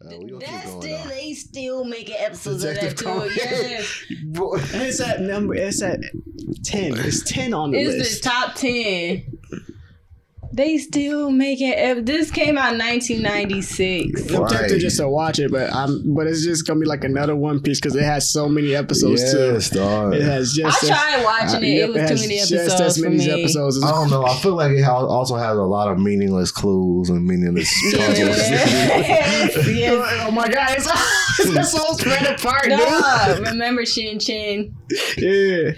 Uh, 0.00 0.10
we 0.18 0.30
gonna 0.30 0.44
keep 0.46 0.62
going. 0.64 0.80
still 0.82 0.98
though. 0.98 1.08
they 1.08 1.32
still 1.34 1.84
making 1.84 2.14
episodes 2.18 2.62
Detective 2.62 2.92
of 2.92 2.98
that 2.98 3.04
Conan. 3.04 3.28
too. 3.30 3.34
Yes, 3.36 4.04
Boy, 4.26 4.58
It's 4.74 5.00
at 5.00 5.20
number. 5.20 5.54
It's 5.54 5.82
at 5.82 5.98
ten. 6.64 6.96
It's 6.98 7.22
ten 7.24 7.52
on 7.52 7.72
the 7.72 7.78
it's 7.80 7.96
list. 7.98 8.22
the 8.22 8.28
top 8.30 8.54
ten. 8.54 9.37
They 10.58 10.76
still 10.78 11.30
making 11.30 11.72
ep- 11.76 12.04
this 12.04 12.32
came 12.32 12.58
out 12.58 12.72
in 12.72 12.78
1996. 12.80 14.22
I'm 14.34 14.48
tempted 14.48 14.72
Right. 14.72 14.80
just 14.80 14.96
to 14.96 15.08
watch 15.08 15.38
it, 15.38 15.52
but 15.52 15.72
I'm. 15.72 16.02
But 16.14 16.26
it's 16.26 16.42
just 16.44 16.66
gonna 16.66 16.80
be 16.80 16.86
like 16.86 17.04
another 17.04 17.36
One 17.36 17.60
Piece 17.60 17.80
because 17.80 17.94
it 17.94 18.02
has 18.02 18.32
so 18.32 18.48
many 18.48 18.74
episodes 18.74 19.22
yes, 19.22 19.70
too. 19.70 19.78
dog. 19.78 20.14
It 20.14 20.22
has 20.22 20.58
I 20.58 20.62
just. 20.68 20.82
as- 20.82 20.88
tried 20.88 21.22
watching 21.24 21.62
it. 21.62 21.76
Yep, 21.76 21.88
it 21.88 21.92
was 21.92 22.00
has 22.02 22.10
too 22.10 22.26
many 22.28 22.38
just 22.40 22.52
episodes 22.52 22.80
as 22.80 22.96
for 22.98 23.04
many 23.04 23.16
me. 23.18 23.30
episodes 23.30 23.76
as 23.76 23.84
I 23.84 23.90
don't 23.92 24.10
know. 24.10 24.24
I 24.26 24.34
feel 24.34 24.56
like 24.56 24.72
it 24.72 24.82
also 24.84 25.36
has 25.36 25.56
a 25.56 25.62
lot 25.62 25.92
of 25.92 25.98
meaningless 26.00 26.50
clues 26.50 27.08
and 27.08 27.24
meaningless 27.24 27.72
puzzles. 27.94 28.18
Yes, 28.18 29.68
yes. 29.68 30.24
Oh 30.26 30.32
my 30.32 30.48
god, 30.48 30.70
it's, 30.72 30.86
it's 31.40 31.70
so 31.70 31.92
spread 31.92 32.26
apart, 32.36 32.68
Dog, 32.68 33.38
remember 33.46 33.86
Shin 33.86 34.18
Chan? 34.18 34.74
Yeah. 35.16 35.70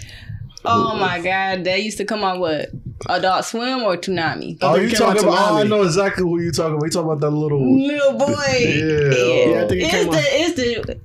Oh 0.64 0.96
my 0.96 1.20
god, 1.20 1.64
that 1.64 1.82
used 1.82 1.98
to 1.98 2.04
come 2.06 2.24
on 2.24 2.40
what? 2.40 2.70
Adult 3.08 3.44
Swim 3.44 3.82
or 3.82 3.96
Toonami? 3.96 4.58
Oh, 4.60 4.74
think 4.74 4.90
you 4.90 4.96
talking 4.96 5.22
about? 5.22 5.52
Oh, 5.52 5.56
I 5.58 5.62
know 5.64 5.82
exactly 5.82 6.22
who 6.22 6.40
you 6.40 6.52
talking 6.52 6.74
about. 6.74 6.84
You 6.86 6.90
talking 6.90 7.10
about 7.10 7.20
that 7.20 7.30
little? 7.30 7.60
Little 7.86 8.18
boy. 8.18 8.26
Yeah. 8.60 9.56
Yeah, 9.56 9.64
I 9.64 9.68
think 9.68 9.82
it 9.82 9.90
it's 9.92 10.04
the 10.04 10.18
on. 10.18 10.24
it's 10.26 10.54
the 10.56 11.00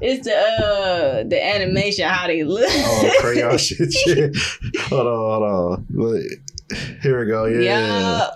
it's 0.00 0.24
the 0.26 0.34
uh 0.36 1.24
the 1.28 1.44
animation 1.44 2.08
how 2.08 2.26
they 2.26 2.44
look. 2.44 2.64
Oh, 2.68 3.12
crayon 3.20 3.58
shit, 3.58 3.92
shit. 3.92 4.36
Hold 4.88 5.06
on, 5.06 5.16
hold 5.16 5.42
on. 5.42 5.86
Wait. 5.90 6.30
Here 7.02 7.20
we 7.20 7.26
go. 7.30 7.44
Yeah. 7.46 8.18
Yup. 8.18 8.34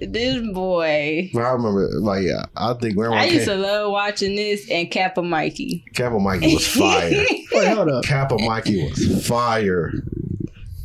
This 0.00 0.40
boy. 0.52 1.30
I 1.34 1.38
remember, 1.38 1.88
like, 2.00 2.24
yeah, 2.24 2.46
I 2.56 2.74
think 2.74 2.96
when 2.98 3.12
I 3.12 3.22
I 3.22 3.24
used 3.26 3.46
to 3.46 3.54
love 3.54 3.92
watching 3.92 4.34
this 4.34 4.68
and 4.70 4.90
Kappa 4.90 5.22
Mikey. 5.22 5.84
Kappa 5.94 6.18
Mikey 6.18 6.54
was 6.54 6.66
fire. 6.66 7.10
Wait, 7.52 7.68
hold 7.68 7.88
up. 7.88 8.04
Kappa 8.04 8.38
Mikey 8.38 8.84
was 8.84 9.26
fire. 9.26 9.92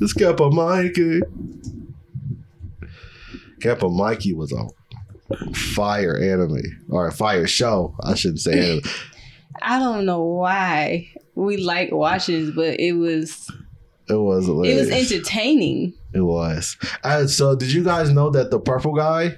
This 0.03 0.11
Kappa 0.11 0.49
Mikey. 0.49 1.21
Kappa 3.61 3.87
Mikey 3.87 4.33
was 4.33 4.51
a 4.51 4.67
fire 5.55 6.17
anime 6.17 6.59
or 6.89 7.07
a 7.07 7.11
fire 7.13 7.47
show. 7.47 7.95
I 8.03 8.15
shouldn't 8.15 8.41
say 8.41 8.71
anime. 8.81 8.81
I 9.61 9.79
don't 9.79 10.05
know 10.05 10.21
why 10.21 11.09
we 11.35 11.55
like 11.55 11.93
watching 11.93 12.47
this, 12.47 12.53
but 12.53 12.81
it 12.81 12.97
was 12.97 13.49
It 14.09 14.15
was 14.15 14.49
it 14.49 14.75
was 14.75 14.89
entertaining. 14.89 15.93
It 16.13 16.19
was. 16.19 16.75
Uh, 17.01 17.25
so, 17.27 17.55
did 17.55 17.71
you 17.71 17.85
guys 17.85 18.09
know 18.11 18.29
that 18.31 18.51
the 18.51 18.59
purple 18.59 18.93
guy, 18.93 19.37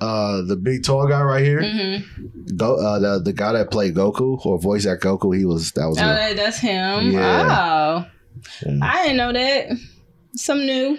uh, 0.00 0.42
the 0.42 0.54
big 0.54 0.84
tall 0.84 1.08
guy 1.08 1.20
right 1.20 1.42
here, 1.44 1.62
hmm 1.68 2.54
Go, 2.54 2.76
uh, 2.76 3.00
the 3.00 3.18
the 3.24 3.32
guy 3.32 3.54
that 3.54 3.72
played 3.72 3.96
Goku 3.96 4.38
or 4.46 4.56
voice 4.60 4.86
at 4.86 5.00
Goku, 5.00 5.36
he 5.36 5.44
was 5.44 5.72
that 5.72 5.88
was 5.88 5.98
Oh, 5.98 6.02
him. 6.14 6.36
that's 6.36 6.60
him. 6.60 7.10
Yeah. 7.10 7.48
Oh, 7.50 8.06
Yeah. 8.64 8.78
I 8.82 9.02
didn't 9.02 9.16
know 9.16 9.32
that. 9.32 9.70
Some 10.36 10.66
new. 10.66 10.98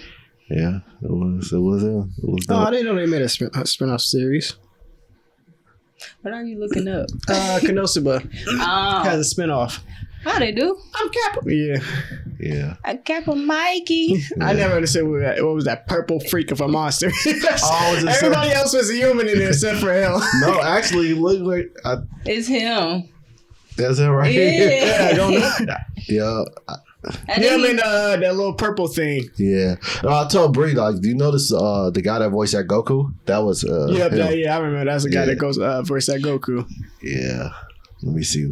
yeah, 0.50 0.80
it 1.02 1.10
was 1.12 1.52
it 1.54 1.58
was 1.60 1.84
him. 1.84 2.14
It 2.18 2.30
was 2.30 2.46
Oh, 2.50 2.58
I 2.58 2.72
didn't 2.72 2.86
know 2.88 2.96
they 2.96 3.06
made 3.06 3.22
a, 3.22 3.30
spin- 3.30 3.52
a 3.54 3.66
spin-off 3.66 4.02
series. 4.02 4.56
What 6.22 6.34
are 6.34 6.44
you 6.44 6.60
looking 6.60 6.88
up? 6.88 7.08
Uh, 7.28 7.60
Konosuba 7.62 8.22
has 9.04 9.18
Oh, 9.18 9.20
a 9.20 9.24
spin-off. 9.24 9.84
how 10.24 10.38
they 10.40 10.52
do? 10.52 10.78
I'm 10.96 11.10
Kappa. 11.10 11.42
Yeah. 11.46 11.78
yeah. 12.40 12.76
A 12.86 12.98
Kappa 12.98 13.36
Mikey. 13.36 14.24
I 14.42 14.54
never 14.54 14.76
understood 14.76 15.08
what, 15.08 15.22
that, 15.22 15.44
what 15.44 15.56
was 15.56 15.66
that 15.66 15.88
purple 15.88 16.20
freak 16.20 16.52
of 16.52 16.62
a 16.62 16.68
monster. 16.68 17.12
Oh, 17.26 17.92
was 17.96 18.06
Everybody 18.06 18.52
else 18.52 18.74
was 18.74 18.90
a 18.92 18.94
human 18.94 19.28
in 19.28 19.40
there 19.40 19.50
except 19.50 19.80
for 19.80 19.92
him. 19.94 20.20
No, 20.42 20.62
actually, 20.62 21.14
look 21.14 21.42
like 21.42 21.76
I, 21.86 21.98
It's 22.26 22.48
him. 22.48 23.10
that's 23.76 24.00
it 24.00 24.08
right 24.08 24.32
Yeah. 24.34 24.50
here. 24.52 24.86
yeah, 24.88 25.08
I 25.12 25.14
don't 25.16 25.34
know. 25.66 25.76
Yeah, 26.08 26.44
I- 26.68 26.76
I 27.28 27.34
Him 27.34 27.62
think 27.62 27.70
and 27.70 27.80
uh, 27.80 28.18
that 28.18 28.36
little 28.36 28.54
purple 28.54 28.88
thing. 28.88 29.30
yeah. 29.38 29.76
No, 30.04 30.10
I 30.10 30.28
told 30.28 30.54
Bree 30.54 30.74
like, 30.74 31.00
do 31.02 31.10
you 31.10 31.16
notice 31.16 31.52
uh 31.54 31.90
the 31.92 32.02
guy 32.02 32.20
that 32.20 32.30
voiced 32.30 32.54
at 32.54 32.68
Goku? 32.68 33.14
That 33.26 33.40
was 33.40 33.64
uh 33.64 33.88
Yep, 33.92 34.12
him. 34.12 34.18
yeah, 34.20 34.30
yeah, 34.32 34.58
I 34.58 34.60
remember. 34.62 34.92
That's 34.92 35.04
the 35.04 35.10
guy 35.10 35.22
Yeah. 35.22 35.26
that 35.28 35.36
goes 35.40 35.58
uh, 35.58 35.82
versus 35.84 36.14
that 36.14 36.22
Goku. 36.28 36.68
yeah. 37.02 37.50
Let 38.04 38.14
me 38.16 38.22
see. 38.22 38.48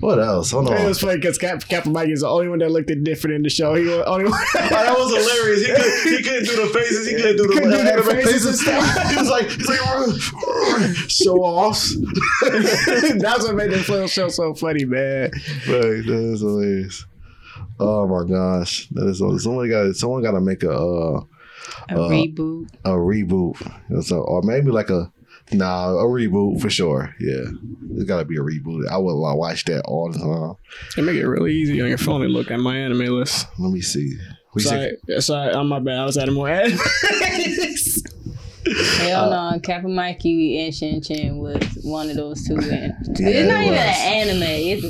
What 0.00 0.18
else? 0.18 0.52
Hold 0.52 0.70
on. 0.70 0.76
It 0.78 0.86
was 0.88 0.98
funny 0.98 1.16
because 1.18 1.36
Cap- 1.36 1.68
Captain 1.68 1.92
Mike 1.92 2.08
is 2.08 2.22
the 2.22 2.28
only 2.28 2.48
one 2.48 2.60
that 2.60 2.70
looked 2.70 2.88
different 3.04 3.36
in 3.36 3.42
the 3.42 3.50
show. 3.50 3.74
He 3.74 3.84
was 3.84 4.02
only 4.06 4.24
one. 4.24 4.32
Oh, 4.54 4.68
that 4.70 4.94
was 4.96 5.10
hilarious. 5.14 5.66
He, 5.66 5.74
could, 5.74 6.16
he 6.16 6.22
couldn't 6.22 6.44
do 6.46 6.66
the 6.66 6.72
faces. 6.72 7.06
He 7.06 7.14
couldn't 7.16 7.36
do 7.36 7.42
the, 7.46 7.52
Couldn't 7.60 7.70
do 7.72 8.02
the 8.02 8.02
faces 8.24 8.46
and 8.46 8.56
stuff. 8.56 9.08
He 9.10 9.16
was 9.18 9.28
like, 9.28 9.50
he's 9.50 9.68
like, 9.68 11.10
show 11.10 11.36
offs. 11.42 11.94
That's 12.40 13.44
what 13.46 13.54
made 13.54 13.70
the 13.72 13.82
film 13.86 14.08
show 14.08 14.28
so 14.28 14.54
funny, 14.54 14.86
man. 14.86 15.30
Right, 15.68 16.02
that 16.06 16.30
is 16.32 16.40
hilarious. 16.40 17.04
Oh 17.78 18.06
my 18.06 18.28
gosh, 18.28 18.88
that 18.92 19.06
is 19.08 19.18
someone 19.42 19.68
got 19.70 19.94
someone 19.96 20.22
got 20.22 20.32
to 20.32 20.40
make 20.40 20.62
a 20.62 20.72
uh, 20.72 21.20
a 21.90 21.94
Uh, 21.94 22.08
reboot. 22.08 22.68
a 22.84 22.90
reboot, 22.90 24.04
so, 24.04 24.20
or 24.22 24.42
maybe 24.42 24.70
like 24.70 24.88
a 24.90 25.12
nah 25.52 25.90
a 25.90 26.04
reboot 26.04 26.60
for 26.60 26.70
sure. 26.70 27.14
Yeah, 27.20 27.44
it's 27.94 28.04
got 28.04 28.18
to 28.18 28.24
be 28.24 28.36
a 28.36 28.40
reboot. 28.40 28.88
I 28.88 28.96
would 28.96 29.12
like, 29.12 29.36
watch 29.36 29.64
that 29.66 29.82
all 29.84 30.10
the 30.10 30.18
time. 30.18 30.54
They 30.96 31.02
make 31.02 31.16
it 31.20 31.26
really 31.28 31.52
easy 31.54 31.80
on 31.82 31.88
your 31.88 31.98
phone 31.98 32.22
and 32.22 32.32
look 32.32 32.50
at 32.50 32.58
my 32.60 32.76
anime 32.76 33.06
list. 33.06 33.46
Let 33.58 33.72
me 33.72 33.80
see. 33.82 34.16
We 34.54 34.62
Sorry, 34.62 34.96
sorry, 35.18 35.52
I'm 35.52 35.68
my 35.68 35.80
bad. 35.80 35.98
I 35.98 36.04
was 36.06 36.16
adding 36.16 36.34
more 36.34 36.48
ads. 36.48 36.80
Hell 38.98 39.32
uh, 39.32 39.52
no, 39.52 39.60
Kappa 39.60 39.86
Mikey 39.86 40.64
and 40.64 40.74
Shin 40.74 41.00
Chan 41.00 41.36
was 41.38 41.62
one 41.84 42.10
of 42.10 42.16
those 42.16 42.42
two. 42.46 42.54
And 42.58 42.94
Yeah, 43.18 43.28
it's 43.28 43.48
not 43.48 43.62
it 43.62 43.66
even 43.66 43.74
an 43.74 44.40
anime. 44.40 44.42
It's 44.42 44.84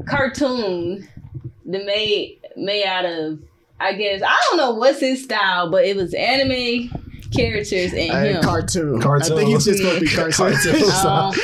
a 0.00 0.04
cartoon 0.04 1.08
that 1.66 1.84
made 1.84 2.40
made 2.56 2.84
out 2.84 3.04
of. 3.04 3.38
I 3.80 3.94
guess 3.94 4.22
I 4.24 4.36
don't 4.48 4.58
know 4.58 4.74
what's 4.74 5.00
his 5.00 5.24
style, 5.24 5.68
but 5.70 5.84
it 5.84 5.96
was 5.96 6.14
anime 6.14 6.88
characters 7.34 7.92
and 7.92 8.12
Hey, 8.12 8.32
him. 8.34 8.42
cartoon. 8.42 9.00
Cartoon. 9.00 9.32
I 9.32 9.36
think 9.36 9.48
he's 9.50 9.64
just 9.64 9.78
supposed 9.78 9.98
to 9.98 10.04
be 10.04 10.10
cartoon. 10.14 10.54
Cartoon. 10.54 11.06
Um, 11.06 11.34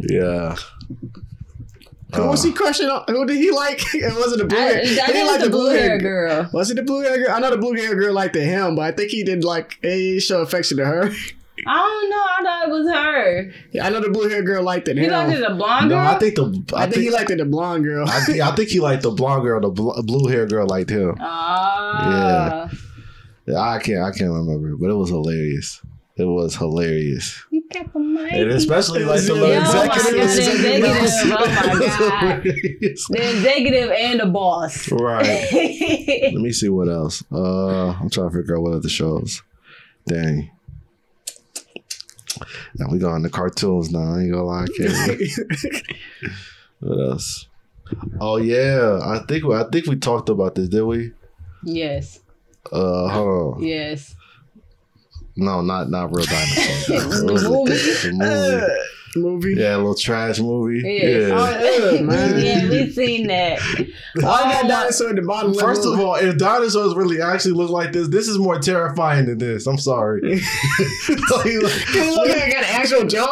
yeah. 0.00 0.56
Who 2.14 2.28
was 2.28 2.42
he 2.42 2.52
crushing 2.52 2.88
on? 2.88 3.04
Who 3.08 3.26
did 3.26 3.36
he 3.36 3.50
like? 3.50 3.80
It 3.94 4.14
wasn't 4.16 4.38
the 4.40 4.44
blue 4.46 4.58
I, 4.58 4.62
hair. 4.62 4.76
I 4.78 4.80
he 4.80 4.94
think 4.94 5.06
didn't 5.06 5.16
it 5.28 5.32
was 5.32 5.42
the 5.42 5.50
blue 5.50 5.70
hair 5.70 5.98
girl. 5.98 6.50
Was 6.52 6.70
it 6.70 6.74
the 6.76 6.82
blue 6.82 7.02
hair 7.02 7.18
girl? 7.18 7.30
I 7.34 7.38
know 7.40 7.50
the 7.50 7.58
blue 7.58 7.74
hair 7.74 7.94
girl 7.94 8.14
liked 8.14 8.34
him, 8.34 8.74
but 8.76 8.82
I 8.82 8.92
think 8.92 9.10
he 9.10 9.22
did 9.22 9.44
like 9.44 9.78
he 9.82 10.18
show 10.20 10.40
affection 10.42 10.78
to 10.78 10.84
her. 10.86 11.10
I 11.66 11.76
don't 11.76 12.10
know. 12.10 12.16
I 12.16 12.42
thought 12.42 12.68
it 12.68 12.70
was 12.70 12.88
her. 12.92 13.52
I 13.82 13.90
know 13.90 14.00
the 14.00 14.10
blue 14.10 14.28
hair 14.28 14.42
girl 14.42 14.62
liked 14.62 14.88
it. 14.88 14.96
He 14.96 15.04
him. 15.04 15.10
thought 15.10 15.28
it 15.28 15.40
was 15.40 15.48
a 15.48 15.54
blonde 15.54 15.88
No, 15.88 15.96
girl? 15.96 16.06
I 16.06 16.18
think 16.18 16.34
the 16.36 16.76
I, 16.76 16.86
think, 16.86 17.02
he 17.02 17.10
liked 17.10 17.30
it, 17.30 17.38
the 17.38 17.44
blonde 17.44 17.84
girl. 17.84 18.08
I 18.08 18.20
think, 18.20 18.40
I 18.40 18.54
think 18.54 18.68
he 18.70 18.80
liked 18.80 19.02
the 19.02 19.10
blonde 19.10 19.42
girl, 19.42 19.60
the 19.60 19.70
bl- 19.70 20.00
blue 20.02 20.28
hair 20.30 20.46
girl 20.46 20.66
liked 20.66 20.90
him. 20.90 21.16
Ah. 21.20 22.70
Yeah, 23.46 23.60
I 23.60 23.78
can't, 23.78 24.02
I 24.02 24.10
can't 24.10 24.30
remember, 24.32 24.76
but 24.76 24.90
it 24.90 24.94
was 24.94 25.08
hilarious. 25.10 25.80
It 26.18 26.24
was 26.24 26.56
hilarious, 26.56 27.44
Kappa 27.70 27.98
Mikey. 27.98 28.40
and 28.40 28.50
especially 28.52 29.04
like 29.04 29.20
the 29.20 29.34
Yeah, 29.34 29.40
little 29.42 29.82
oh 29.82 29.86
my 29.86 29.86
God, 29.96 30.02
the 30.02 30.22
executive, 30.22 30.84
oh 30.84 31.28
my 31.28 32.08
God. 32.08 32.42
The 32.42 33.30
executive 33.36 33.90
and 33.90 34.20
the 34.20 34.26
boss. 34.26 34.90
Right. 34.90 35.48
Let 36.32 36.34
me 36.42 36.52
see 36.52 36.70
what 36.70 36.88
else. 36.88 37.22
Uh, 37.30 37.90
I'm 37.90 38.08
trying 38.08 38.30
to 38.30 38.36
figure 38.36 38.56
out 38.56 38.62
what 38.62 38.72
other 38.72 38.88
shows. 38.88 39.42
Dang. 40.06 40.50
Now 42.76 42.86
we 42.90 42.98
going 42.98 43.22
to 43.22 43.28
cartoons 43.30 43.90
now. 43.90 44.14
I 44.14 44.20
ain't 44.20 44.32
gonna 44.32 44.44
lie. 44.44 44.64
I 44.64 44.66
can't. 44.66 45.82
what 46.80 47.00
else? 47.10 47.48
Oh 48.20 48.36
yeah, 48.36 48.98
I 49.02 49.20
think 49.26 49.44
I 49.44 49.64
think 49.70 49.86
we 49.86 49.96
talked 49.96 50.28
about 50.28 50.54
this, 50.54 50.68
did 50.68 50.82
we? 50.82 51.12
yes. 51.62 52.20
Uh, 52.72 53.08
hold 53.08 53.56
on. 53.56 53.62
Yes. 53.62 54.14
No, 55.36 55.60
not 55.60 55.88
not 55.90 56.14
real 56.14 56.26
dinosaurs. 56.26 56.86
The 56.86 57.26
movie? 57.26 57.74
The 58.08 58.12
movie. 58.12 58.66
Movie. 59.16 59.54
Yeah, 59.56 59.76
a 59.76 59.78
little 59.78 59.94
trash 59.94 60.38
movie. 60.38 60.82
Yes. 60.84 61.32
Oh, 61.32 61.60
Yeah. 61.60 61.90
yeah, 61.92 62.00
man. 62.02 62.34
Oh, 62.34 62.38
yeah, 62.38 62.68
we 62.70 62.90
seen 62.92 63.26
that. 63.28 63.58
Why 64.14 64.42
that 64.52 64.64
Oh, 64.64 64.68
dinosaur 64.68 65.10
at 65.10 65.16
the 65.16 65.22
bottom? 65.22 65.54
First 65.54 65.84
level? 65.84 65.94
of 65.94 66.00
all, 66.00 66.14
if 66.16 66.36
dinosaurs 66.38 66.94
really 66.94 67.20
actually 67.20 67.52
look 67.54 67.70
like 67.70 67.92
this, 67.92 68.08
this 68.08 68.28
is 68.28 68.38
more 68.38 68.58
terrifying 68.58 69.26
than 69.26 69.38
this. 69.38 69.66
I'm 69.66 69.78
sorry. 69.78 70.20
like, 70.40 71.44
look 71.44 72.30
at 72.30 72.52
got 72.52 72.64
an 72.64 72.64
actual 72.64 73.06
jaw. 73.06 73.26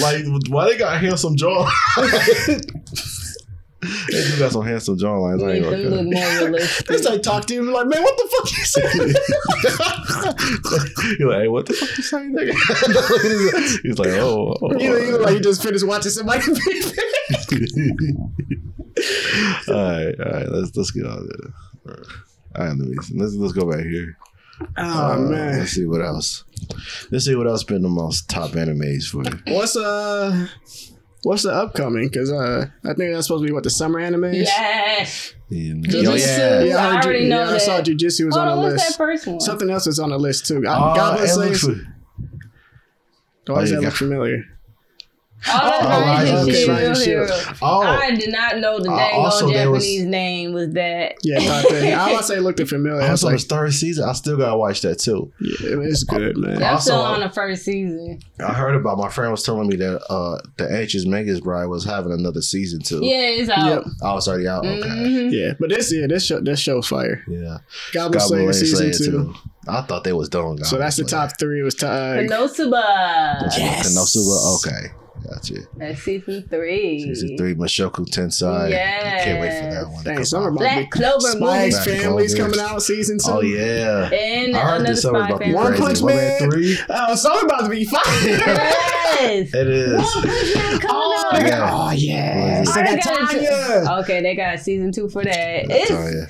like, 0.00 0.24
why 0.48 0.68
they 0.68 0.76
got 0.76 1.00
handsome 1.00 1.36
jaw? 1.36 1.68
They 3.80 3.88
do 4.10 4.38
got 4.38 4.52
some 4.52 4.64
handsome 4.64 4.98
jawlines. 4.98 5.46
I 5.46 5.54
ain't 5.54 5.64
gonna 5.64 5.76
look 5.76 6.04
more 6.04 6.48
realistic. 6.48 7.04
Like 7.04 7.22
talk 7.22 7.46
to 7.46 7.54
him 7.54 7.70
like, 7.72 7.86
man, 7.86 8.02
what 8.02 8.16
the 8.16 8.28
fuck 8.32 8.50
you 8.50 8.64
saying? 8.64 9.14
You're 11.18 11.30
like, 11.30 11.42
hey, 11.42 11.48
what 11.48 11.66
the 11.66 11.74
fuck 11.74 11.96
you 11.96 12.02
saying, 12.02 12.34
nigga? 12.34 12.54
He's 13.82 13.98
like, 13.98 14.08
oh. 14.08 14.56
oh. 14.60 14.72
you, 14.78 14.90
know, 14.90 14.96
you 14.96 15.18
like 15.18 15.34
you 15.34 15.40
just 15.40 15.62
finished 15.62 15.86
watching 15.86 16.10
some 16.10 16.28
somebody. 16.28 16.60
all 19.68 19.74
right, 19.74 20.20
all 20.20 20.32
right. 20.32 20.48
Let's 20.48 20.74
let's 20.76 20.90
get 20.90 21.06
out 21.06 21.18
of 21.18 21.28
there. 21.28 21.52
All 22.56 22.66
right, 22.66 22.76
let 22.76 22.78
me 22.78 22.96
let's 23.14 23.34
let's 23.34 23.52
go 23.52 23.70
back 23.70 23.84
here. 23.84 24.16
Oh 24.76 25.12
Uh, 25.12 25.16
man, 25.18 25.58
Let's 25.60 25.72
see 25.72 25.86
what 25.86 26.02
else. 26.02 26.42
Let's 27.12 27.26
see 27.26 27.36
what 27.36 27.46
else 27.46 27.62
been 27.62 27.82
the 27.82 27.88
most 27.88 28.28
top 28.28 28.50
animes 28.52 29.04
for 29.04 29.22
you. 29.22 29.54
what's 29.54 29.76
uh, 29.76 30.48
what's 31.22 31.42
the 31.42 31.52
upcoming? 31.52 32.08
Because 32.08 32.30
uh, 32.32 32.66
I 32.84 32.94
think 32.94 33.12
that's 33.12 33.26
supposed 33.26 33.42
to 33.44 33.46
be 33.48 33.52
what 33.52 33.64
the 33.64 33.70
summer 33.70 33.98
anime. 34.00 34.32
Yes. 34.32 35.34
Yeah. 35.48 35.74
Oh, 36.10 36.14
yeah. 36.14 36.60
Yeah, 36.62 36.76
I 36.86 36.94
heard 36.96 37.04
already 37.04 37.22
Ju- 37.24 37.28
know 37.28 37.44
yeah, 37.48 37.54
I 37.54 37.58
saw 37.58 37.80
Jujutsu 37.80 38.26
was 38.26 38.34
Hold 38.36 38.36
on 38.36 38.48
on, 38.48 38.56
the 38.56 38.62
what's 38.70 38.82
that 38.82 38.86
list. 38.88 38.98
first 38.98 39.26
one? 39.26 39.40
Something 39.40 39.70
else 39.70 39.86
was 39.86 39.98
on 39.98 40.10
the 40.10 40.18
list 40.18 40.46
too. 40.46 40.58
Oh, 40.58 40.94
Goblin 40.94 41.24
it 41.24 41.28
Slayer. 41.28 41.48
looks- 41.50 41.64
Why 43.46 43.60
does 43.60 43.72
Oh, 43.72 43.76
that 43.76 43.80
look 43.82 43.82
got- 43.90 43.92
familiar? 43.94 44.44
Oh, 45.46 45.50
that's 45.52 46.30
Oh, 46.30 46.46
Rising 46.46 46.68
Rising 46.68 47.04
Shield. 47.04 47.28
Shield. 47.28 47.56
Oh, 47.62 47.80
I 47.80 48.14
did 48.14 48.32
not 48.32 48.58
know 48.58 48.80
the 48.80 48.90
Uh, 48.90 48.96
dang 48.96 49.14
also 49.14 49.46
old 49.46 49.54
there 49.54 49.70
was- 49.70 49.84
Japanese 49.84 50.04
name 50.06 50.52
was 50.52 50.70
that. 50.70 51.14
Yeah, 51.22 51.38
I 51.38 51.62
thought. 51.62 51.72
I 51.72 52.12
was 52.12 52.20
to 52.20 52.26
say 52.26 52.36
it 52.38 52.42
looked 52.42 52.68
familiar. 52.68 53.00
I 53.02 53.10
was 53.12 53.22
also 53.22 53.26
like, 53.28 53.40
the 53.40 53.46
third 53.54 53.72
season. 53.74 54.04
I 54.08 54.12
still 54.14 54.36
gotta 54.36 54.56
watch 54.56 54.80
that 54.82 54.98
too. 54.98 55.32
yeah, 55.40 55.76
it's 55.82 56.02
good, 56.02 56.36
man. 56.36 56.56
I'm 56.62 56.74
Also, 56.74 56.90
still 56.90 57.00
uh, 57.02 57.12
on 57.14 57.20
the 57.20 57.30
first 57.30 57.64
season. 57.64 58.18
I 58.40 58.52
heard 58.52 58.74
about 58.74 58.98
my 58.98 59.08
friend 59.08 59.30
was 59.30 59.42
telling 59.44 59.68
me 59.68 59.76
that 59.76 60.02
uh 60.10 60.38
the 60.56 60.76
Ancient 60.80 61.06
Magus' 61.06 61.40
Bride 61.40 61.66
was 61.66 61.84
having 61.84 62.12
another 62.12 62.42
season 62.42 62.80
too. 62.80 63.00
Yeah, 63.04 63.16
it's 63.28 63.48
out. 63.48 63.64
Yep. 63.66 63.84
Oh, 64.02 64.16
it's 64.16 64.26
already 64.28 64.48
out. 64.48 64.66
Okay. 64.66 64.88
Mhm. 64.88 65.32
Yeah, 65.32 65.52
but 65.60 65.70
this 65.70 65.92
yeah, 65.94 66.06
this 66.08 66.24
show 66.26 66.40
this 66.40 66.58
show's 66.58 66.88
fire. 66.88 67.22
Yeah. 67.28 67.58
Goblin, 67.92 68.18
Goblin 68.18 68.52
Slayer 68.52 68.52
Slayer 68.66 68.92
season 68.92 69.12
two. 69.12 69.34
I 69.68 69.82
thought 69.82 70.02
they 70.02 70.14
was 70.14 70.28
done. 70.30 70.56
So 70.64 70.78
that's 70.78 70.96
the 70.96 71.04
top 71.04 71.38
three. 71.38 71.60
It 71.60 71.62
was 71.62 71.74
uh, 71.82 72.24
Konosuba. 72.26 73.42
Yes. 73.56 73.86
Konosuba. 73.94 74.56
Okay. 74.56 74.92
Gotcha. 75.28 75.54
That's 75.76 76.02
season 76.02 76.46
three. 76.48 77.02
Season 77.02 77.36
three, 77.36 77.54
Mushoku 77.54 78.06
Tensei. 78.08 78.70
Yes. 78.70 79.24
Can't 79.24 79.40
wait 79.40 79.60
for 79.60 79.70
that 79.74 79.88
one. 79.90 80.04
to 80.04 80.14
come 80.14 80.24
summer 80.24 80.46
out. 80.46 80.48
about 80.48 80.58
Black 80.58 80.90
Clover 80.90 81.20
Spy 81.20 81.38
movie. 81.38 81.74
X 81.76 81.84
Family's 81.84 82.34
coming 82.34 82.60
out 82.60 82.82
season 82.82 83.18
two. 83.18 83.30
Oh 83.30 83.40
yeah. 83.40 84.10
And 84.10 84.56
I 84.56 84.60
heard 84.60 84.74
another 84.76 84.90
this 84.94 85.02
summer's 85.02 85.24
spy 85.24 85.28
about 85.28 85.40
to 85.40 85.46
be 85.46 85.54
One 85.54 85.66
crazy. 85.66 85.82
Punch 85.82 86.00
One 86.00 86.14
Man. 86.16 86.50
three. 86.50 86.78
Uh, 86.88 87.06
oh, 87.08 87.14
summer 87.14 87.46
about 87.46 87.60
to 87.62 87.68
be 87.68 87.84
fire. 87.84 88.02
Yes. 89.18 89.52
It 89.52 89.66
is. 89.68 89.92
One 89.98 90.22
Punch 90.22 90.54
Man 90.54 90.78
coming 90.78 90.86
oh, 90.90 91.32
out. 91.32 91.42
Yeah. 91.42 91.70
oh 91.72 91.90
yeah. 91.90 92.58
What 92.58 92.62
is 92.62 92.74
So 92.74 92.84
got 92.84 93.04
got. 93.04 93.30
Tanya. 93.30 94.00
Okay, 94.02 94.22
they 94.22 94.34
got 94.36 94.60
season 94.60 94.92
two 94.92 95.08
for 95.08 95.24
that. 95.24 95.68
That's 95.68 95.90
It's 95.90 95.90
all, 95.90 96.10
yeah. 96.10 96.24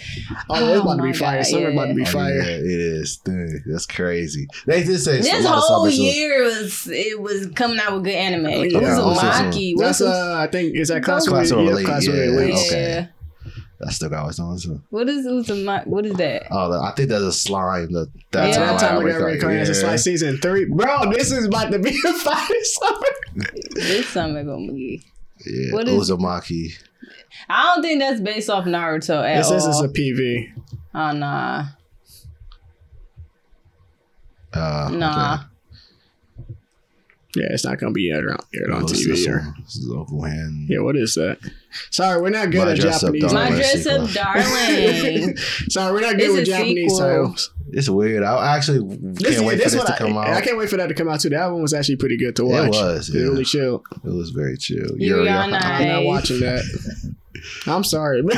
Oh, 0.51 0.73
it's 0.73 0.81
about 0.81 0.97
to 0.97 1.03
be 1.03 1.11
oh 1.11 1.13
fire. 1.13 1.39
God, 1.39 1.47
Summer 1.47 1.71
about 1.71 1.87
to 1.87 1.95
be. 1.95 2.03
Oh, 2.03 2.07
fire. 2.07 2.35
yeah, 2.35 2.43
it 2.43 2.81
is. 2.81 3.17
Dang, 3.19 3.63
that's 3.67 3.87
crazy. 3.87 4.49
They 4.67 4.85
did 4.85 4.99
say 4.99 5.21
this 5.21 5.47
whole 5.47 5.89
year 5.89 6.43
was 6.45 6.87
it 6.91 7.21
was 7.21 7.47
coming 7.55 7.79
out 7.79 7.95
with 7.95 8.05
good 8.05 8.15
anime. 8.15 8.69
Yeah, 8.83 8.99
Uzumaki. 8.99 9.75
That's 9.79 10.01
What's 10.01 10.03
uh, 10.03 10.35
I 10.39 10.47
think 10.47 10.75
is 10.77 10.89
that 10.89 11.03
class 11.03 11.27
Class 11.29 11.51
with 11.51 11.59
of 11.61 11.65
yeah, 11.67 11.71
Elite, 11.73 11.87
class 11.87 12.07
with 12.07 12.17
yeah. 12.17 12.23
Elite. 12.25 12.49
yeah. 12.51 12.55
okay. 13.07 13.09
I 13.87 13.91
still 13.91 14.09
got 14.09 14.25
what's 14.27 14.41
on. 14.41 14.59
So. 14.59 14.81
What 14.91 15.09
is 15.09 15.25
Uzumaki? 15.25 15.87
What 15.87 16.05
is 16.05 16.15
that? 16.15 16.47
Oh, 16.51 16.71
the- 16.73 16.81
I 16.81 16.93
think 16.97 17.11
that's 17.11 17.23
a 17.23 17.33
slime. 17.33 17.93
The, 17.93 18.11
that's 18.33 18.57
Yeah. 18.57 18.67
That 18.73 18.81
time 18.81 19.05
we 19.05 19.11
got 19.11 19.17
recall- 19.19 19.27
reincarnated. 19.29 19.69
It's 19.69 19.83
yeah. 19.83 19.89
like 19.91 19.99
season 20.01 20.39
three, 20.39 20.65
bro. 20.65 21.13
This 21.13 21.31
is 21.31 21.45
about 21.47 21.71
to 21.71 21.79
be 21.79 21.91
a 21.91 22.13
fire 22.15 22.47
summer. 22.65 23.07
This 23.75 24.09
summer 24.09 24.43
gonna 24.43 24.73
be. 24.73 25.03
Yeah, 25.47 25.73
What 25.75 25.87
is- 25.89 26.11
Uzumaki. 26.11 26.73
I 27.49 27.63
don't 27.75 27.83
think 27.83 28.01
that's 28.01 28.21
based 28.21 28.51
off 28.51 28.65
Naruto 28.65 29.23
at 29.25 29.37
This 29.39 29.51
is 29.53 29.65
all. 29.65 29.85
is 29.85 29.91
a 29.91 29.93
PV. 29.93 30.53
oh 30.95 31.13
nah, 31.13 31.67
Uh, 34.53 34.91
nah. 34.93 35.35
okay. 35.35 35.45
Yeah, 37.37 37.49
it's 37.51 37.65
not 37.65 37.79
gonna 37.79 37.93
be 37.93 38.11
aired 38.11 38.31
on, 38.31 38.39
aired 38.55 38.71
on 38.71 38.83
What's 38.83 39.05
TV. 39.05 39.09
this 39.11 39.29
Or, 39.29 39.39
one? 39.41 39.55
Zokuhan. 39.69 40.67
yeah, 40.69 40.79
what 40.81 40.97
is 40.97 41.15
that? 41.15 41.39
Sorry, 41.91 42.21
we're 42.23 42.31
not 42.31 42.51
good 42.51 42.65
My 42.65 42.73
at 42.73 42.79
Dress 42.79 43.03
Japanese. 43.03 43.23
Darling. 43.23 43.35
My 43.37 43.49
Darling 43.51 43.59
dress 43.59 43.87
up, 43.87 44.11
darling. 44.11 45.37
Sorry, 45.69 45.93
we're 45.93 46.01
not 46.01 46.13
good 46.17 46.23
It's 46.31 46.35
with 46.35 46.47
Japanese 46.47 46.93
sequel. 46.93 46.99
titles. 46.99 47.55
It's 47.71 47.89
weird. 47.91 48.23
I 48.23 48.57
actually 48.57 48.79
can't 48.79 49.15
This, 49.19 49.41
wait 49.43 49.57
this 49.57 49.65
for 49.65 49.71
this 49.71 49.77
one 49.77 49.87
to 49.87 49.95
I, 49.95 49.99
come 49.99 50.17
out. 50.17 50.29
I 50.29 50.41
can't 50.41 50.57
wait 50.57 50.71
for 50.71 50.79
that 50.79 50.87
to 50.87 50.95
come 50.95 51.09
out 51.09 51.21
too. 51.21 51.29
That 51.29 51.47
one 51.53 51.61
was 51.61 51.75
actually 51.75 51.97
pretty 51.97 52.17
good 52.17 52.35
to 52.37 52.47
watch. 52.47 52.69
It 52.69 52.71
was, 52.71 53.09
It 53.11 53.19
yeah. 53.19 53.23
really 53.25 53.45
chill. 53.45 53.85
It 54.05 54.09
was 54.09 54.31
very 54.31 54.57
chill. 54.57 54.97
Yuri 54.97 54.99
Yuri 55.07 55.29
on 55.29 55.53
on- 55.53 55.55
Ice. 55.55 55.65
I'm 55.83 55.89
not 55.89 56.05
watching 56.05 56.41
that. 56.41 56.65
I'm 57.67 57.85
sorry, 57.85 58.23
man. 58.25 58.37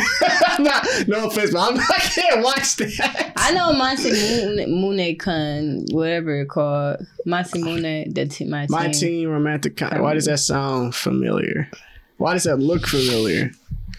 Not, 0.58 0.86
no 1.08 1.26
offense, 1.28 1.52
but 1.52 1.60
I'm, 1.72 1.78
I 1.78 1.98
can't 2.00 2.42
watch 2.44 2.76
that. 2.76 3.32
I 3.36 3.52
know 3.52 3.72
Masamune 3.72 5.18
Kun, 5.18 5.84
whatever 5.90 6.40
it 6.40 6.48
called. 6.48 6.98
Masamune, 7.26 8.14
the 8.14 8.26
t- 8.26 8.44
my 8.46 8.66
team. 8.66 8.70
My 8.76 8.88
teen 8.88 9.28
romantic. 9.28 9.76
Com- 9.76 10.00
Why 10.02 10.14
does 10.14 10.26
that 10.26 10.38
sound 10.38 10.94
familiar? 10.94 11.70
Why 12.18 12.32
does 12.34 12.44
that 12.44 12.56
look 12.58 12.86
familiar? 12.86 13.50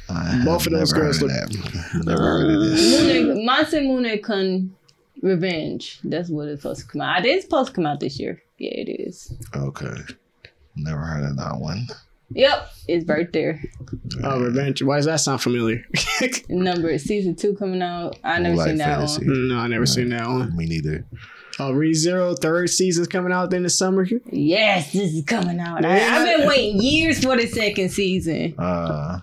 I 0.10 0.42
Both 0.46 0.66
of 0.68 0.74
those 0.74 0.92
never 0.94 1.06
girls 1.06 1.22
look- 1.22 1.32
of 1.32 1.50
that. 1.52 2.02
Never 2.06 2.22
heard 2.22 2.52
of 2.52 2.62
this. 2.62 3.72
Mune, 3.74 4.20
Kun 4.22 4.76
Revenge. 5.22 6.00
That's 6.04 6.30
what 6.30 6.48
it's 6.48 6.62
supposed 6.62 6.82
to 6.82 6.88
come 6.88 7.02
out. 7.02 7.26
It's 7.26 7.46
supposed 7.46 7.70
to 7.70 7.74
come 7.76 7.86
out 7.86 8.00
this 8.00 8.20
year. 8.20 8.42
Yeah, 8.58 8.72
it 8.74 8.90
is. 9.08 9.34
Okay. 9.56 9.96
Never 10.76 11.00
heard 11.00 11.24
of 11.24 11.38
that 11.38 11.58
one. 11.60 11.88
Yep, 12.34 12.70
it's 12.88 13.08
right 13.08 13.32
there. 13.34 13.62
Oh, 14.24 14.42
Revenge. 14.42 14.82
Why 14.84 14.98
does 14.98 15.06
that 15.06 15.18
sound 15.20 15.42
familiar? 15.42 15.86
Number 16.50 16.98
season 16.98 17.36
two 17.36 17.56
coming 17.56 17.82
out. 17.82 18.18
I 18.24 18.40
never 18.40 18.56
Like 18.56 18.68
seen 18.70 18.78
that 18.78 18.98
fantasy. 18.98 19.26
one. 19.28 19.48
no, 19.50 19.58
I 19.58 19.68
never 19.68 19.86
seen 19.86 20.10
that 20.10 20.28
one. 20.28 20.56
Me 20.56 20.66
neither. 20.66 21.06
Oh, 21.60 21.74
ReZero 21.74 22.38
third 22.40 22.70
season's 22.70 23.08
coming 23.08 23.32
out 23.34 23.54
in 23.54 23.64
the 23.64 23.70
summer. 23.70 24.08
Yes, 24.32 24.94
this 24.94 25.14
is 25.14 25.24
coming 25.26 25.60
out. 25.60 25.84
I, 25.86 25.98
Yeah. 25.98 26.16
I've 26.18 26.38
been 26.40 26.48
waiting 26.48 26.82
years 26.82 27.24
for 27.24 27.36
the 27.36 27.46
second 27.48 27.90
season. 27.90 28.56
Uh, 28.58 29.20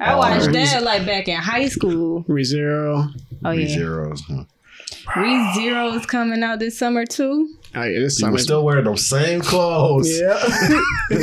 I 0.00 0.14
Oh, 0.14 0.18
watched 0.18 0.46
Rez- 0.46 0.72
that 0.72 0.82
like 0.82 1.06
back 1.06 1.28
in 1.28 1.36
high 1.38 1.68
school. 1.68 2.24
ReZero. 2.24 3.08
Oh 3.44 3.50
yeah, 3.50 3.68
zeros. 3.68 4.22
Huh. 4.26 4.44
Re 5.16 5.54
Zero 5.54 5.92
is 5.92 6.06
coming 6.06 6.42
out 6.42 6.58
this 6.58 6.76
summer 6.78 7.04
too. 7.06 7.54
Oh 7.78 7.82
yeah, 7.82 8.00
this 8.00 8.20
You 8.20 8.30
were 8.30 8.38
still 8.38 8.64
wearing 8.64 8.84
those 8.84 9.06
same 9.06 9.40
clothes. 9.42 10.08
yeah. 10.18 10.32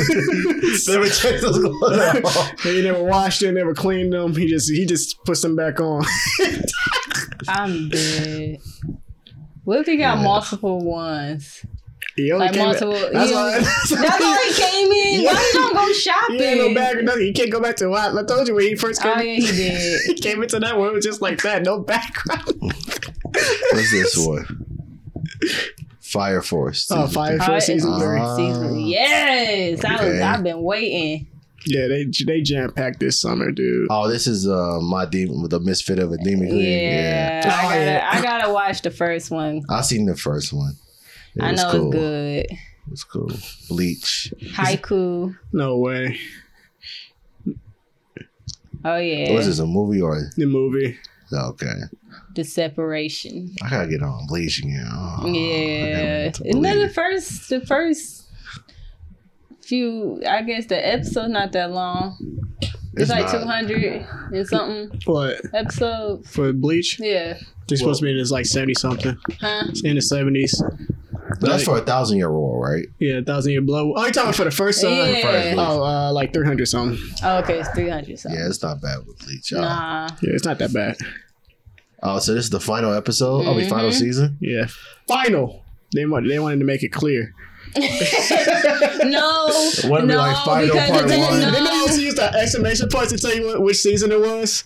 Never 0.88 1.08
check 1.08 1.40
those 1.40 1.58
clothes 1.58 1.98
out. 1.98 2.60
he 2.62 2.82
never 2.82 3.02
washed 3.02 3.42
it, 3.42 3.50
never 3.52 3.74
cleaned 3.74 4.12
them. 4.12 4.36
He 4.36 4.46
just 4.46 4.70
he 4.70 4.86
just 4.86 5.22
puts 5.24 5.42
them 5.42 5.56
back 5.56 5.80
on. 5.80 6.04
I'm 7.48 7.88
dead. 7.88 8.58
What 9.64 9.80
if 9.80 9.86
he 9.86 9.96
got 9.96 10.18
Yeah. 10.18 10.24
multiple 10.24 10.80
ones? 10.80 11.64
He 12.16 12.30
only 12.30 12.46
Like 12.46 12.54
came. 12.54 12.64
multiple. 12.66 12.92
That's 13.12 13.30
he- 13.30 13.34
why. 13.34 13.58
That's 13.58 13.90
why 13.90 14.48
he 14.48 14.62
came 14.62 14.92
in. 14.92 15.20
Yeah. 15.22 15.32
Why 15.32 15.50
you 15.52 15.58
don't 15.60 15.74
go 15.74 15.92
shopping? 15.92 16.36
He 16.36 16.44
ain't 16.44 16.58
no 16.60 16.74
bag 16.74 16.96
or 16.98 17.02
nothing. 17.02 17.22
He 17.22 17.32
can't 17.32 17.50
go 17.50 17.60
back 17.60 17.74
to 17.76 17.88
what 17.88 18.16
I 18.16 18.22
told 18.22 18.46
you 18.46 18.54
when 18.54 18.66
he 18.66 18.76
first 18.76 19.04
oh, 19.04 19.14
came. 19.14 19.18
Oh 19.18 19.22
yeah, 19.22 19.34
he 19.34 19.46
did. 19.46 20.00
he 20.06 20.14
came 20.14 20.40
into 20.42 20.60
that 20.60 20.78
one. 20.78 20.88
It 20.90 20.94
was 20.94 21.04
just 21.04 21.20
like 21.20 21.42
that, 21.42 21.64
no 21.64 21.80
background. 21.80 22.44
What's 23.32 23.90
this 23.90 24.16
one? 24.16 24.46
Fire 26.04 26.42
Force. 26.42 26.86
Oh, 26.90 27.06
Fire 27.06 27.38
three. 27.38 27.46
Force 27.46 27.66
season 27.66 27.92
it's 27.94 28.02
three. 28.02 28.18
Ah. 28.20 28.36
season- 28.36 28.80
Yes, 28.80 29.84
I 29.84 29.92
was. 29.92 30.00
Okay. 30.02 30.22
I've 30.22 30.42
been 30.44 30.62
waiting. 30.62 31.26
Yeah, 31.66 31.86
they 31.88 32.04
they 32.26 32.42
jam 32.42 32.72
packed 32.72 33.00
this 33.00 33.18
summer, 33.18 33.50
dude. 33.50 33.86
Oh, 33.90 34.06
this 34.06 34.26
is 34.26 34.46
uh 34.46 34.80
my 34.82 35.06
demon, 35.06 35.40
with 35.40 35.50
the 35.50 35.60
misfit 35.60 35.98
of 35.98 36.12
a 36.12 36.18
demon 36.18 36.48
queen. 36.48 36.60
Yeah, 36.60 37.40
Yeah. 37.46 37.56
I 37.56 37.62
gotta. 37.62 37.80
yeah. 37.80 38.10
I 38.12 38.22
gotta 38.22 38.52
watch 38.52 38.82
the 38.82 38.90
first 38.90 39.30
one. 39.30 39.62
I 39.70 39.80
seen 39.80 40.04
the 40.04 40.14
first 40.16 40.52
one. 40.52 40.74
It 41.36 41.42
I 41.42 41.52
know 41.52 41.70
cool. 41.72 41.86
it's 41.86 41.96
good. 41.96 42.58
It's 42.92 43.04
cool. 43.04 43.30
Bleach. 43.70 44.32
Haikyu. 44.52 45.34
No 45.54 45.78
way. 45.78 46.18
Oh 48.84 48.96
yeah, 48.98 49.32
Was 49.32 49.46
this 49.46 49.58
a 49.58 49.66
movie 49.66 50.02
or 50.02 50.20
The 50.36 50.44
movie. 50.44 50.98
okay? 51.32 51.72
The 52.34 52.44
separation. 52.44 53.54
I 53.62 53.70
gotta 53.70 53.88
get 53.88 54.02
on 54.02 54.26
Bleach 54.26 54.58
again. 54.60 54.86
Oh, 54.92 55.26
yeah, 55.26 56.24
get 56.24 56.34
to 56.34 56.48
isn't 56.48 56.62
the 56.62 56.88
first? 56.88 57.48
The 57.48 57.60
first 57.66 58.28
few. 59.62 60.22
I 60.28 60.42
guess 60.42 60.66
the 60.66 60.86
episode 60.86 61.28
not 61.28 61.52
that 61.52 61.70
long. 61.70 62.16
It's, 62.96 63.10
It's 63.10 63.10
like 63.10 63.30
two 63.30 63.38
hundred 63.46 64.06
and 64.32 64.46
something 64.46 65.00
What 65.06 65.40
episode 65.52 66.24
for 66.26 66.52
Bleach? 66.52 67.00
Yeah. 67.00 67.38
They're 67.66 67.78
supposed 67.78 68.00
to 68.00 68.04
be 68.04 68.12
in 68.12 68.18
this 68.18 68.30
like 68.30 68.46
seventy 68.46 68.74
something. 68.74 69.16
Huh? 69.40 69.64
In 69.82 69.96
the 69.96 70.02
seventies. 70.02 70.62
That's 71.40 71.64
for 71.64 71.78
a 71.78 71.80
thousand 71.80 72.18
year 72.18 72.30
war, 72.30 72.62
right? 72.62 72.86
Yeah, 73.00 73.20
thousand 73.26 73.52
year 73.52 73.62
blow. 73.62 73.92
Oh, 73.96 74.06
you 74.06 74.12
talking 74.12 74.32
for 74.32 74.44
the 74.44 74.50
first? 74.50 74.84
Uh, 74.84 74.88
Yeah. 74.88 75.22
first 75.22 75.58
Oh, 75.58 75.82
uh, 75.82 76.12
like 76.12 76.32
three 76.32 76.46
hundred 76.46 76.66
something. 76.66 76.98
Oh, 77.24 77.38
okay, 77.38 77.58
it's 77.60 77.68
three 77.70 77.88
hundred 77.88 78.18
something. 78.18 78.38
Yeah, 78.38 78.46
it's 78.46 78.62
not 78.62 78.80
bad 78.80 78.98
with 79.06 79.18
Bleach. 79.18 79.50
y'all. 79.50 79.62
Nah. 79.62 80.08
Yeah, 80.22 80.30
it's 80.34 80.44
not 80.44 80.58
that 80.58 80.72
bad. 80.72 80.96
Oh, 82.04 82.18
so 82.18 82.34
this 82.34 82.44
is 82.44 82.50
the 82.50 82.60
final 82.60 82.92
episode? 82.92 83.46
Oh, 83.46 83.54
the 83.54 83.62
mm-hmm. 83.62 83.70
final 83.70 83.90
season? 83.90 84.36
Yeah, 84.40 84.66
final. 85.08 85.62
They 85.94 86.04
want 86.04 86.28
they 86.28 86.38
wanted 86.38 86.58
to 86.58 86.64
make 86.64 86.82
it 86.82 86.90
clear. 86.90 87.34
no. 87.76 87.80
Wouldn't 89.84 90.08
be 90.08 90.14
no, 90.14 90.18
like 90.18 90.44
final 90.44 90.66
because 90.66 90.90
part 90.90 91.04
it 91.04 91.08
didn't 91.08 91.20
one. 91.20 91.40
know. 91.40 91.50
Didn't 91.50 91.64
they 91.64 91.76
used 91.76 91.94
to 91.94 92.02
use 92.02 92.14
the 92.14 92.34
exclamation 92.34 92.88
points 92.88 93.12
to 93.12 93.18
tell 93.18 93.34
you 93.34 93.46
what, 93.46 93.62
which 93.62 93.78
season 93.78 94.12
it 94.12 94.20
was? 94.20 94.64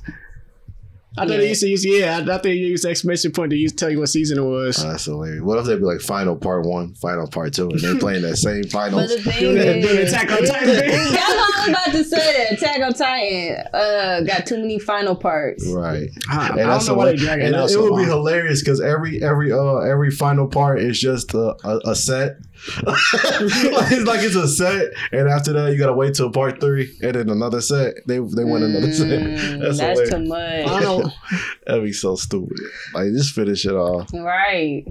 I 1.16 1.22
thought 1.22 1.30
Yeah. 1.32 1.36
they 1.38 1.48
used 1.48 1.60
to 1.62 1.68
use 1.68 1.84
yeah. 1.84 2.18
I 2.18 2.24
thought 2.24 2.42
they 2.44 2.52
used 2.52 2.84
the 2.84 2.90
exclamation 2.90 3.32
point 3.32 3.50
to 3.50 3.56
use 3.56 3.72
tell 3.72 3.90
you 3.90 3.98
what 3.98 4.08
season 4.08 4.38
it 4.38 4.42
was. 4.42 4.84
Oh, 4.84 4.90
that's 4.90 5.06
hilarious. 5.06 5.42
What 5.42 5.58
if 5.58 5.64
they'd 5.66 5.76
be 5.76 5.82
like 5.82 6.00
final 6.00 6.36
part 6.36 6.64
one, 6.64 6.94
final 6.94 7.26
part 7.26 7.54
two, 7.54 7.68
and 7.70 7.80
they 7.80 7.94
playing 7.98 8.22
that 8.22 8.36
same 8.36 8.64
final? 8.64 9.00
But 9.00 9.08
finals? 9.08 9.24
the 9.24 9.32
thing 9.32 9.40
Doing 9.40 9.56
it- 9.56 9.82
doing 9.82 9.98
is, 9.98 10.12
Attack 10.12 10.30
on 10.30 10.44
Titan. 10.44 10.68
That's 10.76 11.34
what 11.34 11.56
I 11.56 11.58
was 11.58 11.68
about 11.68 11.92
to 11.92 12.04
say. 12.04 12.44
That 12.44 12.52
Attack 12.52 12.80
on 12.82 12.92
Titan 12.92 13.64
uh, 13.74 14.20
got 14.20 14.46
too 14.46 14.58
many 14.58 14.78
final 14.78 15.16
parts. 15.16 15.66
Right. 15.68 16.08
I, 16.30 16.36
I 16.36 16.46
And 16.48 16.56
don't 16.58 16.68
that's 16.68 16.86
know 16.88 16.94
why 16.94 17.06
they 17.06 17.16
hilarious. 17.16 17.24
drag 17.24 17.40
it 17.40 17.44
And 17.46 17.54
out 17.56 17.64
it, 17.64 17.72
so 17.72 17.90
would 17.90 17.98
be 17.98 18.04
hilarious 18.04 18.60
because 18.62 18.80
every 18.80 19.22
every 19.22 19.50
uh 19.52 19.76
every 19.78 20.10
final 20.10 20.46
part 20.46 20.80
is 20.80 21.00
just 21.00 21.34
a, 21.34 21.56
a, 21.64 21.80
a 21.86 21.94
set. 21.96 22.36
like, 22.82 22.98
it's 23.92 24.04
like 24.04 24.22
it's 24.22 24.34
a 24.34 24.48
set, 24.48 24.92
and 25.12 25.28
after 25.28 25.52
that 25.52 25.72
you 25.72 25.78
gotta 25.78 25.92
wait 25.92 26.14
till 26.14 26.30
part 26.30 26.60
three, 26.60 26.92
and 27.02 27.14
then 27.14 27.30
another 27.30 27.60
set. 27.60 27.94
They 28.06 28.18
they 28.18 28.44
win 28.44 28.62
another 28.64 28.92
set. 28.92 29.06
Mm, 29.06 29.60
That's, 29.60 29.78
that's, 29.78 30.00
hilarious. 30.00 30.10
too 30.10 30.16
I 30.16 30.72
much. 30.72 30.82
don't 30.82 31.04
know. 31.06 31.12
That'd 31.66 31.84
be 31.84 31.92
so 31.92 32.16
stupid. 32.16 32.58
Like 32.94 33.12
just 33.12 33.34
finish 33.34 33.64
it 33.64 33.72
off. 33.74 34.10
Right. 34.12 34.84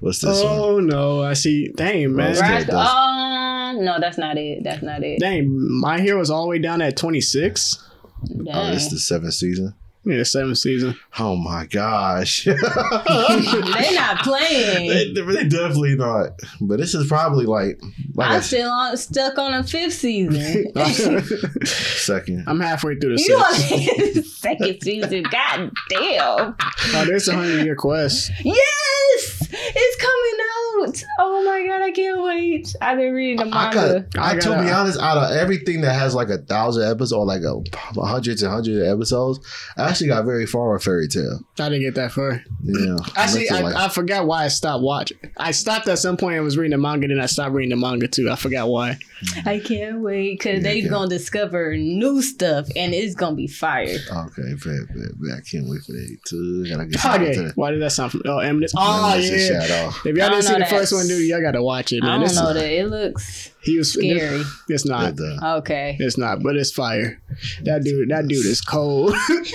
What's 0.00 0.20
this 0.20 0.42
one? 0.42 0.52
Oh 0.52 0.80
no! 0.80 1.22
I 1.22 1.34
see. 1.34 1.68
Dang 1.76 2.14
man. 2.14 2.36
Right. 2.36 2.66
Right. 2.66 2.70
Um, 2.70 3.84
no, 3.84 4.00
that's 4.00 4.18
not 4.18 4.36
it. 4.38 4.64
That's 4.64 4.82
not 4.82 5.02
it. 5.04 5.20
Dang, 5.20 5.46
my 5.80 6.00
hero's 6.00 6.30
all 6.30 6.42
the 6.42 6.48
way 6.48 6.58
down 6.58 6.80
at 6.82 6.96
twenty 6.96 7.20
six. 7.20 7.82
Oh, 8.30 8.44
Dang. 8.44 8.72
this 8.74 8.86
is 8.86 8.90
the 8.90 8.98
seventh 8.98 9.34
season. 9.34 9.74
Yeah, 10.08 10.22
seventh 10.22 10.58
season. 10.58 10.96
Oh 11.18 11.34
my 11.34 11.66
gosh. 11.66 12.44
They're 12.44 12.56
not 12.56 14.18
playing. 14.22 14.88
they, 14.88 15.12
they 15.12 15.48
definitely 15.48 15.96
not. 15.96 16.30
But 16.60 16.78
this 16.78 16.94
is 16.94 17.08
probably 17.08 17.44
like 17.44 17.80
like 18.14 18.30
I'm 18.30 18.38
a 18.38 18.42
still 18.42 18.70
on, 18.70 18.96
stuck 18.96 19.36
on 19.36 19.50
the 19.60 19.66
fifth 19.68 19.94
season. 19.94 20.72
second. 21.66 22.44
I'm 22.46 22.60
halfway 22.60 22.94
through 23.00 23.16
the 23.16 23.22
you 23.22 23.44
sixth. 23.56 24.14
the 24.14 24.22
second 24.38 24.78
season? 24.80 25.24
God 25.24 25.72
damn! 25.90 26.54
Oh, 26.94 27.04
there's 27.04 27.26
a 27.26 27.34
hundred 27.34 27.64
year 27.64 27.74
quest. 27.74 28.30
Yes, 28.44 29.48
it's 29.50 29.96
coming 29.96 30.38
out. 30.86 31.02
Oh 31.18 31.44
my 31.44 31.66
god, 31.66 31.82
I 31.82 31.90
can't 31.90 32.22
wait. 32.22 32.74
I've 32.80 32.98
been 32.98 33.12
reading 33.14 33.36
the 33.48 33.56
I 33.56 33.64
manga. 33.74 34.06
got, 34.12 34.22
I, 34.22 34.30
I 34.30 34.34
to 34.34 34.48
gotta- 34.48 34.62
be 34.64 34.70
honest, 34.70 34.98
out 35.00 35.16
of 35.18 35.36
everything 35.36 35.80
that 35.82 35.94
has 35.94 36.14
like 36.14 36.28
a 36.28 36.38
thousand 36.38 36.84
episodes 36.84 37.12
or 37.12 37.24
like 37.24 37.42
a 37.42 38.00
hundreds 38.00 38.42
and 38.42 38.52
hundreds 38.52 38.78
of 38.78 38.86
episodes, 38.86 39.40
I 39.76 39.88
actually 39.88 40.08
got 40.08 40.24
very 40.24 40.46
far 40.46 40.72
with 40.72 40.82
Fairy 40.82 41.08
Tail. 41.08 41.40
I 41.58 41.68
didn't 41.68 41.82
get 41.82 41.94
that 41.96 42.12
far. 42.12 42.42
Yeah, 42.62 42.96
Actually, 43.16 43.48
I, 43.50 43.60
like- 43.60 43.74
I 43.76 43.88
forgot 43.88 44.26
why 44.26 44.44
I 44.44 44.48
stopped 44.48 44.82
watching. 44.82 45.18
I 45.36 45.50
stopped 45.52 45.88
at 45.88 45.98
some 45.98 46.16
point 46.16 46.36
and 46.36 46.44
was 46.44 46.56
reading 46.56 46.72
the 46.72 46.78
manga, 46.78 47.08
then 47.08 47.20
I 47.20 47.26
stopped 47.26 47.52
reading 47.52 47.70
the 47.70 47.76
manga 47.76 48.08
too. 48.08 48.30
I 48.30 48.36
forgot 48.36 48.68
why. 48.68 48.98
I 49.46 49.60
can't 49.60 50.00
wait 50.00 50.38
because 50.38 50.58
Yeah, 50.62 50.70
they 50.70 50.78
yeah. 50.80 50.88
gonna 50.88 51.08
discover 51.08 51.74
new 51.76 52.20
stuff 52.22 52.66
and 52.76 52.92
it's 52.94 53.14
gonna 53.14 53.34
be 53.36 53.46
fire. 53.46 53.86
okay, 53.86 54.42
bet, 54.64 54.88
bet, 54.88 55.20
bet. 55.20 55.36
I 55.38 55.40
can't 55.50 55.68
wait 55.68 55.82
for 55.82 55.92
that 55.92 56.16
too. 56.26 56.68
Gotta 56.68 56.86
get 56.86 57.04
Okay, 57.06 57.50
why 57.54 57.70
did 57.70 57.80
that 57.82 57.90
sound? 57.92 58.12
From, 58.12 58.22
oh, 58.26 58.38
Eminence. 58.38 58.74
Oh 58.76 59.08
Nemesis 59.10 59.50
yeah. 59.50 59.60
Shadow. 59.66 59.96
If 60.04 60.16
y'all 60.16 60.26
I 60.26 60.28
didn't 60.30 60.42
see 60.44 60.58
the 60.58 60.66
first 60.66 60.75
that. 60.82 60.92
one, 60.92 61.06
dude, 61.08 61.28
y'all 61.28 61.40
gotta 61.40 61.62
watch 61.62 61.92
it, 61.92 62.02
man. 62.02 62.10
I 62.10 62.14
don't 62.18 62.28
This- 62.28 62.36
know 62.36 62.52
that 62.54 62.70
it 62.70 62.88
looks 62.88 63.50
He 63.62 63.78
was 63.78 63.92
scary. 63.94 64.42
It's 64.68 64.84
not. 64.86 65.16
But, 65.16 65.24
uh, 65.42 65.56
Okay. 65.58 65.96
It's 65.98 66.16
not, 66.16 66.40
but 66.42 66.54
it's 66.56 66.70
fire. 66.70 67.20
That 67.64 67.82
dude, 67.82 68.08
that 68.10 68.28
dude 68.28 68.46
is 68.46 68.60
cold. 68.60 69.14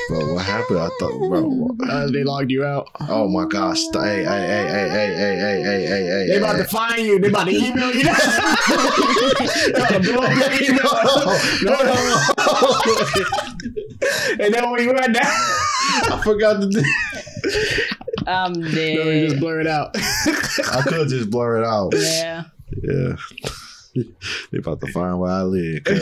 bro, 0.09 0.33
what 0.33 0.45
happened? 0.45 0.79
I 0.79 0.89
thought, 0.99 1.17
bro. 1.29 1.69
uh, 1.89 2.07
they 2.11 2.23
logged 2.25 2.51
you 2.51 2.65
out. 2.65 2.87
Oh 3.07 3.27
my 3.29 3.45
gosh! 3.45 3.79
Hey, 3.93 4.23
hey, 4.23 4.23
hey, 4.25 4.67
hey, 4.67 4.89
hey, 4.89 5.15
hey, 5.15 5.37
hey, 5.39 5.63
hey, 5.63 5.85
hey, 5.87 6.05
hey. 6.05 6.27
They 6.27 6.37
about 6.37 6.57
to 6.57 6.65
find 6.65 6.99
you. 7.05 7.19
They 7.19 7.29
about 7.29 7.45
to 7.45 7.51
email 7.55 7.91
you. 7.95 8.03
They 8.03 8.09
about 9.79 9.89
to 9.91 9.99
blow 10.01 10.23
up 10.23 10.35
your 10.35 10.51
email. 10.61 10.93
no, 11.63 11.71
no, 11.83 11.93
no. 12.37 12.81
And 14.39 14.53
then 14.53 14.69
when 14.71 14.81
you 14.83 14.93
went 14.93 15.13
down, 15.13 15.25
I 15.25 16.19
forgot 16.23 16.59
to 16.61 16.67
do. 18.25 18.31
I'm 18.31 18.53
no, 18.61 18.67
you 18.69 19.27
just 19.29 19.39
blur 19.39 19.61
it 19.61 19.67
out. 19.67 19.91
I 19.95 20.81
could 20.87 21.07
just 21.09 21.29
blur 21.29 21.61
it 21.61 21.65
out. 21.65 21.93
Yeah. 21.95 22.43
Yeah. 22.83 23.15
they 24.51 24.57
about 24.59 24.79
to 24.81 24.87
find 24.91 25.19
where 25.19 25.31
I 25.31 25.41
live. 25.43 25.81
Uh, 25.87 25.93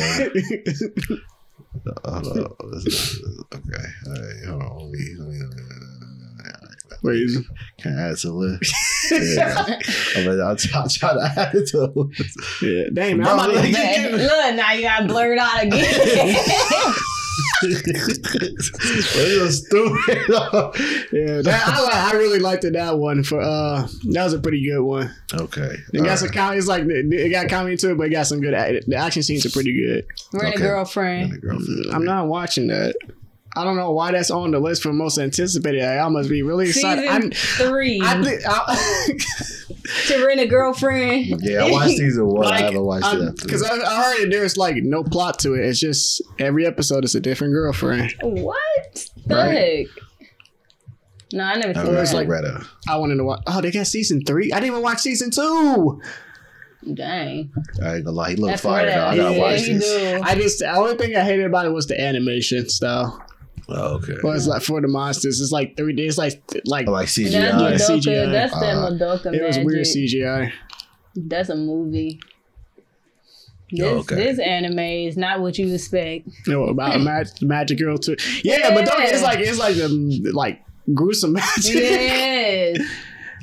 hold 2.22 2.38
on. 2.38 2.54
Okay. 3.54 3.86
All 4.06 4.14
right. 4.14 4.46
Hold 4.48 4.62
on. 4.62 4.78
Let 4.78 4.92
me- 4.92 5.16
let 5.18 5.28
me- 5.30 5.40
let 5.40 5.50
me- 5.50 5.56
Wait, 7.02 7.30
Can 7.78 7.98
I 7.98 8.10
add 8.10 8.18
to 8.18 8.28
the 8.28 8.34
list? 8.34 8.76
Yeah. 9.12 9.80
I 10.18 10.20
mean, 10.28 10.42
I'll, 10.42 10.56
try, 10.56 10.82
I'll 10.82 10.90
try 10.90 11.14
to 11.14 11.34
add 11.38 11.56
it 11.56 11.68
to 11.70 11.78
the 11.78 11.88
list. 11.96 12.38
yeah, 12.62 12.90
dang 12.94 13.18
man, 13.18 13.26
Bro, 13.26 13.34
I'm 13.34 13.40
about 13.40 13.52
to 13.54 13.60
like- 13.62 13.72
get 13.72 14.12
Look, 14.12 14.56
now 14.56 14.72
you 14.74 14.82
got 14.82 15.08
blurred 15.08 15.38
out 15.40 15.64
again. 15.64 16.36
It's 17.64 19.42
a 19.42 19.52
stupid. 19.52 20.18
Yeah, 21.12 21.42
that, 21.42 21.64
I. 21.94 22.10
I 22.12 22.14
really 22.18 22.40
liked 22.40 22.64
it, 22.64 22.74
that 22.74 22.98
one. 22.98 23.24
For 23.24 23.40
uh, 23.42 23.88
that 24.12 24.24
was 24.24 24.34
a 24.34 24.40
pretty 24.40 24.64
good 24.66 24.82
one. 24.82 25.14
okay. 25.34 25.76
It 25.94 26.00
got 26.00 26.10
all 26.10 26.18
some 26.18 26.30
comedy. 26.30 26.58
It's 26.60 26.68
like 26.68 26.84
it 26.84 27.12
it 27.14 27.30
got 27.30 27.50
comedy 27.50 27.78
to 27.78 27.92
it, 27.92 27.98
but 27.98 28.08
it 28.08 28.12
got 28.12 28.28
some 28.28 28.42
good. 28.42 28.54
act- 28.54 28.88
The 28.88 28.96
action 28.96 29.24
scenes 29.24 29.46
are 29.46 29.50
pretty 29.52 29.74
good. 29.74 30.06
Rent 30.34 30.56
Okay. 30.56 30.64
a 30.64 30.68
girlfriend. 30.68 31.34
And 31.34 31.42
the 31.42 31.48
girlfriend. 31.48 31.86
I'm 31.94 32.06
not 32.06 32.28
watching 32.28 32.68
that. 32.68 32.96
I 33.56 33.64
don't 33.64 33.76
know 33.76 33.92
why 33.92 34.12
that's 34.12 34.30
on 34.32 34.52
the 34.52 34.60
list 34.60 34.84
for 34.84 34.94
most 34.94 35.18
anticipated. 35.18 35.84
I 35.84 36.08
must 36.10 36.30
be 36.30 36.44
really 36.44 36.70
excited. 36.70 37.02
Season 37.02 37.24
I'm, 37.24 37.32
three. 37.32 38.00
I 38.04 38.24
think 38.24 38.42
I, 38.46 39.18
to 40.08 40.26
rent 40.26 40.40
a 40.40 40.46
girlfriend. 40.48 41.42
Yeah, 41.42 41.66
I 41.66 41.72
watched 41.72 41.98
season 41.98 42.28
one. 42.28 42.46
I 42.48 42.62
haven't 42.62 42.84
watched 42.84 43.08
it 43.14 43.42
because 43.42 43.64
I, 43.64 43.76
I 43.76 44.04
heard 44.20 44.32
there's 44.32 44.56
like 44.56 44.76
no 44.78 45.04
plot 45.04 45.40
to 45.40 45.56
it. 45.56 45.66
It's 45.66 45.80
just 45.80 46.22
every 46.38 46.66
episode 46.66 47.04
is 47.06 47.16
a 47.16 47.20
different 47.20 47.54
girlfriend. 47.54 48.14
What 48.22 49.10
the 49.26 49.36
Right. 49.36 49.88
heck? 49.88 49.88
No, 51.34 51.44
I 51.44 51.56
never 51.56 51.80
I 51.80 51.84
seen 51.84 51.96
was 51.96 52.12
that. 52.12 52.18
like- 52.18 52.28
read. 52.28 52.46
I 52.88 52.98
wanted 52.98 53.16
to 53.16 53.24
watch. 53.24 53.42
Oh, 53.48 53.62
they 53.62 53.72
got 53.72 53.88
season 53.88 54.24
three. 54.26 54.52
I 54.52 54.58
didn't 54.60 54.72
even 54.74 54.82
watch 54.84 55.00
season 55.00 55.32
two. 55.32 56.02
Dang. 56.94 57.52
I 57.84 57.96
ain't 57.96 58.06
gonna 58.06 58.12
lie. 58.16 58.30
He 58.32 58.36
looked 58.38 58.52
That's 58.52 58.62
fire. 58.62 58.88
I 58.90 59.12
I 59.12 59.18
gotta 59.18 59.36
yeah, 59.36 59.42
watch 59.42 59.62
this. 59.66 59.84
do. 59.84 60.22
I 60.24 60.36
just 60.36 60.60
the 60.60 60.72
only 60.74 60.96
thing 60.96 61.16
I 61.16 61.22
hated 61.24 61.46
about 61.46 61.66
it 61.66 61.70
was 61.74 61.88
the 61.88 62.00
animation 62.00 62.70
style. 62.70 63.22
Oh, 63.72 63.96
okay. 63.98 64.16
Well, 64.24 64.34
it's 64.34 64.48
like 64.48 64.62
for 64.62 64.82
the 64.82 64.88
monsters. 64.88 65.40
It's 65.42 65.52
like 65.52 65.78
three 65.78 65.94
D. 65.94 66.06
It's 66.08 66.18
like 66.18 66.42
like 66.66 66.88
I 66.88 66.92
like 66.92 67.06
That's 67.08 67.18
CGI. 67.18 67.52
Madoka. 67.52 67.76
CGI. 68.02 68.32
That's 68.32 68.54
that 68.54 68.76
Uh, 68.76 68.90
Madoka 68.92 69.34
it 69.34 69.44
was 69.44 69.58
magic. 69.58 69.66
weird 69.66 69.86
CGI. 69.86 70.52
That's 71.16 71.50
a 71.50 71.56
movie. 71.56 72.20
This, 73.72 73.82
Oh, 73.86 73.98
okay. 74.00 74.16
this 74.16 74.40
anime 74.40 74.80
is 74.80 75.16
not 75.18 75.42
what 75.42 75.58
you 75.60 75.72
expect. 75.74 76.28
You 76.48 76.54
know, 76.54 76.64
about 76.66 76.96
a 76.96 77.00
mag- 77.00 77.28
magic 77.42 77.78
girl 77.78 77.98
too. 78.00 78.16
Yeah, 78.44 78.74
but 78.74 78.86
don't, 78.86 79.02
it's 79.04 79.22
like 79.22 79.40
it's 79.40 79.60
like 79.60 79.76
the 79.76 80.32
like 80.34 80.64
gruesome 80.94 81.34
magic. 81.34 81.76
Yes. 81.76 82.80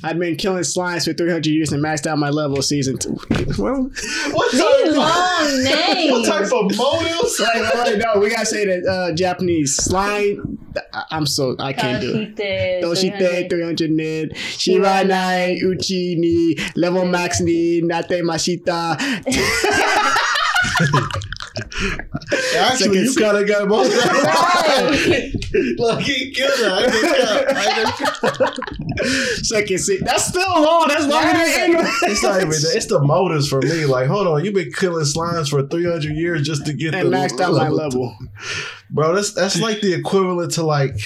I've 0.06 0.18
been 0.18 0.36
killing 0.36 0.62
slimes 0.62 1.04
for 1.04 1.12
300 1.12 1.46
years 1.46 1.72
and 1.72 1.82
maxed 1.82 2.06
out 2.06 2.18
my 2.18 2.30
level 2.30 2.62
season 2.62 2.96
two. 2.98 3.16
Well, 3.58 3.90
What 4.32 4.52
These 4.52 4.96
long 4.96 5.62
names. 5.64 6.28
of 6.28 6.76
motives? 6.76 7.40
like, 7.40 7.74
like, 7.74 7.98
no, 7.98 8.20
we 8.20 8.28
gotta 8.30 8.46
say 8.46 8.64
that 8.66 8.86
uh, 8.86 9.12
Japanese 9.14 9.76
slime. 9.76 10.58
I- 10.92 11.04
I'm 11.10 11.26
so 11.26 11.56
I 11.58 11.72
can't 11.72 12.00
do 12.02 12.14
it. 12.16 12.36
Kashite, 12.36 12.82
Toshite 12.82 13.48
300 13.50 13.90
nen, 13.90 14.28
Shiranai, 14.30 15.62
Uchi 15.62 16.16
ni, 16.16 16.56
level 16.76 17.04
max 17.06 17.40
ni, 17.40 17.80
Nate 17.80 18.22
Mashita. 18.22 18.96
Actually, 22.58 23.00
you 23.00 23.14
kind 23.14 23.36
of 23.36 23.46
got 23.48 23.68
most 23.68 23.92
of 24.04 24.12
Right. 24.12 25.32
Look, 25.78 26.00
he 26.00 26.32
killed 26.32 26.52
it. 26.56 26.72
I 26.72 26.86
didn't 26.86 27.16
count. 27.16 27.56
I 27.56 27.74
didn't 27.74 28.98
count. 28.98 29.46
Second 29.46 29.78
seat. 29.78 30.00
That's 30.04 30.24
still 30.26 30.62
long. 30.62 30.88
That's 30.88 31.06
longer 31.06 31.32
than 31.32 31.70
English. 31.70 31.90
It's 32.02 32.22
not 32.22 32.36
even 32.40 32.50
that. 32.50 32.72
It's 32.74 32.86
the 32.86 33.00
motives 33.00 33.48
for 33.48 33.60
me. 33.60 33.84
Like, 33.84 34.06
hold 34.08 34.26
on, 34.26 34.44
you've 34.44 34.54
been 34.54 34.72
killing 34.72 35.04
slimes 35.04 35.50
for 35.50 35.66
300 35.66 36.04
years 36.16 36.42
just 36.42 36.66
to 36.66 36.72
get 36.72 36.94
And 36.94 37.12
the 37.12 37.16
maxed 37.16 37.40
out 37.40 37.52
my 37.54 37.68
level. 37.68 38.16
Bro, 38.90 39.14
that's 39.14 39.32
that's 39.32 39.60
like 39.60 39.80
the 39.80 39.94
equivalent 39.94 40.52
to 40.52 40.62
like 40.62 40.98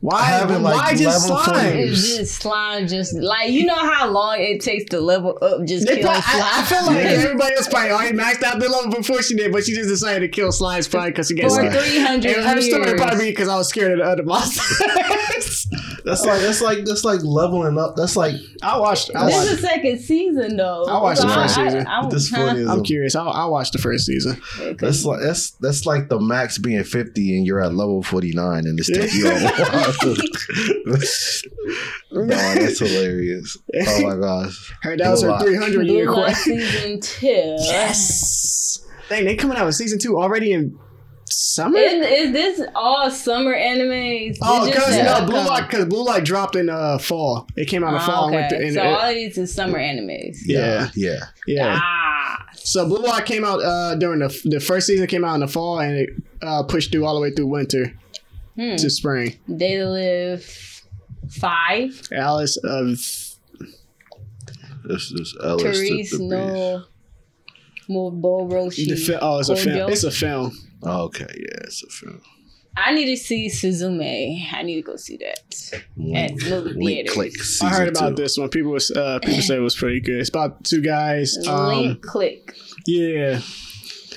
Why? 0.00 0.22
Having, 0.24 0.62
like, 0.62 0.76
why 0.76 0.94
just 0.94 1.28
level 1.30 1.42
slime? 1.44 1.76
It's 1.78 2.16
just 2.16 2.34
slime, 2.42 2.86
just 2.86 3.14
like 3.14 3.50
you 3.50 3.64
know 3.64 3.74
how 3.74 4.08
long 4.10 4.36
it 4.38 4.60
takes 4.60 4.84
to 4.90 5.00
level 5.00 5.38
up 5.40 5.64
just 5.66 5.86
They 5.86 5.96
killing 5.96 6.20
probably, 6.20 6.22
slime. 6.22 6.42
I, 6.42 6.60
I 6.60 6.64
feel 6.64 6.86
like 6.86 6.96
Yeah. 7.04 7.10
everybody 7.24 7.54
else 7.56 7.68
probably 7.68 7.90
already 7.90 8.16
maxed 8.16 8.42
out 8.42 8.58
their 8.60 8.68
level 8.68 8.90
before 8.92 9.22
she 9.22 9.34
did, 9.34 9.52
but 9.52 9.64
she 9.64 9.74
just 9.74 9.88
decided 9.88 10.20
to 10.20 10.28
kill 10.28 10.50
slimes 10.50 10.88
probably 10.90 11.10
because 11.10 11.28
she 11.28 11.34
gets 11.34 11.56
for 11.56 11.68
three 11.70 11.98
hundred 11.98 12.36
her 12.36 12.60
story 12.60 12.94
probably 12.96 13.30
because 13.30 13.48
I 13.48 13.56
was 13.56 13.68
scared 13.68 13.92
of 13.92 13.98
the 13.98 14.04
other 14.12 14.22
monsters. 14.22 15.66
that's 16.06 16.24
like 16.24 16.40
that's 16.40 16.62
like 16.62 16.84
that's 16.84 17.04
like 17.04 17.20
leveling 17.22 17.76
up. 17.78 17.96
That's 17.96 18.16
like 18.16 18.36
I 18.62 18.78
watched. 18.78 19.10
I 19.14 19.26
This 19.26 19.34
watched. 19.34 19.50
is 19.50 19.60
the 19.60 19.66
second 19.66 19.98
season 20.00 20.56
though. 20.56 20.84
I 20.84 21.02
watched 21.02 21.20
the 21.20 21.28
first 21.28 21.58
I- 21.58 21.64
season. 21.64 21.86
I, 21.86 22.00
I, 22.00 22.08
this 22.08 22.30
huh? 22.30 22.36
funny. 22.46 22.64
I'm 22.66 22.82
curious. 22.84 23.14
I, 23.14 23.24
I 23.24 23.44
watched 23.46 23.72
the 23.72 23.78
first 23.78 24.06
season. 24.06 24.40
That's 24.78 25.04
like 25.04 25.20
that's 25.20 25.50
that's 25.52 25.84
like 25.84 26.08
the 26.08 26.18
max 26.20 26.58
being 26.58 26.82
50 26.84 27.36
and 27.36 27.46
you're 27.46 27.60
at 27.60 27.74
level 27.74 28.02
49 28.02 28.58
and 28.66 28.78
this 28.78 28.86
takes 28.88 29.14
you 29.14 29.28
all 29.28 29.38
No, 32.12 32.24
that's 32.26 32.78
hilarious. 32.78 33.58
Oh 33.74 34.02
my 34.02 34.16
gosh. 34.16 34.72
Heard 34.82 35.00
that 35.00 35.10
was 35.10 35.22
Do 35.22 35.30
a 35.30 35.36
her 35.38 35.44
300 35.44 35.86
year 35.86 36.06
Blue 36.06 36.14
quest. 36.14 36.44
season 36.44 37.00
two. 37.00 37.26
Yes. 37.58 38.84
Dang, 39.08 39.24
they 39.24 39.36
coming 39.36 39.56
out 39.56 39.66
with 39.66 39.74
season 39.74 39.98
two 39.98 40.18
already 40.18 40.52
in 40.52 40.78
Summer. 41.28 41.78
Is, 41.78 42.06
is 42.06 42.32
this 42.32 42.68
all 42.74 43.10
summer 43.10 43.52
animes? 43.54 44.38
Oh, 44.40 44.64
because 44.66 44.96
no, 44.96 45.02
Blue 45.26 45.36
upcoming- 45.36 45.46
Light, 45.46 45.68
because 45.68 45.84
Blue 45.86 46.04
Light 46.04 46.24
dropped 46.24 46.54
in 46.54 46.68
uh 46.68 46.98
fall. 46.98 47.48
It 47.56 47.66
came 47.66 47.82
out 47.82 47.90
in 47.94 48.00
Ah, 48.00 48.06
fall. 48.06 48.26
and 48.28 48.34
okay. 48.36 48.40
went 48.42 48.50
to, 48.50 48.56
and 48.64 48.74
so 48.74 48.82
it- 48.82 48.86
all 48.86 49.08
of 49.08 49.14
these 49.14 49.38
is 49.38 49.52
summer 49.54 49.78
animes. 49.78 50.38
yeah, 50.44 50.90
yeah. 50.94 51.24
yeah. 51.48 51.78
Ah, 51.82 52.46
So 52.54 52.86
Blue 52.86 53.02
Lock 53.02 53.26
came 53.26 53.44
out 53.44 53.60
uh, 53.60 53.96
during 53.96 54.20
the 54.20 54.40
the 54.44 54.60
first 54.60 54.86
season 54.86 55.06
came 55.08 55.24
out 55.24 55.34
in 55.34 55.40
the 55.40 55.48
fall 55.48 55.80
and 55.80 55.96
it 55.96 56.10
uh, 56.42 56.62
pushed 56.62 56.92
through 56.92 57.04
all 57.04 57.14
the 57.16 57.20
way 57.20 57.30
through 57.32 57.46
winter 57.48 57.92
hmm. 58.54 58.76
to 58.76 58.88
spring. 58.88 59.36
They 59.48 59.82
live 59.82 60.44
five. 61.28 62.02
Alice 62.12 62.56
of 62.58 62.88
This 64.84 65.10
is 65.10 65.36
Ellis. 65.42 65.62
to 65.62 65.72
Therese 65.72 66.10
the 66.12 66.18
no 66.24 66.84
Maboroshi. 67.88 68.88
the 68.88 68.96
fi- 68.96 69.18
oh, 69.20 69.38
it's 69.40 69.48
a 69.48 69.56
film. 69.56 69.90
It's 69.90 70.04
a 70.04 70.10
film. 70.12 70.52
Beast. 70.86 71.22
Okay, 71.22 71.34
yeah, 71.38 71.60
it's 71.64 71.82
a 71.82 71.88
film. 71.88 72.20
I 72.78 72.92
need 72.92 73.06
to 73.06 73.16
see 73.16 73.48
Suzume. 73.48 74.52
I 74.52 74.62
need 74.62 74.74
to 74.74 74.82
go 74.82 74.96
see 74.96 75.16
that. 75.16 75.38
At 76.14 76.32
movie 76.32 76.74
link 76.74 77.08
theaters. 77.08 77.14
click. 77.14 77.32
I 77.62 77.74
heard 77.74 77.88
about 77.88 78.10
two. 78.16 78.22
this 78.22 78.36
one. 78.36 78.50
People 78.50 78.72
was 78.72 78.90
uh, 78.90 79.18
people 79.20 79.40
said 79.40 79.56
it 79.56 79.62
was 79.62 79.74
pretty 79.74 80.00
good. 80.00 80.20
It's 80.20 80.28
about 80.28 80.62
two 80.64 80.82
guys. 80.82 81.38
Um, 81.48 81.68
Link 81.68 82.02
click. 82.02 82.54
yeah, 82.86 83.40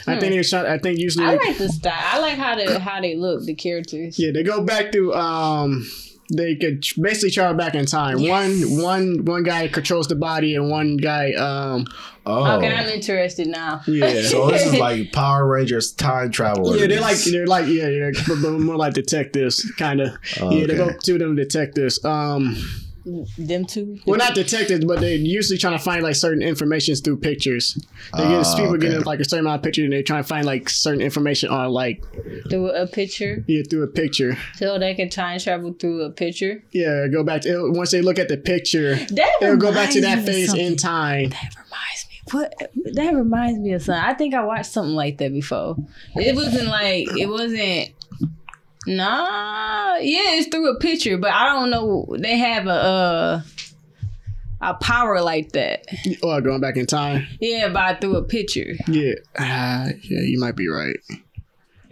I 0.07 0.15
Hmm. 0.15 0.19
think 0.19 0.31
they 0.33 0.37
was 0.39 0.49
trying. 0.49 0.65
I 0.65 0.77
think 0.77 0.99
usually. 0.99 1.25
I 1.25 1.35
like 1.35 1.57
the 1.57 1.69
style. 1.69 1.93
I 1.97 2.19
like 2.19 2.37
how 2.37 2.55
they 2.55 2.79
how 2.79 2.99
they 2.99 3.15
look. 3.15 3.43
The 3.45 3.55
characters. 3.55 4.19
yeah, 4.19 4.31
they 4.33 4.43
go 4.43 4.61
back 4.61 4.91
to 4.91 5.13
um. 5.13 5.89
They 6.31 6.55
could 6.55 6.85
basically 7.01 7.31
travel 7.31 7.57
back 7.57 7.73
in 7.75 7.85
time. 7.85 8.19
Yes. 8.19 8.29
One 8.69 8.81
one 8.83 9.25
one 9.25 9.43
guy 9.43 9.67
controls 9.67 10.07
the 10.07 10.15
body, 10.15 10.55
and 10.55 10.69
one 10.69 10.97
guy 10.97 11.33
um 11.33 11.85
Oh, 12.25 12.57
Okay, 12.57 12.71
I'm 12.71 12.87
interested 12.89 13.47
now. 13.47 13.81
yeah. 13.87 14.21
so 14.21 14.51
this 14.51 14.63
is 14.65 14.75
like 14.77 15.11
Power 15.11 15.47
Rangers 15.47 15.91
time 15.93 16.29
travel. 16.31 16.77
Yeah, 16.77 16.85
they're 16.85 17.01
like 17.01 17.17
they're 17.17 17.47
like 17.47 17.65
yeah, 17.67 17.85
they're 17.89 18.11
but- 18.27 18.41
but 18.43 18.51
more 18.51 18.75
like 18.75 18.93
detectives, 18.93 19.63
kind 19.77 20.01
of. 20.01 20.11
Yeah, 20.39 20.67
they 20.67 20.75
go 20.75 20.91
to 20.91 21.17
them 21.17 21.35
detectives. 21.35 22.03
Um, 22.05 22.55
Them 23.37 23.65
two. 23.65 23.97
well, 24.05 24.17
not 24.17 24.35
detectives, 24.35 24.83
but 24.85 24.99
they're 24.99 25.15
usually 25.15 25.57
trying 25.57 25.77
to 25.77 25.83
find 25.83 26.03
like 26.03 26.15
certain 26.15 26.41
information 26.41 26.95
through 26.95 27.17
pictures. 27.17 27.73
They 28.15 28.23
get 28.23 28.45
Ah, 28.45 28.55
people 28.55 28.71
okay. 28.75 28.87
getting 28.89 29.01
like 29.03 29.19
a 29.19 29.25
certain 29.25 29.45
amount 29.45 29.59
of 29.59 29.63
pictures, 29.63 29.83
and 29.85 29.93
they're 29.93 30.03
trying 30.03 30.23
to 30.23 30.27
find 30.27 30.45
like 30.45 30.69
certain 30.69 31.01
information 31.01 31.49
on 31.49 31.69
like 31.71 32.03
through 32.49 32.69
a 32.71 32.87
picture, 32.87 33.43
yeah 33.47 33.61
through 33.69 33.83
a 33.83 33.87
picture. 33.87 34.37
so 34.55 34.77
they 34.79 34.93
can 34.95 35.09
time 35.09 35.39
travel 35.39 35.73
through 35.73 36.01
a 36.03 36.09
picture. 36.11 36.63
Yeah, 36.71 37.07
go 37.07 37.23
back 37.23 37.41
to 37.41 37.49
it'll- 37.49 37.73
once 37.73 37.91
they 37.91 38.01
look 38.01 38.19
at 38.19 38.27
the 38.29 38.37
picture, 38.37 38.95
That 38.95 39.31
it'll 39.41 39.57
go 39.57 39.71
back 39.73 39.91
to 39.91 40.01
that 40.01 40.19
me 40.19 40.25
phase 40.25 40.53
in 40.53 40.75
time. 40.75 41.29
That 41.29 41.55
reminds 41.55 42.05
me. 42.09 42.15
What? 42.31 42.53
That 42.93 43.13
reminds 43.15 43.59
me 43.59 43.73
of 43.73 43.81
something. 43.81 44.03
I 44.03 44.13
think 44.13 44.33
I 44.35 44.43
watched 44.43 44.67
something 44.71 44.93
like 44.95 45.17
that 45.17 45.31
before. 45.33 45.77
It 46.15 46.35
wasn't 46.35 46.67
like 46.67 47.07
it 47.17 47.27
wasn't. 47.27 47.89
Nah, 48.89 49.97
yeah, 49.97 50.33
it's 50.35 50.47
through 50.47 50.69
a 50.71 50.79
picture, 50.79 51.17
but 51.17 51.31
I 51.31 51.45
don't 51.53 51.69
know. 51.69 52.07
They 52.17 52.37
have 52.37 52.65
a 52.65 52.71
uh, 52.71 53.41
a 54.61 54.73
power 54.75 55.21
like 55.21 55.51
that. 55.53 55.85
Or 56.23 56.41
going 56.41 56.59
back 56.59 56.75
in 56.75 56.85
time. 56.85 57.27
Yeah, 57.39 57.69
by 57.69 57.93
through 57.95 58.15
a 58.17 58.23
picture. 58.23 58.73
Yeah, 58.87 59.13
uh, 59.37 59.89
yeah, 60.03 60.21
you 60.21 60.39
might 60.39 60.55
be 60.55 60.67
right. 60.67 60.97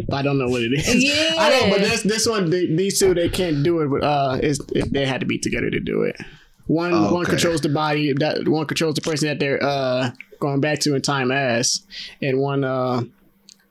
But 0.08 0.16
I 0.18 0.22
don't 0.24 0.38
know 0.38 0.48
what 0.50 0.62
it 0.64 0.74
is. 0.74 1.04
Yeah. 1.04 1.34
I 1.38 1.50
know, 1.50 1.70
but 1.70 1.82
this 1.82 2.02
this 2.04 2.28
one, 2.28 2.50
they, 2.50 2.66
these 2.68 3.00
two, 3.00 3.14
they 3.14 3.30
can't 3.30 3.64
do 3.64 3.80
it. 3.82 3.88
But 3.90 4.04
uh, 4.04 4.40
it's, 4.42 4.60
it, 4.74 4.92
they 4.92 5.06
had 5.06 5.20
to 5.22 5.26
be 5.28 5.38
together 5.38 5.70
to 5.70 5.80
do 5.80 6.02
it. 6.04 6.16
One 6.68 6.94
Oh, 6.94 7.14
one 7.14 7.22
okay. 7.24 7.32
controls 7.32 7.62
the 7.62 7.70
body. 7.70 8.12
That 8.14 8.48
one 8.48 8.66
controls 8.66 8.96
the 8.96 9.02
person 9.02 9.28
that 9.28 9.40
they're 9.40 9.64
uh 9.64 10.12
going 10.40 10.62
back 10.62 10.80
to 10.80 10.96
in 10.96 11.02
time 11.02 11.32
as, 11.32 11.82
and 12.22 12.40
one 12.40 12.64
uh 12.64 13.04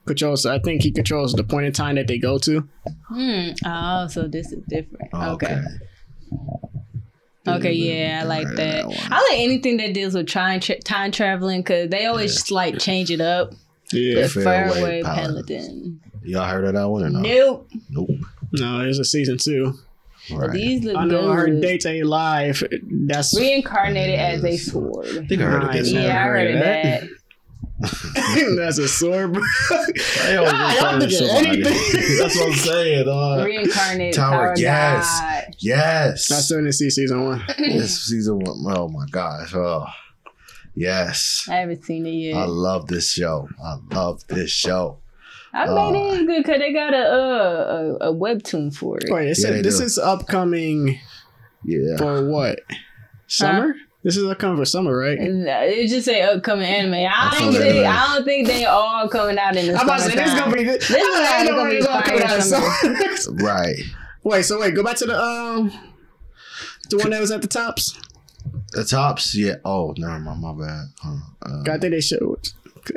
controls. 0.07 0.45
I 0.45 0.59
think 0.59 0.81
he 0.81 0.91
controls 0.91 1.33
the 1.33 1.43
point 1.43 1.65
in 1.67 1.73
time 1.73 1.95
that 1.95 2.07
they 2.07 2.17
go 2.17 2.37
to. 2.39 2.67
Hmm. 3.07 3.49
Oh, 3.65 4.07
so 4.07 4.27
this 4.27 4.51
is 4.51 4.63
different. 4.67 5.09
Oh, 5.13 5.33
okay. 5.33 5.61
Okay, 7.47 7.71
yeah, 7.71 8.19
I 8.23 8.25
like 8.25 8.47
that. 8.47 8.55
that. 8.89 9.07
I 9.11 9.19
like 9.31 9.39
anything 9.39 9.77
that 9.77 9.93
deals 9.93 10.13
with 10.13 10.27
time 10.27 10.59
tra- 10.59 10.79
time 10.79 11.11
traveling 11.11 11.61
because 11.61 11.89
they 11.89 12.05
always 12.05 12.33
just 12.33 12.51
like 12.51 12.77
change 12.77 13.09
it 13.09 13.21
up. 13.21 13.53
Yeah. 13.93 14.23
The 14.23 14.29
Faraway 14.29 14.73
Faraway 14.73 15.03
Paladin. 15.03 16.01
Y'all 16.23 16.45
heard 16.45 16.65
of 16.65 16.73
that 16.73 16.89
one 16.89 17.03
or 17.05 17.09
no? 17.09 17.21
Nope. 17.21 17.69
Nope. 17.89 18.09
No, 18.51 18.79
there's 18.79 18.99
a 18.99 19.05
season 19.05 19.37
two. 19.37 19.75
Right. 20.29 20.51
These 20.51 20.83
look 20.83 20.97
I 20.97 21.05
know 21.05 21.31
her 21.31 21.45
good. 21.45 21.61
dates 21.61 21.85
ain't 21.85 22.05
live. 22.05 22.61
That's 22.83 23.37
Reincarnated 23.37 24.19
as 24.19 24.43
a 24.43 24.57
sword. 24.57 25.07
I 25.07 25.25
think 25.25 25.41
I 25.41 25.45
heard 25.45 25.63
of 25.63 25.71
this. 25.71 25.89
Yeah, 25.89 26.21
I 26.21 26.27
heard 26.27 26.51
of 26.53 26.59
that. 26.59 27.03
that's 28.57 28.77
a 28.79 28.87
sword. 28.87 29.33
bro. 29.33 29.41
I 29.71 30.35
always 30.37 30.51
Ah, 30.53 30.67
refer 30.73 30.81
y'all 30.81 30.99
to 30.99 31.07
thinking 31.07 31.27
somebody. 31.27 31.47
anything. 31.49 32.17
That's 32.17 32.35
what 32.35 32.47
I'm 32.47 32.53
saying. 32.55 33.05
dog. 33.05 33.45
Reincarnated 33.45 34.13
Tower, 34.15 34.31
Tower, 34.47 34.53
yes. 34.57 35.19
God. 35.21 35.55
yes. 35.59 36.31
I 36.31 36.35
still 36.39 36.57
didn't 36.59 36.73
see 36.73 36.89
season 36.89 37.23
one. 37.25 37.43
this 37.59 38.01
season 38.07 38.39
one. 38.39 38.77
Oh 38.77 38.87
my 38.89 39.05
gosh. 39.11 39.53
Oh, 39.53 39.85
yes. 40.75 41.45
I 41.49 41.55
haven't 41.57 41.83
seen 41.83 42.05
it 42.05 42.11
yet. 42.11 42.37
I 42.37 42.45
love 42.45 42.87
this 42.87 43.11
show. 43.13 43.47
I 43.63 43.75
love 43.93 44.25
this 44.27 44.49
show. 44.51 44.99
I 45.53 45.65
bet 45.65 45.77
uh, 45.77 45.91
it 45.93 45.95
is 46.13 46.25
good 46.27 46.43
because 46.43 46.59
they 46.59 46.73
got 46.73 46.93
a, 46.93 46.97
uh, 46.97 47.97
a 48.01 48.09
a 48.09 48.13
webtoon 48.13 48.75
for 48.75 48.97
it. 48.97 49.05
Wait, 49.09 49.25
it 49.25 49.27
Yeah, 49.29 49.33
said 49.49 49.63
this 49.63 49.77
do. 49.79 49.85
is 49.85 49.97
upcoming 49.97 50.99
Yeah. 51.63 51.97
for 51.97 52.27
what? 52.29 52.59
Summer? 53.27 53.75
This 54.07 54.15
is 54.15 54.23
upcoming 54.23 54.55
for 54.55 54.63
summer, 54.63 54.97
right? 54.97 55.17
It 55.19 55.89
just 55.89 56.05
say 56.05 56.21
upcoming 56.21 56.65
anime. 56.65 56.93
I 56.93 57.35
don't 57.37 57.51
think 57.51 57.65
anime. 57.65 57.85
I 57.87 58.15
don't 58.15 58.23
think 58.23 58.47
they 58.47 58.63
all 58.63 59.09
coming 59.09 59.37
out 59.37 59.57
in 59.57 59.67
the 59.67 59.73
I'm 59.73 59.85
about 59.85 59.97
to 59.97 60.03
say 60.03 60.15
this 60.15 60.31
is 60.31 60.39
gonna 60.39 60.55
be 60.55 60.63
good. 60.63 60.79
This 60.79 60.91
is 60.91 60.97
I 61.29 61.43
know 61.43 61.55
gonna 61.57 61.69
be 61.71 61.81
all 61.85 62.01
coming 62.03 62.21
out 62.23 62.29
fire 62.29 62.39
summer. 62.41 63.17
summer. 63.17 63.43
Right. 63.43 63.75
wait, 64.23 64.45
so 64.45 64.61
wait, 64.61 64.75
go 64.75 64.81
back 64.81 64.95
to 64.95 65.07
the 65.07 65.21
um, 65.21 65.73
the 66.89 66.99
one 66.99 67.09
that 67.09 67.19
was 67.19 67.31
at 67.31 67.41
the 67.41 67.49
tops. 67.49 67.99
The 68.71 68.85
tops. 68.85 69.35
Yeah. 69.35 69.55
Oh, 69.65 69.93
never 69.97 70.17
mind. 70.19 70.39
My 70.39 70.53
bad. 70.53 70.85
Huh. 70.99 71.17
Uh, 71.45 71.63
I 71.69 71.77
think 71.77 71.91
they 71.91 71.99
should. 71.99 72.47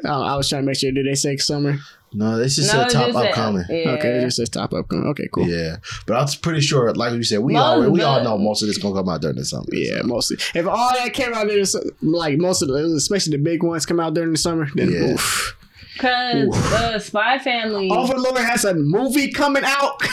I, 0.04 0.10
I 0.10 0.36
was 0.36 0.48
trying 0.48 0.62
to 0.62 0.66
make 0.66 0.76
sure. 0.76 0.92
Did 0.92 1.06
they 1.06 1.16
say 1.16 1.36
summer? 1.38 1.80
No, 2.12 2.36
this 2.38 2.58
is 2.58 2.66
No, 2.66 2.72
said 2.82 2.90
top 2.90 3.06
just 3.06 3.18
that- 3.18 3.28
upcoming. 3.28 3.64
Yeah. 3.68 3.90
Okay, 3.92 4.18
it 4.18 4.20
just 4.22 4.36
says 4.38 4.48
top 4.48 4.72
upcoming. 4.74 5.06
Okay, 5.08 5.28
cool. 5.32 5.46
Yeah, 5.48 5.56
Yeah, 5.56 5.76
but 6.06 6.16
I 6.16 6.22
was 6.22 6.36
pretty 6.36 6.60
sure, 6.60 6.92
like 6.94 7.12
you 7.14 7.22
said, 7.22 7.38
we 7.40 7.52
Most 7.54 7.62
all 7.62 7.90
we 7.90 8.00
of 8.02 8.06
all 8.06 8.24
know 8.24 8.38
most 8.38 8.62
of 8.62 8.68
this 8.68 8.78
gonna 8.78 8.94
come 8.94 9.08
out 9.08 9.20
during 9.20 9.36
the 9.36 9.44
summer. 9.44 9.64
so. 9.72 10.06
mostly. 10.06 10.36
If 10.54 10.66
all 10.66 10.92
that 10.96 11.12
came 11.12 11.32
out 11.34 11.46
there, 11.46 11.62
like 12.02 12.38
most 12.38 12.62
of 12.62 12.68
the, 12.68 12.74
especially 12.96 13.36
the 13.36 13.42
big 13.42 13.62
ones, 13.62 13.86
come 13.86 14.00
out 14.00 14.14
during 14.14 14.32
the 14.32 14.38
summer, 14.38 14.68
then 14.74 14.90
Yeah. 14.92 15.12
oof. 15.12 15.56
Cause 15.98 16.56
uh, 16.72 16.98
Spy 16.98 17.38
Family, 17.38 17.90
Overlord 17.90 18.38
has 18.38 18.64
a 18.64 18.74
movie 18.74 19.30
coming 19.30 19.64
out. 19.64 20.00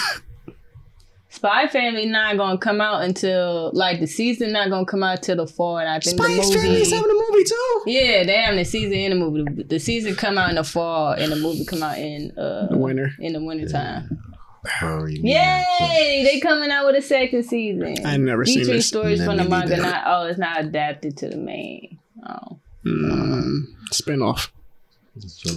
Spy 1.37 1.67
Family 1.67 2.07
not 2.07 2.35
gonna 2.37 2.57
come 2.57 2.81
out 2.81 3.03
until 3.03 3.69
like 3.73 3.99
the 3.99 4.07
season 4.07 4.51
not 4.53 4.69
gonna 4.71 4.85
come 4.85 5.03
out 5.03 5.21
till 5.21 5.35
the 5.35 5.45
fall. 5.45 5.77
And 5.77 5.87
I 5.87 5.99
think 5.99 6.17
Spice 6.17 6.35
the 6.35 6.55
movie, 6.55 6.55
Family's 6.67 6.91
having 6.91 7.11
a 7.11 7.13
movie 7.13 7.43
too. 7.43 7.83
yeah, 7.85 8.23
they 8.23 8.37
having 8.41 8.57
the 8.57 8.65
season 8.65 8.93
in 8.93 9.11
the 9.11 9.15
movie. 9.17 9.63
The 9.63 9.79
season 9.79 10.15
come 10.15 10.37
out 10.39 10.49
in 10.49 10.55
the 10.55 10.63
fall 10.63 11.11
and 11.11 11.31
the 11.31 11.35
movie 11.35 11.63
come 11.63 11.83
out 11.83 11.99
in 11.99 12.31
uh 12.37 12.67
The 12.71 12.77
winter. 12.77 13.11
in 13.19 13.33
the 13.33 13.39
winter 13.43 13.67
time. 13.69 14.19
Hurry, 14.65 15.19
Yay! 15.23 16.23
They 16.29 16.39
coming 16.41 16.71
out 16.71 16.87
with 16.87 16.95
a 16.95 17.01
second 17.01 17.43
season. 17.43 18.05
I 18.05 18.17
never 18.17 18.43
seen 18.43 18.59
Featuring 18.59 18.77
this. 18.77 18.87
stories 18.87 19.23
from 19.23 19.37
the 19.37 19.43
manga. 19.45 19.77
Not 19.77 20.03
oh, 20.07 20.23
it's 20.27 20.39
not 20.39 20.59
adapted 20.59 21.15
to 21.17 21.29
the 21.29 21.37
main. 21.37 21.99
Oh, 22.27 22.59
Mm, 22.85 23.63
spinoff. 23.93 24.49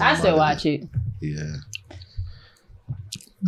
I 0.01 0.15
still 0.17 0.37
watch 0.37 0.67
it. 0.67 0.85
Yeah. 1.21 1.55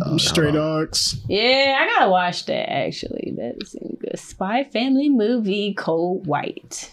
Oh, 0.03 0.17
Stray 0.17 0.45
hold 0.51 0.55
on. 0.57 0.79
Dogs. 0.85 1.21
Yeah, 1.27 1.77
I 1.79 1.87
gotta 1.87 2.09
watch 2.09 2.45
that 2.47 2.71
actually. 2.71 3.33
That's 3.37 3.75
a 3.75 3.95
good. 3.95 4.17
Spy 4.17 4.63
Family 4.63 5.09
movie, 5.09 5.73
Code 5.73 6.25
White. 6.25 6.91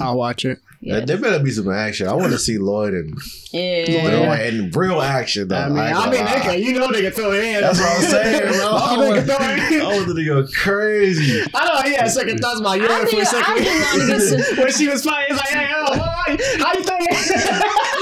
I'll 0.00 0.16
watch 0.18 0.44
it. 0.44 0.58
Yeah, 0.80 0.98
Yes. 0.98 1.08
There 1.08 1.16
better 1.18 1.42
be 1.42 1.50
some 1.50 1.70
action. 1.72 2.06
I 2.06 2.12
want 2.12 2.32
to 2.32 2.38
see 2.38 2.58
Lloyd 2.58 2.92
and 2.92 3.16
Yeah. 3.50 4.26
Lloyd 4.26 4.54
and 4.54 4.76
real 4.76 5.00
action. 5.00 5.48
Though. 5.48 5.56
I 5.56 5.68
mean, 5.68 5.78
ain't 5.78 5.96
I 5.96 6.04
gonna 6.04 6.10
mean, 6.10 6.24
they 6.26 6.40
can, 6.40 6.62
you 6.62 6.72
know, 6.78 6.92
they 6.92 7.00
can 7.02 7.12
throw 7.12 7.32
it 7.32 7.42
in. 7.44 7.60
That's 7.62 7.78
what 7.80 7.88
I'm 7.96 8.02
saying, 8.02 8.52
bro. 8.52 8.66
I 8.72 8.96
want, 8.98 9.14
can 9.16 9.24
throw 9.24 9.36
it 9.40 9.72
in. 9.72 9.80
I 9.80 9.84
want 9.86 10.16
to 10.16 10.24
go 10.24 10.46
crazy. 10.52 11.42
I 11.54 11.66
know 11.66 11.88
he 11.90 11.96
had 11.96 12.10
second 12.10 12.38
thoughts 12.40 12.60
about 12.60 12.78
you 12.78 12.86
I 12.90 13.04
for 13.06 13.20
a 13.20 13.24
second. 13.24 13.56
I 13.56 14.18
think 14.18 14.58
when 14.58 14.72
she 14.72 14.88
was 14.88 15.02
fighting, 15.02 15.34
he's 15.34 15.38
like, 15.38 15.48
hey, 15.48 15.70
yo, 15.70 15.96
how 15.96 16.72
you 16.74 16.82
think? 16.82 17.10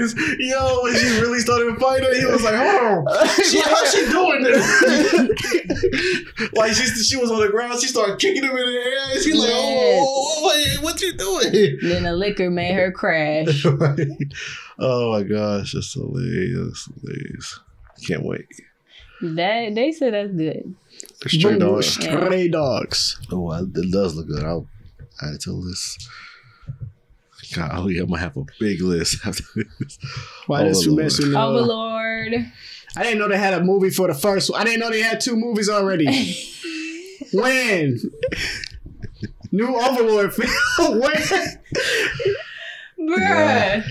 that 0.00 0.16
was. 0.16 0.38
Yo, 0.38 0.82
when 0.82 0.94
she 0.94 1.20
really 1.20 1.40
started 1.40 1.76
fighting, 1.78 2.14
he 2.14 2.24
was 2.26 2.42
like, 2.42 2.54
"Hold 2.54 3.06
oh, 3.08 3.12
on, 3.20 3.26
she, 3.44 3.60
how's 3.60 3.94
she 3.94 4.06
doing 4.06 4.42
this?" 4.42 4.64
like 6.54 6.72
she 6.72 6.86
she 7.02 7.16
was 7.16 7.30
on 7.30 7.40
the 7.40 7.48
ground, 7.50 7.80
she 7.80 7.88
started 7.88 8.18
kicking 8.18 8.42
him 8.42 8.50
in 8.50 8.56
the 8.56 8.62
air. 8.62 9.12
And 9.12 9.22
she's 9.22 9.36
like, 9.36 9.50
"Oh, 9.52 10.02
oh, 10.02 10.52
oh, 10.52 10.82
what 10.82 11.00
you 11.00 11.16
doing?" 11.16 11.78
Then 11.82 12.02
the 12.04 12.12
liquor 12.12 12.50
made 12.50 12.74
her 12.74 12.92
crash. 12.92 13.64
oh 14.78 15.12
my 15.12 15.22
gosh, 15.22 15.72
that's 15.72 15.94
hilarious. 15.94 16.86
That's 16.86 17.02
hilarious. 17.02 17.60
Can't 18.06 18.24
wait. 18.24 18.46
That 19.22 19.74
they 19.74 19.92
said 19.92 20.14
that's 20.14 20.32
good. 20.32 20.74
Straight 21.26 21.58
Boom, 21.58 21.58
dog. 21.58 21.84
Stray 21.84 22.48
dogs. 22.48 23.20
Oh, 23.30 23.52
it 23.52 23.92
does 23.92 24.14
look 24.14 24.28
good. 24.28 24.44
I'll 24.44 24.66
add 25.22 25.34
it 25.34 25.42
to 25.42 25.50
the 25.50 25.56
list. 25.56 26.08
Golly, 27.54 27.98
I'm 27.98 28.08
gonna 28.08 28.20
have 28.20 28.36
a 28.36 28.44
big 28.58 28.80
list 28.82 29.18
after 29.26 29.44
this. 29.54 29.98
Why 30.46 30.62
oh, 30.62 30.64
does 30.66 30.86
Overlord. 30.86 31.10
Fumetsu 31.10 31.26
uh, 31.26 31.30
no? 31.30 31.48
Overlord. 31.48 32.52
I 32.96 33.02
didn't 33.02 33.18
know 33.18 33.28
they 33.28 33.38
had 33.38 33.54
a 33.54 33.62
movie 33.62 33.90
for 33.90 34.08
the 34.08 34.14
first 34.14 34.50
one. 34.50 34.60
I 34.60 34.64
didn't 34.64 34.80
know 34.80 34.90
they 34.90 35.00
had 35.00 35.20
two 35.20 35.36
movies 35.36 35.68
already. 35.68 36.06
when? 37.32 37.98
New 39.52 39.76
Overlord 39.76 40.34
film. 40.76 41.00
when? 41.00 41.12
Bruh. 42.98 43.18
Yeah. 43.18 43.86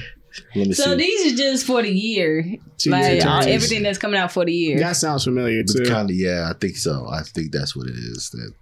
Let 0.55 0.67
me 0.67 0.73
So 0.73 0.83
see. 0.83 0.95
these 0.95 1.33
are 1.33 1.38
just 1.38 1.65
for 1.65 1.81
the 1.81 1.91
year. 1.91 2.43
Two 2.77 2.91
like 2.91 3.25
all, 3.25 3.41
everything 3.43 3.83
that's 3.83 3.97
coming 3.97 4.17
out 4.19 4.31
for 4.31 4.45
the 4.45 4.53
year. 4.53 4.79
That 4.79 4.95
sounds 4.95 5.25
familiar 5.25 5.63
too. 5.63 5.83
Kind 5.85 6.09
of, 6.09 6.15
yeah, 6.15 6.49
I 6.49 6.57
think 6.57 6.77
so. 6.77 7.07
I 7.12 7.23
think 7.23 7.51
that's 7.51 7.75
what 7.75 7.88
it 7.88 7.93
is. 7.95 8.29
That 8.31 8.53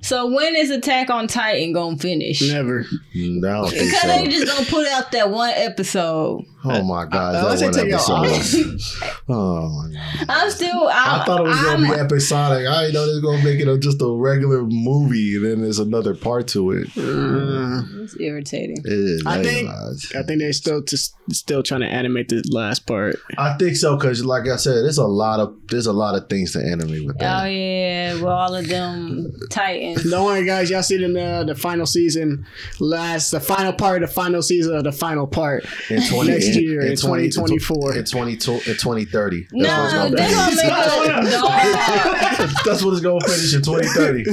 So 0.00 0.32
when 0.32 0.54
is 0.54 0.70
Attack 0.70 1.10
on 1.10 1.26
Titan 1.26 1.72
gonna 1.72 1.96
finish? 1.98 2.40
Never. 2.40 2.86
no, 3.16 3.48
I 3.48 3.52
don't 3.62 3.70
think 3.70 3.84
Because 3.90 4.00
so. 4.02 4.06
they 4.08 4.26
just 4.28 4.46
gonna 4.46 4.66
put 4.66 4.86
out 4.86 5.10
that 5.10 5.30
one 5.30 5.50
episode. 5.56 6.44
oh 6.64 6.82
my 6.84 7.04
god, 7.06 7.34
Uh, 7.34 7.48
let's 7.48 7.60
that 7.62 8.08
one 8.08 8.26
episode. 8.26 8.80
oh 9.28 9.68
my 9.68 9.92
god. 9.92 10.26
I'm 10.28 10.50
still. 10.52 10.88
I'm, 10.92 11.20
I 11.20 11.24
thought 11.24 11.40
it 11.40 11.42
was 11.48 11.58
I'm, 11.58 11.82
gonna 11.82 11.94
be 11.94 12.00
episodic. 12.00 12.68
I 12.68 12.80
didn't 12.82 12.94
know 12.94 13.06
they 13.06 13.12
was 13.14 13.22
gonna 13.22 13.42
make 13.44 13.58
it 13.60 13.66
a, 13.68 13.76
just 13.76 14.00
a 14.00 14.08
regular 14.08 14.62
movie, 14.62 15.34
and 15.34 15.44
then 15.44 15.60
there's 15.62 15.80
another 15.80 16.14
part 16.14 16.46
to 16.48 16.70
it. 16.70 16.88
Uh, 16.96 17.82
It's 18.04 18.16
irritating. 18.20 18.78
It 18.84 18.92
is. 18.92 19.22
I 19.26 19.42
think- 19.42 19.68
gonna. 19.68 19.96
I 20.16 20.22
think 20.22 20.38
they're 20.40 20.52
still 20.52 20.80
just 20.82 21.14
still 21.32 21.62
trying 21.62 21.80
to 21.80 21.86
animate 21.86 22.28
the 22.28 22.42
last 22.50 22.86
part. 22.86 23.16
I 23.36 23.56
think 23.58 23.76
so 23.76 23.96
because, 23.96 24.24
like 24.24 24.48
I 24.48 24.56
said, 24.56 24.74
there's 24.84 24.98
a 24.98 25.06
lot 25.06 25.40
of 25.40 25.56
there's 25.68 25.86
a 25.86 25.92
lot 25.92 26.14
of 26.14 26.28
things 26.28 26.52
to 26.52 26.60
animate 26.60 27.04
with 27.06 27.16
Oh 27.20 27.44
yeah, 27.44 28.14
well 28.20 28.32
all 28.36 28.54
of 28.54 28.66
them 28.68 29.32
Titans. 29.50 30.08
Don't 30.10 30.24
worry, 30.24 30.44
guys. 30.44 30.70
Y'all 30.70 30.82
see 30.82 30.96
the 30.98 31.20
uh, 31.22 31.44
the 31.44 31.54
final 31.54 31.86
season, 31.86 32.46
last 32.80 33.30
the 33.30 33.40
final 33.40 33.72
part 33.72 34.02
of 34.02 34.08
the 34.08 34.14
final 34.14 34.42
season 34.42 34.76
of 34.76 34.84
the 34.84 34.92
final 34.92 35.26
part. 35.26 35.64
In 35.90 36.02
20, 36.06 36.30
Next 36.30 36.46
in- 36.48 36.62
year, 36.62 36.80
in 36.82 36.96
20 36.96 37.28
2024. 37.30 37.96
in 37.96 38.04
20, 38.04 38.32
in 38.32 38.38
2030. 38.38 39.40
That's 39.40 39.52
No, 39.52 39.68
what 39.68 39.84
it's 39.84 39.92
gonna 39.94 40.16
they 40.16 40.30
gonna 40.30 40.56
make 40.56 40.64
a 40.64 41.30
dog. 41.30 42.50
That's 42.64 42.82
what 42.82 42.92
it's 42.92 43.00
gonna 43.02 43.20
finish 43.26 43.54
in 43.54 43.62
2030. 43.62 44.24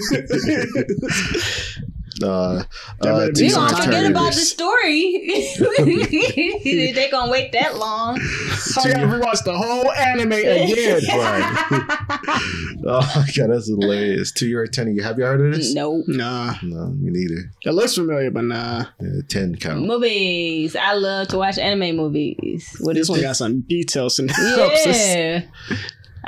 uh, 2.23 2.63
That 3.01 3.13
uh, 3.13 3.17
better 3.19 3.25
We 3.27 3.33
Team 3.33 3.49
some 3.51 3.67
gonna 3.67 3.83
forget 3.83 4.05
about 4.11 4.33
the 4.33 4.39
story. 4.39 5.21
they 6.93 7.07
gonna 7.11 7.31
wait 7.31 7.51
that 7.53 7.77
long. 7.77 8.19
I 8.19 8.91
gotta 8.91 9.05
rewatch 9.07 9.43
the 9.43 9.57
whole 9.57 9.91
anime 9.91 10.31
again. 10.31 11.01
Right. 11.15 11.43
oh 12.87 13.13
my 13.15 13.27
god, 13.35 13.49
that's 13.51 13.67
hilarious. 13.67 14.31
To 14.33 14.47
your 14.47 14.67
ten, 14.67 14.97
have 14.99 15.17
you 15.17 15.25
heard 15.25 15.41
of 15.41 15.53
this? 15.55 15.73
Nope. 15.73 16.05
Nah, 16.07 16.55
No, 16.63 16.87
me 16.87 17.11
neither. 17.11 17.51
it 17.63 17.71
looks 17.73 17.95
familiar, 17.95 18.31
but 18.31 18.43
nah. 18.45 18.85
Yeah, 18.99 19.21
ten 19.27 19.55
count. 19.55 19.85
Movies. 19.85 20.75
I 20.75 20.93
love 20.93 21.27
to 21.29 21.37
watch 21.37 21.57
anime 21.57 21.95
movies. 21.97 22.75
What 22.79 22.93
This 22.95 23.03
is 23.03 23.09
one 23.09 23.19
this? 23.19 23.27
got 23.27 23.35
some 23.37 23.61
details 23.61 24.19
and 24.19 24.31
Yeah. 24.37 25.41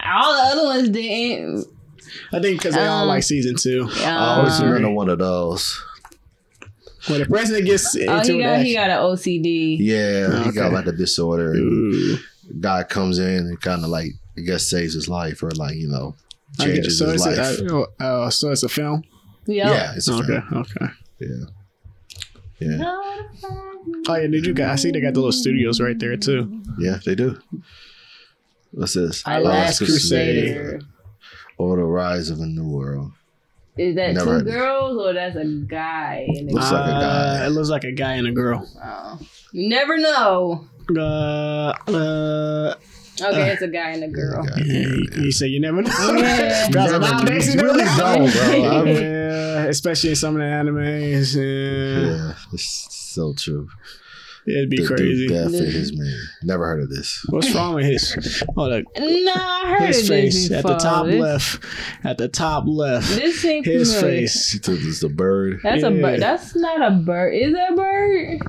All 0.05 0.33
the 0.33 0.41
other 0.51 0.63
ones 0.65 0.89
didn't. 0.89 1.65
I 2.33 2.39
think 2.39 2.59
because 2.59 2.75
they 2.75 2.85
all 2.85 3.03
Um, 3.03 3.07
like 3.07 3.23
season 3.23 3.55
two. 3.55 3.87
I 4.01 4.37
always 4.37 4.61
remember 4.61 4.91
one 4.91 5.09
of 5.09 5.19
those. 5.19 5.81
When 7.07 7.19
the 7.21 7.25
president 7.25 7.65
gets 7.65 7.95
into 7.95 8.11
oh, 8.11 8.19
he 8.19 8.31
the 8.33 8.39
got 8.39 8.59
he 8.61 8.73
got 8.73 8.89
an 8.89 8.97
OCD. 8.97 9.77
Yeah, 9.79 10.43
he 10.43 10.51
got 10.51 10.73
like 10.73 10.87
a 10.87 10.91
disorder. 10.91 11.51
And 11.53 11.93
Ooh. 11.93 12.17
guy 12.59 12.83
comes 12.83 13.17
in 13.19 13.37
and 13.47 13.61
kind 13.61 13.83
of 13.83 13.89
like 13.89 14.11
I 14.37 14.41
guess 14.41 14.69
saves 14.69 14.93
his 14.93 15.07
life 15.07 15.41
or 15.41 15.49
like 15.51 15.75
you 15.75 15.87
know 15.87 16.15
I 16.59 16.65
changes 16.65 16.99
so 16.99 17.09
his 17.09 17.25
life. 17.25 17.37
a, 17.37 17.75
uh, 17.75 17.85
uh, 18.03 18.29
so 18.29 18.51
it's 18.51 18.63
a 18.63 18.69
film. 18.69 19.03
Yep. 19.45 19.67
Yeah, 19.67 19.93
it's 19.95 20.09
a 20.09 20.13
Okay, 20.15 20.25
film. 20.49 20.65
okay. 20.65 20.91
Yeah, 21.19 21.27
yeah, 22.59 22.77
Oh 24.09 24.15
yeah, 24.15 24.27
did 24.27 24.45
you 24.45 24.53
guys? 24.53 24.71
I 24.71 24.75
see 24.75 24.91
they 24.91 24.99
got 24.99 25.13
the 25.13 25.19
little 25.21 25.31
studios 25.31 25.79
right 25.79 25.97
there 25.97 26.17
too. 26.17 26.61
yeah. 26.77 26.99
They 27.05 27.15
do. 27.15 27.39
What's 28.71 28.93
this? 28.95 29.25
Our 29.25 29.39
Last 29.41 29.77
Crusade. 29.79 30.81
Or 31.57 31.77
the 31.77 31.83
rise 31.83 32.29
of 32.29 32.39
a 32.39 32.45
new 32.45 32.67
world. 32.67 33.11
Is 33.77 33.95
that 33.95 34.13
Never 34.13 34.25
two 34.25 34.31
heard 34.31 34.41
of 34.41 34.47
it. 34.47 34.51
girls 34.51 34.97
or 35.05 35.13
that's 35.13 35.35
a 35.35 35.45
guy? 35.45 36.25
And 36.29 36.49
a 36.49 36.53
Looks 36.53 36.71
like 36.71 36.85
a 36.87 36.91
guy. 36.91 37.43
Uh, 37.43 37.45
it 37.45 37.49
looks 37.51 37.69
like 37.69 37.83
a 37.83 37.91
guy 37.91 38.13
and 38.13 38.27
a 38.27 38.31
girl. 38.31 38.67
Oh. 38.83 39.19
You 39.51 39.69
never 39.69 39.97
know. 39.97 40.67
Uh, 40.95 41.73
uh, 41.87 42.73
Okay, 43.19 43.49
it's 43.49 43.63
a 43.63 43.67
guy 43.67 43.89
and 43.91 44.03
a 44.03 44.07
girl. 44.07 44.45
Yeah, 44.57 44.63
you, 44.63 45.07
you 45.23 45.31
say 45.31 45.47
you 45.47 45.59
never 45.59 45.81
know. 45.81 45.89
Yeah. 46.15 46.67
Because 46.71 46.91
Never- 46.91 46.99
nowadays 46.99 47.47
you 47.47 47.59
you 47.59 47.65
really 47.65 47.83
know. 47.83 47.97
don't, 47.97 48.31
bro. 48.31 48.63
I'm- 48.63 48.87
yeah, 48.87 49.63
especially 49.65 50.11
in 50.11 50.15
some 50.15 50.35
of 50.35 50.39
the 50.41 50.45
animes. 50.45 51.35
Yeah, 51.35 52.15
yeah, 52.27 52.33
it's 52.53 52.87
so 53.15 53.33
true. 53.33 53.69
It'd 54.47 54.69
be 54.69 54.77
The 54.77 54.87
dude 54.87 54.97
crazy. 54.97 55.27
death 55.27 55.53
in 55.53 55.71
his 55.71 55.97
man. 55.97 56.13
Never 56.43 56.65
heard 56.65 56.81
of 56.83 56.89
this. 56.89 57.23
What's 57.29 57.53
wrong 57.53 57.75
with 57.75 57.85
his? 57.85 58.43
Oh, 58.55 58.67
look, 58.67 58.85
Nah, 58.97 59.31
I 59.35 59.75
heard 59.79 59.87
his 59.89 60.01
of 60.03 60.07
face 60.07 60.51
at 60.51 60.63
the 60.65 60.77
top 60.77 61.05
This- 61.05 61.19
left. 61.21 61.63
At 62.03 62.17
the 62.17 62.27
top 62.27 62.63
left, 62.67 63.07
This 63.15 63.41
seems 63.41 63.65
his 63.65 63.93
familiar. 63.95 64.17
face. 64.21 64.51
He 64.51 64.59
took 64.59 64.79
this 64.79 65.03
a 65.03 65.09
bird. 65.09 65.59
That's 65.63 65.83
a 65.83 65.91
bird. 65.91 66.21
That's 66.21 66.55
not 66.55 66.81
a 66.81 66.91
bird. 66.95 67.33
Is 67.33 67.53
that 67.53 67.73
a 67.73 67.75
bird? 67.75 68.39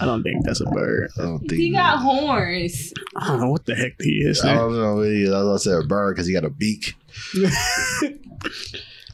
I 0.00 0.06
don't 0.06 0.22
think 0.22 0.44
that's 0.44 0.60
a 0.60 0.66
bird. 0.66 1.10
I 1.18 1.22
don't 1.22 1.38
think 1.40 1.52
He 1.60 1.70
got 1.72 1.98
horns. 1.98 2.92
I 3.16 3.28
don't 3.28 3.40
know 3.40 3.50
what 3.50 3.66
the 3.66 3.74
heck 3.74 4.00
he 4.00 4.18
is. 4.24 4.42
I 4.44 4.54
don't 4.54 4.72
know. 4.74 5.02
He, 5.02 5.26
I 5.26 5.30
was 5.42 5.44
gonna 5.44 5.58
say 5.58 5.84
a 5.84 5.86
bird 5.86 6.14
because 6.16 6.26
he 6.26 6.32
got 6.32 6.44
a 6.44 6.50
beak. 6.50 6.94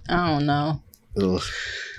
I 0.08 0.26
don't 0.30 0.46
know. 0.46 0.82
Ugh. 1.20 1.42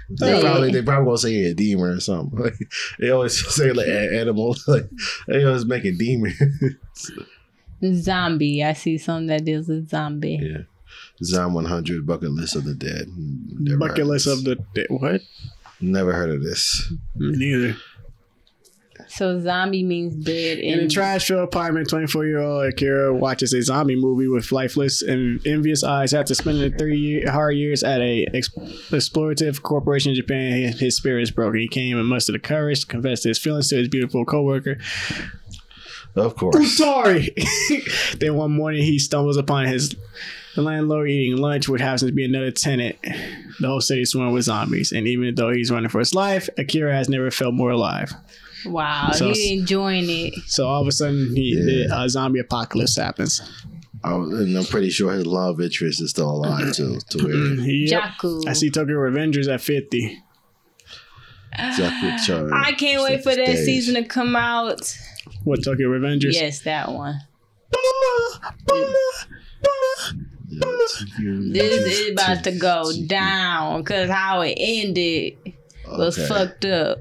They 0.09 0.31
Hey. 0.35 0.41
probably 0.41 0.71
they 0.71 0.81
probably 0.81 1.05
gonna 1.05 1.17
say 1.17 1.43
a 1.45 1.53
demon 1.53 1.85
or 1.91 1.99
something. 1.99 2.39
Like, 2.43 2.53
they 2.99 3.09
always 3.11 3.45
say 3.55 3.71
like 3.71 3.87
an 3.87 4.15
animal. 4.15 4.55
Like 4.67 4.89
they 5.27 5.43
always 5.43 5.65
making 5.65 5.97
demon. 5.97 6.33
Zombie. 7.93 8.63
I 8.63 8.73
see 8.73 8.97
something 8.97 9.27
that 9.27 9.45
deals 9.45 9.67
with 9.67 9.89
zombie. 9.89 10.39
yeah. 10.41 10.61
Zom 11.23 11.53
100 11.53 12.05
bucket 12.07 12.31
list 12.31 12.55
of 12.55 12.63
the 12.63 12.73
dead. 12.73 13.05
Never 13.15 13.77
Bucket 13.77 14.05
list 14.07 14.27
of 14.27 14.43
the 14.43 14.55
dead. 14.73 14.87
what? 14.89 15.21
Never 15.81 16.11
heard 16.13 16.29
of 16.31 16.43
this. 16.43 16.91
Neither. 17.15 17.75
So 19.09 19.39
zombie 19.39 19.83
means 19.83 20.15
dead. 20.15 20.59
In 20.59 20.79
a 20.79 20.87
trash-filled 20.87 21.43
apartment, 21.43 21.89
24-year-old 21.89 22.65
Akira 22.67 23.13
watches 23.13 23.53
a 23.53 23.61
zombie 23.63 23.95
movie 23.95 24.27
with 24.27 24.51
lifeless 24.51 25.01
and 25.01 25.45
envious 25.47 25.83
eyes. 25.83 26.13
After 26.13 26.35
spending 26.35 26.77
three 26.77 27.23
hard 27.25 27.55
years 27.57 27.83
at 27.83 28.01
a 28.01 28.27
ex- 28.33 28.49
exploitative 28.49 29.63
corporation 29.63 30.11
in 30.11 30.15
Japan, 30.15 30.51
his, 30.51 30.79
his 30.79 30.95
spirit 30.95 31.23
is 31.23 31.31
broken. 31.31 31.59
He 31.59 31.67
came 31.67 31.97
and 31.97 32.07
mustered 32.07 32.35
the 32.35 32.39
courage 32.39 32.81
to 32.81 32.87
confess 32.87 33.23
his 33.23 33.39
feelings 33.39 33.69
to 33.69 33.77
his 33.77 33.87
beautiful 33.87 34.25
coworker. 34.25 34.77
Of 36.15 36.31
I'm 36.33 36.37
course. 36.37 36.77
sorry. 36.77 37.33
then 38.17 38.35
one 38.35 38.51
morning, 38.51 38.83
he 38.83 38.99
stumbles 38.99 39.37
upon 39.37 39.65
his 39.65 39.95
landlord 40.55 41.09
eating 41.09 41.37
lunch, 41.37 41.67
which 41.69 41.81
happens 41.81 42.03
to 42.03 42.11
be 42.11 42.25
another 42.25 42.51
tenant. 42.51 42.97
The 43.59 43.67
whole 43.67 43.81
city 43.81 44.01
is 44.01 44.11
swarmed 44.11 44.33
with 44.33 44.45
zombies, 44.45 44.91
and 44.91 45.07
even 45.07 45.35
though 45.35 45.51
he's 45.51 45.71
running 45.71 45.89
for 45.89 45.99
his 45.99 46.13
life, 46.13 46.49
Akira 46.57 46.93
has 46.93 47.09
never 47.09 47.31
felt 47.31 47.53
more 47.53 47.71
alive. 47.71 48.11
Wow, 48.65 49.11
So- 49.13 49.31
he 49.33 49.53
enjoying 49.59 50.09
it. 50.09 50.33
So 50.47 50.67
all 50.67 50.81
of 50.81 50.87
a 50.87 50.91
sudden, 50.91 51.35
he, 51.35 51.55
Yeah. 51.57 51.87
the 51.87 51.95
uh, 51.95 52.07
zombie 52.09 52.39
apocalypse 52.39 52.95
happens. 52.97 53.41
I 54.03 54.13
was, 54.13 54.31
and 54.39 54.55
I'm 54.57 54.63
pretty 54.65 54.89
sure 54.89 55.11
his 55.11 55.25
love 55.25 55.59
interest 55.59 56.01
is 56.01 56.11
still 56.11 56.29
alive 56.29 56.73
too. 56.73 56.99
To 57.09 57.17
where 57.23 57.35
Yep. 57.35 58.01
Jaku. 58.21 58.47
I 58.47 58.53
see 58.53 58.69
Tokyo 58.69 58.95
Revengers 58.95 59.47
at 59.53 59.59
50. 59.61 60.17
Jack 61.75 62.21
Charge. 62.25 62.51
I 62.53 62.71
can't 62.73 63.03
wait 63.03 63.23
for 63.23 63.35
that 63.35 63.45
Stage. 63.45 63.65
season 63.65 63.95
to 63.95 64.03
come 64.07 64.35
out. 64.35 64.97
What, 65.43 65.63
Tokyo 65.63 65.89
Revengers? 65.89 66.33
Yes, 66.33 66.61
that 66.61 66.91
one. 66.91 67.19
Yeah. 70.51 71.35
This 71.51 71.99
is 71.99 72.11
about 72.11 72.43
to 72.45 72.51
go 72.51 72.91
down 73.07 73.81
because 73.81 74.09
how 74.09 74.41
it 74.41 74.55
ended 74.57 75.37
was 75.87 76.17
Okay. 76.17 76.27
fucked 76.27 76.65
up. 76.65 76.99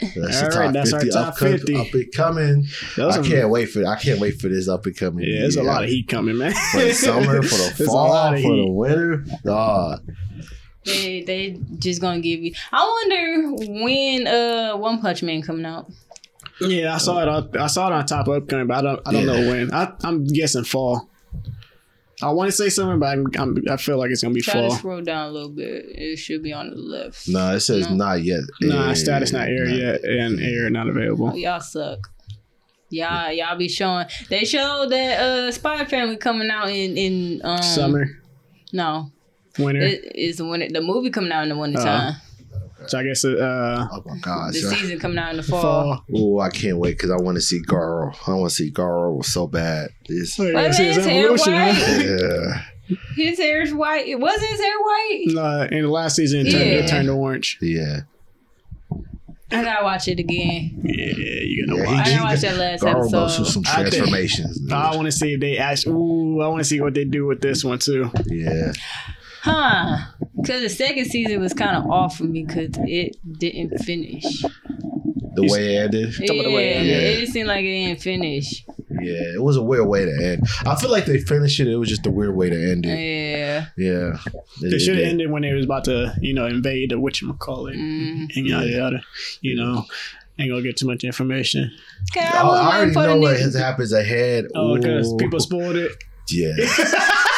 That's 0.00 0.16
All 0.16 0.50
the 0.50 0.56
right, 0.58 0.64
top 0.66 0.72
that's 0.74 0.92
our 0.92 1.00
top 1.06 1.28
up, 1.28 1.38
50. 1.38 1.74
up 1.76 1.86
and 1.92 2.12
coming. 2.12 2.66
Those 2.96 3.18
I 3.18 3.22
can't 3.26 3.50
wait 3.50 3.66
for 3.66 3.84
I 3.86 3.96
can't 3.98 4.20
wait 4.20 4.40
for 4.40 4.48
this 4.48 4.68
up 4.68 4.86
and 4.86 4.96
coming. 4.96 5.24
Yeah, 5.28 5.40
there's 5.40 5.56
a 5.56 5.62
lot 5.62 5.82
of 5.84 5.90
heat 5.90 6.08
coming, 6.08 6.36
man. 6.38 6.52
for 6.72 6.80
the 6.82 6.92
summer, 6.94 7.42
for 7.42 7.56
the 7.78 7.84
fall, 7.86 8.08
lot 8.08 8.38
for 8.38 8.52
of 8.52 8.56
the 8.58 8.70
winter. 8.70 9.24
Ah, 9.48 9.98
They 10.84 11.22
they 11.22 11.58
just 11.78 12.00
gonna 12.00 12.20
give 12.20 12.40
you. 12.40 12.52
I 12.72 12.84
wonder 12.84 13.72
when 13.82 14.26
uh 14.26 14.76
One 14.76 15.00
Punch 15.00 15.22
Man 15.22 15.42
coming 15.42 15.66
out. 15.66 15.90
Yeah, 16.60 16.94
I 16.94 16.98
saw 16.98 17.20
it. 17.22 17.28
On, 17.28 17.56
I 17.56 17.66
saw 17.68 17.88
it 17.88 17.92
on 17.92 18.04
top 18.06 18.26
of 18.28 18.34
upcoming, 18.42 18.66
but 18.66 18.78
I 18.78 18.82
don't. 18.82 19.00
I 19.06 19.12
don't 19.12 19.26
Yeah. 19.26 19.32
know 19.40 19.48
when. 19.50 19.72
I, 19.72 19.92
I'm 20.02 20.24
guessing 20.24 20.64
fall. 20.64 21.07
I 22.22 22.30
want 22.32 22.48
to 22.48 22.52
say 22.56 22.68
something, 22.68 22.98
but 22.98 23.06
I'm, 23.06 23.26
I'm, 23.38 23.56
I 23.70 23.76
feel 23.76 23.96
like 23.98 24.10
it's 24.10 24.22
gonna 24.22 24.34
be 24.34 24.40
Try 24.40 24.54
fall. 24.54 24.70
to 24.70 24.76
scroll 24.76 25.02
down 25.02 25.28
a 25.28 25.30
little 25.30 25.50
bit. 25.50 25.84
It 25.88 26.16
should 26.16 26.42
be 26.42 26.52
on 26.52 26.70
the 26.70 26.76
left. 26.76 27.28
no, 27.28 27.54
it 27.54 27.60
says 27.60 27.88
No. 27.88 27.94
not 27.96 28.24
yet. 28.24 28.40
Nah, 28.60 28.90
Eh, 28.90 28.94
status 28.94 29.32
not 29.32 29.48
air 29.48 29.66
not- 29.66 29.76
yet, 29.76 30.04
and 30.04 30.40
air 30.40 30.68
not 30.70 30.86
Oh, 30.88 30.90
available. 30.90 31.36
y'all 31.36 31.60
suck. 31.60 32.10
Y'all 32.90 33.30
y'all 33.32 33.56
be 33.56 33.68
showing. 33.68 34.06
They 34.30 34.44
showed 34.44 34.88
that 34.90 35.20
uh 35.20 35.52
Spy 35.52 35.84
Family 35.84 36.16
coming 36.16 36.50
out 36.50 36.70
in 36.70 36.96
in 36.96 37.40
um 37.44 37.62
Summer, 37.62 38.06
No, 38.72 39.10
winter. 39.58 39.82
it 39.82 40.12
is 40.16 40.38
the 40.38 40.46
winter. 40.46 40.68
The 40.70 40.80
movie 40.80 41.10
coming 41.10 41.30
out 41.30 41.42
in 41.42 41.50
the 41.50 41.56
winter 41.56 41.78
Uh, 41.80 41.84
time. 41.84 42.14
So 42.88 42.98
I 42.98 43.02
guess 43.04 43.24
uh, 43.24 43.86
Oh 43.92 44.02
my 44.06 44.18
gosh. 44.18 44.54
The 44.54 44.60
season 44.60 44.98
coming 44.98 45.18
out 45.18 45.30
in 45.30 45.36
the 45.38 45.42
fall. 45.42 45.60
fall. 45.62 46.04
Oh, 46.14 46.40
I 46.40 46.50
can't 46.50 46.78
wait 46.78 46.92
because 46.96 47.10
I 47.10 47.16
want 47.16 47.36
to 47.36 47.40
see 47.40 47.60
Garo. 47.62 48.14
I 48.26 48.34
want 48.34 48.50
to 48.50 48.54
see 48.54 48.70
Garo 48.70 49.24
so 49.24 49.46
bad. 49.46 49.90
It's, 50.06 50.38
Oh, 50.40 50.44
yeah, 50.44 50.68
his 50.68 50.78
his 50.78 51.04
hair 51.04 51.24
evolution, 51.24 51.52
huh? 51.52 51.66
white? 51.66 52.06
yeah, 52.06 52.96
His 53.16 53.38
hair's 53.38 53.74
white. 53.74 54.06
It 54.06 54.18
wasn't 54.18 54.50
his 54.50 54.60
hair 54.60 54.78
white. 54.80 55.26
Uh, 55.36 55.68
in 55.70 55.82
the 55.82 55.88
last 55.90 56.16
season, 56.16 56.46
it 56.46 56.50
turned, 56.52 56.64
Yeah. 56.64 56.72
it 56.78 56.88
turned 56.88 57.10
orange. 57.10 57.58
yeah. 57.60 58.00
I 59.50 59.62
gotta 59.64 59.82
watch 59.82 60.08
it 60.08 60.18
again. 60.18 60.78
Yeah, 60.84 61.04
you 61.06 61.66
gotta 61.66 61.78
Yeah, 61.80 61.86
watch. 61.86 61.94
I 61.96 62.02
he- 62.02 62.10
didn't 62.10 62.24
watch 62.24 62.40
that 62.42 62.56
last 62.58 62.82
Garo 62.82 62.92
goes 63.00 63.10
through 63.10 63.20
episode. 63.22 63.44
some 63.46 63.62
I 63.66 63.76
think- 63.82 63.94
transformations. 63.94 64.72
I 64.72 64.94
want 64.94 65.06
to 65.06 65.12
see 65.12 65.32
if 65.34 65.40
they 65.40 65.56
actually. 65.56 65.94
Ooh, 65.94 66.40
I 66.42 66.48
want 66.48 66.60
to 66.60 66.64
see 66.64 66.80
what 66.82 66.92
they 66.92 67.04
do 67.04 67.24
with 67.26 67.40
this 67.40 67.64
one 67.64 67.78
too. 67.78 68.10
yeah. 68.26 68.72
Huh. 69.42 69.98
Because 70.40 70.62
the 70.62 70.68
second 70.68 71.06
season 71.06 71.40
was 71.40 71.52
kind 71.54 71.76
of 71.76 71.90
off 71.90 72.16
for 72.16 72.24
me 72.24 72.44
because 72.44 72.70
it 72.86 73.16
didn't 73.38 73.78
finish. 73.78 74.24
The 75.34 75.46
way 75.52 75.76
it 75.76 75.78
ended. 75.84 76.14
Yeah, 76.18 76.32
about 76.32 76.42
the 76.44 76.54
way 76.54 76.68
it 76.70 76.76
ended. 76.76 77.22
it 77.22 77.28
seemed 77.28 77.48
like 77.48 77.60
it 77.64 77.86
didn't 77.86 78.00
finish. 78.02 78.64
Yeah, 79.00 79.34
it 79.34 79.42
was 79.42 79.56
a 79.56 79.62
weird 79.62 79.86
way 79.86 80.04
to 80.04 80.10
end. 80.24 80.42
I 80.66 80.74
feel 80.74 80.90
like 80.90 81.06
they 81.06 81.18
finished 81.18 81.60
it. 81.60 81.68
It 81.68 81.76
was 81.76 81.88
just 81.88 82.04
a 82.06 82.10
weird 82.10 82.34
way 82.34 82.50
to 82.50 82.70
end 82.72 82.84
it. 82.86 82.88
Yeah. 82.98 83.66
Yeah. 83.76 84.16
It- 84.26 84.32
They 84.60 84.66
it 84.76 84.80
should 84.80 84.96
have 84.96 85.04
did. 85.04 85.08
ended 85.08 85.30
when 85.30 85.42
they 85.42 85.52
was 85.52 85.64
about 85.64 85.84
to, 85.84 86.14
you 86.20 86.34
know, 86.34 86.46
invade 86.46 86.90
the 86.90 86.96
whatchamacallit 86.96 87.76
Mm. 87.76 88.28
and 88.36 88.46
yada 88.46 88.68
yada. 88.68 89.02
You 89.40 89.54
know, 89.54 89.84
ain't 90.38 90.50
gonna 90.50 90.62
get 90.62 90.76
too 90.76 90.86
much 90.86 91.04
information. 91.04 91.70
Okay, 92.16 92.26
I, 92.26 92.40
I 92.40 92.44
was 92.44 92.58
I 92.58 92.64
already 92.64 92.78
waiting 92.80 92.92
for 92.94 93.06
know 93.06 93.16
what 93.18 93.40
news. 93.40 93.56
happens 93.56 93.92
ahead. 93.92 94.46
Oh, 94.56 94.76
because 94.76 95.12
Ooh. 95.12 95.16
people 95.16 95.38
spoiled 95.38 95.76
it. 95.76 95.92
Yeah. 96.30 96.54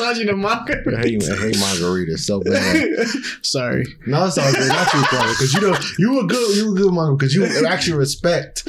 I 0.00 0.04
told 0.04 0.16
you 0.18 0.26
the 0.26 0.36
manga. 0.36 0.82
I 0.96 1.02
hate, 1.02 1.28
I 1.28 1.36
hate 1.36 1.58
margarita 1.58 2.18
so 2.18 2.40
bad. 2.40 3.06
Sorry. 3.42 3.86
No, 4.06 4.26
it's 4.26 4.38
all 4.38 4.52
good. 4.52 4.68
Not 4.68 4.90
too 4.90 5.02
funny 5.04 5.32
because 5.32 5.54
you 5.54 5.60
know 5.60 5.78
you 5.98 6.14
were 6.14 6.26
good. 6.26 6.56
You 6.56 6.70
were 6.70 6.76
good 6.76 6.92
manga 6.92 7.16
because 7.16 7.34
you 7.34 7.66
actually 7.66 7.96
respect 7.98 8.68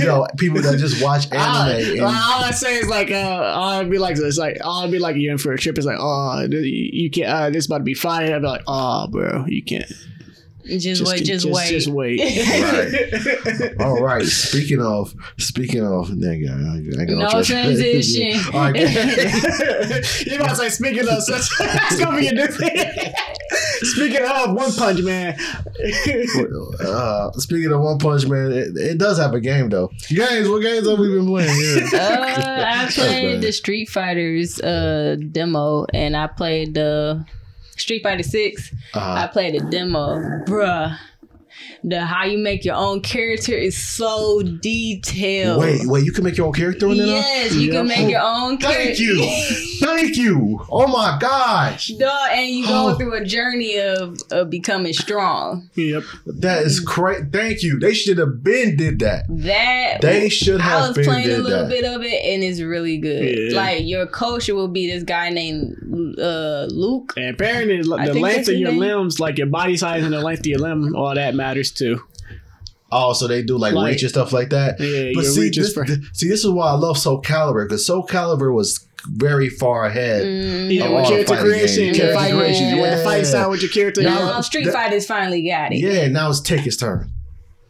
you 0.00 0.06
know 0.06 0.26
people 0.36 0.60
that 0.62 0.78
just 0.78 1.02
watch 1.02 1.26
All, 1.32 1.38
anime. 1.38 1.92
And, 1.92 2.00
all 2.02 2.44
I 2.44 2.50
say 2.52 2.76
is 2.76 2.88
like, 2.88 3.10
uh, 3.10 3.52
all 3.54 3.70
I'd 3.70 3.90
be 3.90 3.98
like, 3.98 4.16
it's 4.16 4.38
like, 4.38 4.58
all 4.62 4.84
I'd 4.84 4.90
be 4.90 4.98
like, 4.98 5.16
you're 5.16 5.32
in 5.32 5.38
for 5.38 5.52
a 5.52 5.58
trip. 5.58 5.76
It's 5.76 5.86
like, 5.86 5.98
oh, 5.98 6.46
you 6.50 7.10
can't. 7.10 7.28
Uh, 7.28 7.50
this 7.50 7.66
about 7.66 7.78
to 7.78 7.84
be 7.84 7.94
fire. 7.94 8.34
I'd 8.34 8.42
be 8.42 8.48
like, 8.48 8.62
oh, 8.66 9.08
bro, 9.08 9.44
you 9.46 9.62
can't. 9.62 9.90
Just, 10.68 11.06
wait, 11.06 11.24
just, 11.24 11.46
wait. 11.46 11.68
Just 11.70 11.88
wait. 11.88 12.20
Right. 12.20 13.72
All 13.80 14.02
right. 14.02 14.24
Speaking 14.24 14.82
of, 14.82 15.14
speaking 15.38 15.80
of, 15.84 16.08
nigga, 16.08 16.50
I 16.50 16.76
ain't- 16.76 16.98
I 16.98 17.02
ain't 17.02 17.10
No 17.18 17.42
transition. 17.42 18.40
All 18.54 18.60
right. 18.70 18.76
you 20.26 20.36
about 20.36 20.50
to 20.50 20.56
say, 20.56 20.68
speaking 20.68 21.08
of, 21.08 21.22
such, 21.22 21.48
that's 21.58 21.98
gonna 21.98 22.18
be 22.18 22.26
a 22.28 22.34
different. 22.34 22.78
speaking 23.82 24.22
of 24.24 24.52
One 24.54 24.72
Punch 24.72 25.00
Man, 25.02 25.36
Uh, 26.80 27.30
speaking 27.32 27.72
of 27.72 27.80
One 27.80 27.98
Punch 27.98 28.26
Man, 28.26 28.52
it, 28.52 28.76
it 28.76 28.98
does 28.98 29.18
have 29.18 29.34
a 29.34 29.40
game 29.40 29.68
though. 29.68 29.90
Games, 30.08 30.48
what 30.48 30.62
games 30.62 30.88
have 30.88 30.98
we 30.98 31.08
been 31.08 31.26
playing? 31.26 31.48
Yeah. 31.60 31.98
Uh, 31.98 32.64
I 32.66 32.86
played 32.90 33.34
bad. 33.36 33.40
the 33.42 33.52
Street 33.52 33.88
Fighters 33.88 34.60
uh, 34.60 35.16
demo, 35.30 35.86
and 35.94 36.16
I 36.16 36.26
played 36.26 36.74
the 36.74 37.24
Street 37.80 38.02
Fighter 38.02 38.22
Six. 38.22 38.72
I 38.94 39.24
Uh, 39.24 39.28
played 39.28 39.54
a 39.54 39.60
demo, 39.70 40.16
bruh. 40.44 40.96
The 41.84 42.04
how 42.04 42.24
you 42.24 42.38
make 42.38 42.64
your 42.64 42.74
own 42.76 43.00
character 43.02 43.52
is 43.52 43.76
so 43.76 44.42
detailed. 44.42 45.60
wait, 45.60 45.80
wait, 45.84 46.04
you 46.04 46.12
can 46.12 46.24
make 46.24 46.36
your 46.36 46.46
own 46.48 46.52
character 46.52 46.88
in 46.88 46.96
there 46.98 47.06
now? 47.06 47.12
Yes, 47.14 47.54
you 47.54 47.72
Yep. 47.72 47.74
can 47.74 47.88
make 47.88 48.10
your 48.10 48.20
own 48.22 48.58
character. 48.58 48.84
Thank 48.84 48.98
you. 48.98 49.86
Thank 49.86 50.16
you. 50.16 50.60
Oh 50.70 50.86
my 50.86 51.18
gosh. 51.20 51.88
Duh, 51.88 52.26
and 52.32 52.48
you 52.48 52.66
go 52.66 52.90
Oh. 52.90 52.94
through 52.94 53.14
a 53.14 53.24
journey 53.24 53.78
of, 53.78 54.18
of 54.30 54.50
becoming 54.50 54.92
strong. 54.92 55.68
yep. 55.74 56.02
That 56.26 56.62
is 56.64 56.80
great. 56.80 57.32
Thank 57.32 57.62
you. 57.62 57.78
They 57.78 57.94
should 57.94 58.18
have 58.18 58.42
been 58.42 58.76
did 58.76 58.98
that. 59.00 59.24
That 59.28 59.98
They 60.00 60.28
should 60.28 60.60
I 60.60 60.64
have 60.64 60.88
was 60.88 60.96
been 60.96 61.04
playing 61.04 61.24
a 61.26 61.28
did 61.28 61.40
little 61.40 61.62
that. 61.64 61.70
bit 61.70 61.84
of 61.84 62.02
it, 62.02 62.24
and 62.24 62.42
it's 62.42 62.60
really 62.60 62.98
good. 62.98 63.52
Yeah. 63.52 63.56
Like 63.56 63.84
your 63.86 64.06
coach 64.06 64.48
will 64.48 64.68
be 64.68 64.90
this 64.90 65.02
guy 65.04 65.30
named 65.30 65.74
uh, 66.20 66.66
Luke. 66.70 67.14
And 67.16 67.30
apparently, 67.34 67.82
the 67.82 68.14
length 68.14 68.48
of 68.48 68.54
your 68.54 68.70
name. 68.70 68.80
limbs, 68.80 69.20
like 69.20 69.38
your 69.38 69.46
body 69.46 69.76
size 69.76 70.04
and 70.04 70.12
the 70.12 70.20
length 70.20 70.40
of 70.40 70.46
your 70.46 70.58
limb, 70.60 70.94
all 70.96 71.14
that 71.14 71.34
matters 71.34 71.47
too. 71.72 72.00
Oh, 72.90 73.12
so 73.12 73.26
they 73.28 73.42
do 73.42 73.58
like, 73.58 73.74
Like- 73.74 73.92
reach 73.92 74.02
and 74.02 74.10
stuff 74.10 74.32
like 74.32 74.48
that. 74.50 74.80
Yeah, 74.80 75.10
But 75.14 75.24
see, 75.26 75.50
this, 75.50 75.72
for- 75.74 75.84
th- 75.84 75.98
see, 76.14 76.26
this 76.28 76.42
is 76.44 76.50
why 76.50 76.68
I 76.68 76.72
love 76.74 76.96
Soul 76.96 77.20
Calibur 77.20 77.64
because 77.66 77.84
Soul 77.86 78.06
Calibur 78.06 78.52
was 78.54 78.86
very 79.06 79.48
far 79.50 79.84
ahead. 79.84 80.24
Mm. 80.24 80.74
Yeah, 80.74 80.88
with 80.88 81.08
character 81.08 81.36
creation, 81.36 81.84
games. 81.84 81.98
your 81.98 82.06
Yeah. 82.08 82.14
fight 82.14 82.32
creation, 82.32 82.68
you 82.74 82.78
want 82.80 82.92
to 82.92 83.04
fight 83.04 83.18
Yeah. 83.18 83.24
style 83.24 83.50
with 83.50 83.60
your 83.62 83.70
character. 83.70 84.02
Now- 84.02 84.18
Now 84.18 84.40
Street 84.40 84.64
that- 84.64 84.72
Fighters 84.74 85.04
finally 85.06 85.46
got 85.46 85.72
it. 85.72 85.78
Yeah, 85.80 86.08
now 86.08 86.30
it's 86.30 86.40
take 86.40 86.60
his 86.60 86.76
turn. 86.78 87.10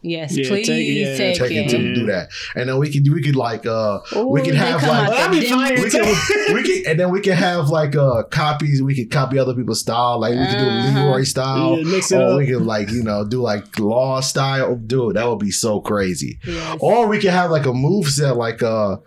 Yes, 0.01 0.37
Yeah, 0.37 0.47
please 0.47 0.67
take- 0.67 0.87
yeah, 0.97 1.17
take, 1.17 1.37
Take 1.37 1.51
it 1.51 1.65
it. 1.65 1.69
to 1.71 1.93
do 1.93 2.05
that, 2.05 2.29
and 2.55 2.69
then 2.69 2.77
we 2.77 2.89
could 2.91 3.05
we 3.13 3.21
could 3.21 3.35
like 3.35 3.65
uh 3.65 3.99
we 4.15 4.19
Ooh, 4.39 4.43
could 4.45 4.55
have 4.55 4.81
like 4.83 5.09
out 5.09 5.11
That'd 5.11 5.31
be 5.41 5.47
the 5.47 5.53
fire. 5.53 5.75
demo- 5.75 5.83
we 5.83 5.89
can, 5.89 6.53
we 6.55 6.63
can, 6.63 6.91
and 6.91 6.99
then 6.99 7.09
we 7.11 7.19
can 7.19 7.33
have 7.33 7.69
like 7.69 7.95
uh 7.97 8.23
copies. 8.23 8.81
We 8.81 8.95
could 8.95 9.11
copy 9.11 9.37
other 9.37 9.53
people's 9.53 9.81
style. 9.81 10.19
Like 10.21 10.31
we 10.39 10.45
could 10.45 10.57
do 10.57 10.69
Uh-huh. 10.69 10.99
Leroy 11.05 11.23
style, 11.23 11.77
Yeah, 11.79 11.97
it 11.97 12.11
or 12.13 12.21
up. 12.33 12.37
we 12.39 12.47
could 12.47 12.61
like 12.61 12.89
you 12.91 13.03
know 13.03 13.25
do 13.27 13.41
like 13.41 13.77
Law 13.77 14.21
style. 14.21 14.75
Dude, 14.77 15.15
that 15.17 15.27
would 15.27 15.39
be 15.39 15.51
so 15.51 15.81
crazy. 15.81 16.39
Yes. 16.47 16.77
Or 16.79 17.07
we 17.07 17.19
could 17.19 17.31
have 17.31 17.51
like 17.51 17.65
a 17.65 17.73
move 17.73 18.07
set, 18.09 18.37
like 18.37 18.63
uh, 18.63 18.97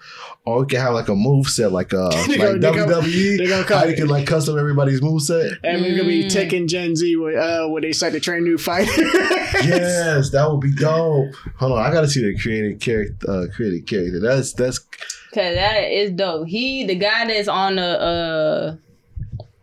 or 0.44 0.60
we 0.60 0.66
could 0.66 0.78
have 0.80 0.94
like 0.94 1.08
a 1.08 1.14
move 1.14 1.46
set, 1.48 1.70
like 1.72 1.94
uh, 1.94 2.08
like 2.08 2.36
gonna- 2.38 2.58
WWE. 2.58 3.38
they 3.38 3.46
gonna 3.46 3.62
how 3.62 3.84
you 3.84 3.94
can 3.94 4.08
like 4.08 4.26
custom 4.26 4.58
everybody's 4.58 5.00
move 5.02 5.22
set. 5.22 5.52
And 5.62 5.82
we're 5.82 5.96
gonna 5.96 6.08
be 6.08 6.24
Mm. 6.24 6.30
taking 6.32 6.66
Gen 6.68 6.96
Z 6.96 7.16
where, 7.16 7.38
uh, 7.38 7.68
where 7.68 7.80
they 7.82 7.92
start 7.92 8.12
to 8.14 8.20
train 8.20 8.42
new 8.44 8.58
fighters. 8.58 8.96
yes, 8.96 10.30
that 10.30 10.50
would 10.50 10.60
be 10.60 10.72
dope. 10.74 11.34
Hold 11.58 11.72
on, 11.72 11.78
I 11.78 11.92
gotta 11.92 12.08
see 12.08 12.22
the 12.22 12.36
created 12.38 12.80
character. 12.80 13.30
Uh, 13.30 13.46
created 13.54 13.86
character. 13.86 14.20
That's 14.20 14.52
that's. 14.52 14.78
Cause 14.78 15.54
that 15.54 15.90
is 15.90 16.10
dope. 16.10 16.46
He, 16.48 16.84
the 16.86 16.94
guy 16.94 17.26
that's 17.26 17.48
on 17.48 17.76
the 17.76 17.82
uh 17.82 18.76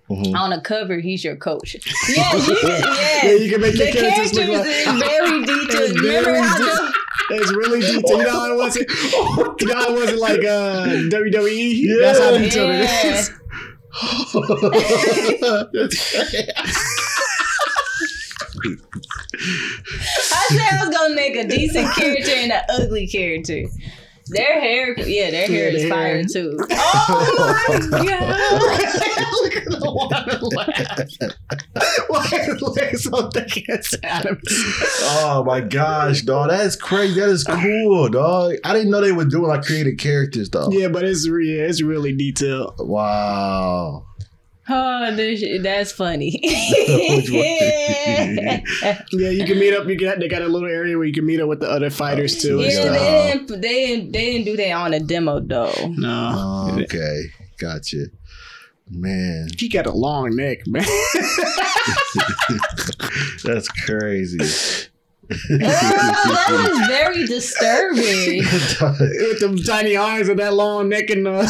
mhm. 0.10 0.34
on 0.36 0.50
the 0.50 0.62
cover, 0.62 1.00
he's 1.00 1.24
your 1.24 1.36
coach. 1.36 1.76
Yeah, 2.10 2.34
you 2.36 2.42
can, 2.56 2.56
yes. 2.70 3.24
Yeah, 3.24 3.32
you 3.34 3.52
can 3.52 3.62
make 3.62 3.74
the 3.78 3.84
your 3.84 3.94
characters 3.94 4.32
characters 4.32 4.50
look 4.50 4.66
like- 4.66 5.02
is 5.02 5.02
very 5.04 5.40
detailed. 5.46 5.92
It's 5.92 6.02
Remember 6.02 6.32
very 6.32 6.42
how 6.42 6.58
de- 6.58 6.64
the, 6.64 6.89
It's 7.32 7.52
really 7.54 7.82
detailed. 7.92 8.10
You 8.10 8.18
know 8.24 8.30
how 8.32 8.54
it 8.54 8.58
wasn't. 8.58 8.90
You 9.62 9.68
know 9.68 9.76
how 9.76 9.90
it 9.90 9.94
wasn't 10.00 10.20
like 10.20 10.40
uh, 10.40 10.86
WWE. 11.10 12.00
That's 12.02 12.20
how 12.20 12.32
Yeah. 12.32 12.38
detailed 12.40 12.72
it 12.72 12.84
Yeah. 12.84 13.20
is. 13.20 13.32
I 19.12 20.46
said 20.50 20.80
I 20.80 20.86
was 20.86 20.96
gonna 20.96 21.16
make 21.16 21.36
a 21.36 21.48
decent 21.48 21.94
character 21.96 22.32
and 22.32 22.52
an 22.52 22.62
ugly 22.70 23.08
character. 23.08 23.64
Their 24.30 24.60
hair, 24.60 25.00
yeah, 25.00 25.32
their 25.32 25.48
hair 25.48 25.70
is 25.70 25.82
their 25.84 25.90
fire 25.90 26.24
too. 26.24 26.58
Oh, 26.72 27.66
oh 27.70 27.90
my 27.92 28.04
god! 28.04 29.44
Look 29.44 29.56
at 29.56 29.66
the 29.66 29.92
water 29.92 30.40
laugh. 30.56 32.08
Why 32.08 32.30
is 32.48 32.62
leg 32.62 32.98
so 32.98 33.30
thick 33.30 33.70
as 33.70 33.96
Adams? 34.04 34.42
oh 35.02 35.44
my 35.46 35.62
gosh, 35.62 36.22
dog, 36.22 36.50
that's 36.50 36.76
crazy. 36.76 37.20
That 37.20 37.30
is 37.30 37.44
cool, 37.44 38.10
dog. 38.10 38.56
I 38.64 38.74
didn't 38.74 38.92
know 38.92 39.02
they 39.02 39.12
were 39.12 39.26
doing 39.26 39.48
like 39.48 39.64
created 39.64 39.98
characters, 40.00 40.50
though. 40.50 40.70
Yeah, 40.72 40.88
but 40.90 41.04
it's 41.04 41.28
re- 41.28 41.58
yeah, 41.58 41.64
it's 41.64 41.82
really 41.82 42.16
detailed. 42.16 42.76
Wow. 42.80 44.06
Oh, 44.72 45.16
this, 45.16 45.44
that's 45.64 45.92
funny. 45.92 46.40
Which 46.44 47.30
one? 47.32 47.44
Yeah, 49.12 49.30
you 49.32 49.46
can 49.46 49.58
meet 49.60 49.74
up. 49.74 49.88
You 49.88 49.98
can. 49.98 50.20
They 50.20 50.28
got 50.28 50.42
a 50.44 50.48
little 50.48 50.68
area 50.70 50.96
where 50.98 51.06
you 51.08 51.14
can 51.14 51.26
meet 51.26 51.40
up 51.40 51.48
with 51.50 51.60
the 51.60 51.70
other 51.70 51.90
fighters 51.90 52.38
too. 52.42 52.60
Yeah, 52.62 52.70
stuff. 52.70 52.94
they 52.94 53.32
didn't, 53.34 53.48
they 53.62 53.86
didn't. 53.88 54.12
They 54.12 54.26
didn't 54.32 54.46
do 54.46 54.56
that 54.58 54.72
on 54.72 54.94
a 54.94 55.00
demo 55.00 55.40
though. 55.40 55.74
No, 55.98 56.32
Oh, 56.36 56.80
okay, 56.82 57.24
gotcha. 57.60 58.06
Man, 58.92 59.48
he 59.58 59.68
got 59.70 59.86
a 59.86 59.92
long 59.92 60.36
neck, 60.36 60.66
man. 60.68 60.84
that's 63.44 63.68
crazy. 63.86 64.38
That 65.50 66.48
was 66.50 66.88
very 66.88 67.26
disturbing. 67.28 68.40
with 69.28 69.40
them 69.40 69.58
tiny 69.58 69.96
arms 69.96 70.28
and 70.30 70.40
that 70.40 70.54
long 70.56 70.90
neck 70.90 71.10
and 71.12 71.28
uh, 71.28 71.48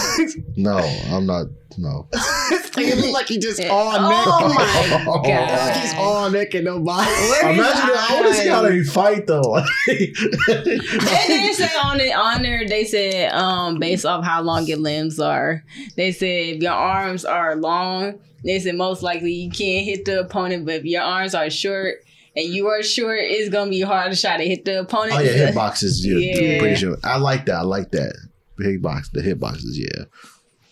no, 0.57 0.77
I'm 1.11 1.25
not. 1.25 1.47
No. 1.77 2.07
it 2.13 2.97
look 2.97 3.13
like 3.13 3.27
he 3.27 3.37
just 3.37 3.61
all 3.65 3.91
Oh 3.95 4.09
neck. 4.47 4.55
my 4.55 5.05
Oh, 5.07 5.21
god! 5.21 5.77
He's 5.77 5.93
all 5.95 6.29
neck 6.29 6.53
and 6.55 6.65
no 6.65 6.79
body. 6.79 7.09
Where 7.09 7.51
Imagine 7.53 7.57
his 7.57 7.73
that. 7.93 8.07
I 8.09 8.13
want 8.15 8.27
to 8.27 8.33
see 8.41 8.47
how 8.49 8.63
eyes? 8.65 8.69
they 8.71 8.83
fight 8.83 9.27
though. 9.27 9.63
They 9.87 11.27
didn't 11.27 11.55
say 11.55 11.69
on 11.83 11.99
it 11.99 12.15
on 12.15 12.41
there. 12.41 12.67
They 12.67 12.85
said 12.85 13.31
um 13.33 13.79
based 13.79 14.05
off 14.05 14.23
how 14.25 14.41
long 14.41 14.65
your 14.65 14.77
limbs 14.77 15.19
are. 15.19 15.63
They 15.95 16.11
said 16.11 16.55
if 16.55 16.61
your 16.61 16.73
arms 16.73 17.25
are 17.25 17.55
long, 17.55 18.19
they 18.43 18.59
said 18.59 18.75
most 18.75 19.03
likely 19.03 19.31
you 19.33 19.51
can't 19.51 19.85
hit 19.85 20.05
the 20.05 20.21
opponent. 20.21 20.65
But 20.65 20.75
if 20.75 20.85
your 20.85 21.03
arms 21.03 21.35
are 21.35 21.49
short 21.49 21.95
and 22.35 22.45
you 22.45 22.67
are 22.67 22.81
short, 22.83 23.19
it's 23.21 23.49
gonna 23.49 23.69
be 23.69 23.81
hard 23.81 24.11
to 24.13 24.19
try 24.19 24.37
to 24.37 24.43
hit 24.45 24.65
the 24.65 24.81
opponent. 24.81 25.13
oh 25.13 25.19
yeah, 25.19 25.51
hitboxes. 25.51 25.99
Yeah, 26.01 26.17
Yeah. 26.17 26.59
pretty 26.59 26.75
sure. 26.75 26.97
I 27.03 27.17
like 27.17 27.45
that. 27.45 27.55
I 27.55 27.61
like 27.61 27.91
that. 27.91 28.15
The 28.57 28.65
hitbox. 28.65 29.11
The 29.11 29.21
hitboxes. 29.21 29.75
Yeah. 29.75 30.05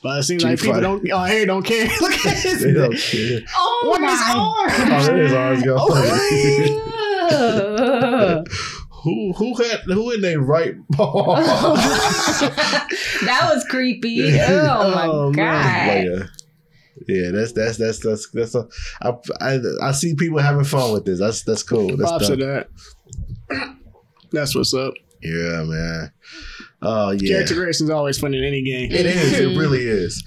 But 0.03 0.19
it 0.19 0.23
seems 0.23 0.43
Street 0.43 0.51
like 0.51 0.61
people 0.61 0.81
don't. 0.81 1.11
Oh, 1.11 1.23
hey, 1.23 1.45
don't 1.45 1.63
care. 1.63 1.87
Look 2.01 2.13
at 2.13 2.37
his. 2.43 2.61
They 2.63 2.71
don't 2.73 2.95
care. 2.95 3.41
Oh 3.55 3.85
What 3.89 4.01
is 4.01 4.19
my 4.19 4.33
Oh, 4.35 5.13
it 5.13 5.19
is 5.19 5.33
ours, 5.33 5.63
go. 5.63 5.75
God. 7.29 8.47
who 9.03 9.33
who 9.33 9.55
had 9.55 9.79
who 9.81 10.11
in 10.11 10.21
their 10.21 10.39
right? 10.39 10.75
that 13.21 13.49
was 13.53 13.63
creepy. 13.69 14.21
Oh 14.39 14.91
my 14.93 15.05
Oh, 15.07 15.31
man. 15.31 15.87
Like, 15.87 16.07
god. 16.07 16.21
uh, 16.21 16.27
yeah, 17.07 17.31
that's 17.31 17.51
that's 17.53 17.77
that's 17.77 17.99
that's 17.99 18.29
that's. 18.31 18.55
A, 18.55 18.67
I, 19.01 19.13
I 19.39 19.59
I 19.83 19.91
see 19.91 20.15
people 20.15 20.39
having 20.39 20.63
fun 20.65 20.93
with 20.93 21.05
this. 21.05 21.19
That's 21.19 21.43
that's 21.43 21.63
cool. 21.63 21.95
That's 21.95 22.09
Props 22.09 22.27
to 22.27 22.35
that. 22.37 22.69
That's 24.33 24.53
what's 24.55 24.73
up. 24.73 24.93
Yeah, 25.21 25.63
man. 25.63 26.11
Oh 26.81 27.11
yeah, 27.11 27.35
Character 27.37 27.55
creation's 27.55 27.89
always 27.89 28.17
fun 28.19 28.33
in 28.33 28.43
any 28.43 28.61
game. 28.63 28.91
it 28.91 29.05
is. 29.05 29.33
It 29.39 29.49
Mhm. 29.49 29.57
really 29.57 29.83
is. 29.85 30.23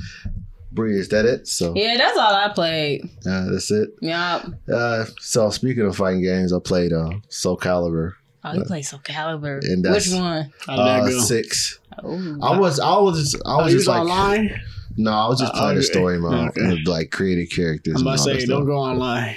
Bree, 0.72 0.98
is 0.98 1.08
that 1.08 1.24
it? 1.24 1.46
So 1.48 1.74
Yeah, 1.76 1.96
that's 1.96 2.16
all 2.18 2.32
I 2.34 2.48
played. 2.48 3.02
uh, 3.26 3.50
that's 3.50 3.70
it. 3.70 3.90
Yep. 4.02 4.46
Uh, 4.72 5.04
so 5.20 5.50
speaking 5.50 5.84
of 5.84 5.96
fighting 5.96 6.22
games, 6.22 6.52
I 6.52 6.58
played 6.60 6.92
uh, 6.92 7.10
Soul 7.28 7.56
Calibur. 7.56 8.12
Oh, 8.44 8.52
you 8.54 8.62
play 8.64 8.82
Soul 8.82 9.00
Calibur. 9.04 9.58
And 9.62 9.84
that's- 9.84 10.06
Which 10.08 10.14
one? 10.18 10.50
How 10.66 10.76
did 10.76 11.12
that 11.12 11.16
Uh, 11.18 11.22
six. 11.22 11.78
Oh. 12.02 12.38
I 12.42 12.58
was 12.58 12.78
I 12.80 12.96
was 12.98 13.20
just 13.32 13.36
I 13.44 13.54
Oh, 13.54 13.64
was 13.64 13.72
you 13.72 13.78
just 13.80 13.88
was 13.88 13.98
like 13.98 14.00
online? 14.08 14.60
no, 14.96 15.10
I 15.12 15.28
was 15.28 15.40
just 15.40 15.52
Uh, 15.54 15.58
playing 15.60 15.76
the 15.76 15.82
story 15.82 16.18
mode 16.18 16.48
Okay. 16.50 16.60
and 16.62 16.86
like 16.88 17.10
creating 17.10 17.48
characters. 17.48 17.94
I'm 17.94 18.06
and 18.06 18.08
about 18.08 18.16
to 18.18 18.22
say, 18.34 18.38
stuff. 18.40 18.48
don't 18.60 18.66
go 18.66 18.76
online. 18.78 19.36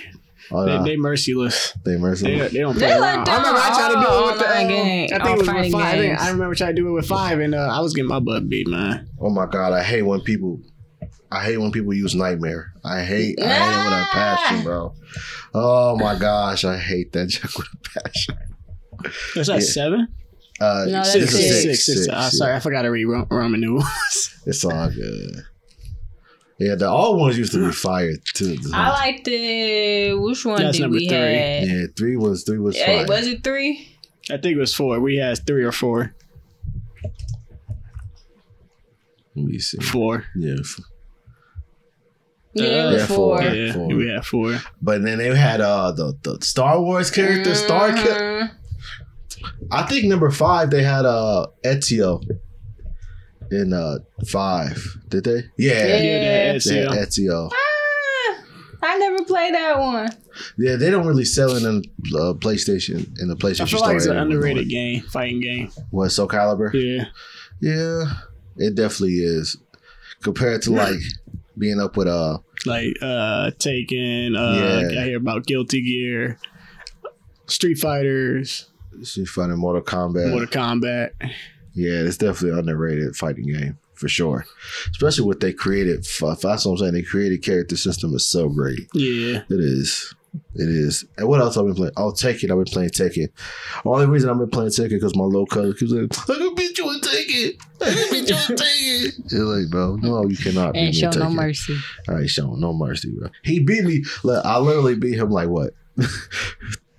Oh, 0.51 0.65
They, 0.65 0.77
no, 0.77 0.83
they 0.83 0.97
merciless. 0.97 1.73
they 1.85 1.95
merciless. 1.97 2.51
They, 2.51 2.57
they 2.57 2.59
don't 2.63 2.77
play 2.77 2.87
They 2.87 2.93
around. 2.93 3.27
I 3.29 3.37
remember 3.37 3.59
I 3.61 3.69
tried 3.69 3.93
to 3.93 4.07
do 4.07 4.23
it 4.23 4.31
with 4.31 4.39
the 4.39 4.61
um, 4.61 4.67
game- 4.67 5.09
I 5.13 5.17
think 5.17 5.23
oh, 5.23 5.33
it 5.33 5.37
was 5.37 5.47
with 5.47 5.71
five. 5.71 5.83
I, 5.85 5.97
think. 5.97 6.19
I 6.21 6.29
remember 6.31 6.55
trying 6.55 6.75
to 6.75 6.81
do 6.81 6.87
it 6.89 6.91
with 6.91 7.05
five, 7.07 7.39
and 7.39 7.55
uh, 7.55 7.69
I 7.71 7.79
was 7.79 7.93
getting 7.93 8.09
my 8.09 8.19
butt 8.19 8.49
beat, 8.49 8.67
man. 8.67 9.07
Oh 9.19 9.29
my 9.29 9.45
god, 9.45 9.73
I 9.73 9.83
hate 9.83 10.01
when 10.03 10.21
people 10.21 10.61
I 11.31 11.43
hate 11.43 11.57
when 11.57 11.71
people 11.71 11.93
use 11.93 12.13
nightmare. 12.13 12.73
I 12.85 13.03
hate 13.03 13.39
I 13.41 13.47
hate 13.47 13.73
it 13.73 13.83
with 13.85 13.93
a 13.93 14.05
passion, 14.11 14.63
bro. 14.63 14.93
Oh 15.53 15.95
my 15.97 16.17
gosh, 16.19 16.63
I 16.65 16.77
hate 16.77 17.11
that 17.13 17.27
joke 17.29 17.57
with 17.57 17.67
a 17.73 17.99
passion. 18.01 18.35
Is 19.35 19.47
that 19.47 19.55
Yeah. 19.55 19.59
seven? 19.59 20.07
Uh, 20.61 20.83
No, 20.85 20.91
that's 20.91 21.13
this 21.13 21.33
is 21.33 21.39
six. 21.39 21.61
Six, 21.63 21.85
six, 21.85 21.99
six, 22.05 22.09
uh, 22.09 22.11
yeah. 22.21 22.29
sorry, 22.29 22.53
I 22.55 22.59
forgot 22.59 22.83
to 22.83 22.89
read 22.89 23.05
Ro- 23.05 23.27
Roman 23.29 23.59
numerals. 23.61 24.35
It's 24.45 24.63
all 24.63 24.89
good. 24.89 25.43
Yeah, 26.65 26.75
the 26.75 26.87
old 26.87 27.19
ones 27.19 27.37
used 27.37 27.51
to 27.53 27.65
be 27.65 27.71
fire 27.73 28.13
too. 28.33 28.57
I 28.73 28.89
liked 28.91 29.27
it. 29.27 30.17
Which 30.19 30.45
one 30.45 30.61
That's 30.61 30.77
did 30.77 30.83
number 30.83 30.97
we 30.97 31.07
three. 31.09 31.17
have? 31.17 31.67
yeah, 31.67 31.85
three 31.97 32.15
was 32.15 32.43
three 32.43 32.59
was 32.59 32.77
Hey, 32.77 32.99
fire. 32.99 33.07
was 33.07 33.27
it 33.27 33.43
three? 33.43 33.89
I 34.31 34.37
think 34.37 34.55
it 34.55 34.59
was 34.59 34.73
four. 34.73 34.99
We 34.99 35.17
had 35.17 35.45
three 35.45 35.63
or 35.63 35.71
four. 35.73 36.15
Let 39.35 39.45
me 39.45 39.59
see. 39.59 39.79
Four. 39.79 40.25
Yeah, 40.35 40.55
f- 40.59 40.79
Yeah, 42.53 42.63
it 42.65 42.85
Uh, 42.85 42.91
yeah, 42.97 43.05
four. 43.07 43.41
four. 43.41 43.49
Yeah, 43.51 43.73
four. 43.73 43.87
we 43.95 44.07
had 44.09 44.25
four. 44.25 44.59
but 44.81 45.01
then 45.03 45.17
they 45.17 45.35
had 45.35 45.59
uh 45.59 45.91
the, 45.91 46.13
the 46.21 46.37
Star 46.45 46.79
Wars 46.81 47.09
character 47.09 47.55
Star. 47.55 47.91
Ki- 47.93 47.99
Mhm. 48.01 48.51
I 49.71 49.83
think 49.87 50.05
number 50.05 50.29
five 50.29 50.69
they 50.69 50.83
had 50.83 51.05
uh 51.05 51.47
Ezio 51.65 52.21
in 53.53 53.73
uh 53.73 53.99
five. 54.27 54.81
Did 55.09 55.23
they? 55.25 55.43
Yeah, 55.57 55.87
Yeah. 55.87 56.01
Yeah, 56.01 56.53
that's 56.53 56.69
they 56.69 56.85
Ezio. 56.85 57.49
Ah, 57.53 58.43
I 58.83 58.97
never 58.97 59.23
played 59.23 59.53
that 59.53 59.79
one. 59.79 60.09
Yeah, 60.57 60.75
they 60.75 60.89
don't 60.89 61.05
really 61.07 61.25
sell 61.25 61.51
it 61.55 61.63
in 61.63 61.83
uh, 62.15 62.33
PlayStation 62.33 63.07
in 63.21 63.27
the 63.29 63.35
PlayStation 63.35 63.61
I 63.61 63.65
feel 63.67 63.79
like 63.81 63.95
it's 63.97 64.05
an 64.07 64.17
anymore. 64.17 64.35
underrated 64.37 64.69
game, 64.69 65.01
fighting 65.03 65.39
game. 65.41 65.69
What 65.91 66.09
Soul 66.09 66.27
Calibur? 66.27 66.73
Yeah. 66.73 67.05
Yeah, 67.61 68.05
it 68.57 68.75
definitely 68.75 69.17
is 69.19 69.57
compared 70.21 70.61
to 70.63 70.71
like 70.71 70.99
being 71.57 71.79
up 71.79 71.95
with 71.95 72.07
uh 72.07 72.39
Like 72.65 72.87
uh 73.01 73.51
Tekken, 73.57 74.35
uh 74.35 74.87
Yeah. 74.89 75.01
I 75.01 75.05
hear 75.05 75.17
about 75.17 75.45
Guilty 75.45 75.81
Gear, 75.81 76.37
Street 77.47 77.75
Fighters, 77.75 78.69
Street 79.03 79.27
Fighter, 79.27 79.55
Mortal 79.55 79.81
Kombat. 79.83 80.29
Mortal 80.31 80.47
Kombat. 80.47 81.11
Yeah, 81.73 82.01
it's 82.01 82.17
definitely 82.17 82.51
an 82.51 82.59
underrated 82.59 83.15
fighting 83.15 83.45
game 83.47 83.77
for 83.95 84.07
sure. 84.07 84.45
Especially 84.91 85.25
what 85.25 85.39
they 85.39 85.53
created. 85.53 85.99
f- 86.05 86.39
That's 86.41 86.65
what 86.65 86.73
I'm 86.73 86.77
saying. 86.77 86.93
They 86.93 87.01
created 87.03 87.43
character 87.43 87.75
system 87.77 88.13
is 88.13 88.25
so 88.25 88.49
great. 88.49 88.87
Yeah. 88.93 89.41
It 89.49 89.59
is. 89.59 90.13
It 90.55 90.67
is. 90.67 91.05
And 91.17 91.27
what 91.27 91.41
else 91.41 91.57
I've 91.57 91.65
been 91.65 91.75
playing? 91.75 91.93
Oh, 91.95 92.11
Tekken. 92.11 92.49
I've 92.51 92.57
been 92.57 92.65
playing 92.65 92.89
Tekken. 92.89 93.27
Only 93.85 94.07
reason 94.07 94.29
I've 94.31 94.37
been 94.39 94.49
playing 94.49 94.71
Tekken 94.71 94.89
because 94.89 95.15
my 95.15 95.23
little 95.25 95.45
cousin 95.45 95.73
keeps 95.73 95.91
saying, 95.91 96.09
I 96.11 96.35
can 96.37 96.55
beat 96.55 96.77
you 96.77 96.91
in 96.91 96.99
Tekken. 97.01 97.61
I 97.81 97.85
can 97.93 98.11
beat 98.11 98.29
you 98.29 98.35
in 98.35 98.57
Tekken. 98.57 99.25
It's 99.25 99.33
like, 99.33 99.69
bro, 99.69 99.95
no, 99.97 100.25
you 100.27 100.37
cannot 100.37 100.73
beat 100.73 100.85
me 100.87 100.93
show 100.93 101.09
in 101.11 101.19
no 101.19 101.29
mercy. 101.29 101.77
I 102.09 102.13
ain't 102.21 102.29
showing 102.29 102.59
no 102.59 102.73
mercy, 102.73 103.11
bro. 103.15 103.29
He 103.43 103.59
beat 103.59 103.83
me. 103.83 104.03
Like, 104.23 104.43
I 104.43 104.57
literally 104.57 104.95
beat 104.95 105.19
him 105.19 105.29
like 105.29 105.49
what? 105.49 105.73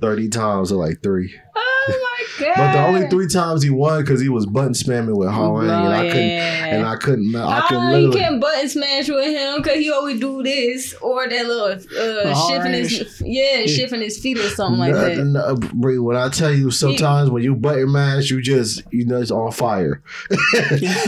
30 0.01 0.29
times 0.29 0.71
or 0.73 0.87
like 0.87 1.03
three. 1.03 1.35
Oh, 1.57 1.64
Oh 1.87 1.99
my 2.03 2.47
god! 2.47 2.55
But 2.57 2.73
the 2.73 2.87
only 2.87 3.09
three 3.09 3.27
times 3.29 3.63
he 3.63 3.71
won 3.71 4.01
because 4.03 4.21
he 4.21 4.29
was 4.29 4.47
button 4.47 4.73
spamming 4.73 5.17
with 5.17 5.29
Hwoarang 5.29 5.65
and 5.65 5.93
I 5.93 6.09
couldn't 6.11 6.31
and 6.75 6.87
I 6.87 6.97
couldn't 6.97 7.37
I 7.37 7.59
Oh, 7.59 7.69
couldn't 7.69 7.85
you 7.85 7.91
literally 7.91 8.21
can't 8.21 8.41
button 8.41 8.69
smash 8.69 9.09
with 9.09 9.27
him 9.27 9.63
because 9.63 9.79
he 9.79 9.91
always 9.91 10.21
do 10.21 10.43
this 10.43 10.95
or 11.01 11.29
that 11.29 11.47
little 11.47 11.73
uh, 11.73 12.49
shifting 12.49 12.73
his 12.73 13.23
yeah, 13.25 13.67
shifting 13.67 14.01
his 14.01 14.19
feet 14.19 14.39
or 14.39 14.49
something 14.51 14.79
like 14.81 14.95
that. 14.95 15.25
no, 15.25 15.57
when 16.03 16.17
I 16.17 16.29
tell 16.29 16.53
you 16.53 16.71
sometimes 16.71 17.31
when 17.31 17.43
you 17.43 17.55
button 17.55 17.93
mash, 17.93 18.31
you 18.31 18.41
just 18.43 18.83
you 18.91 19.07
know 19.07 19.21
it's 19.21 19.31
on 19.31 19.53
fire. 19.53 20.03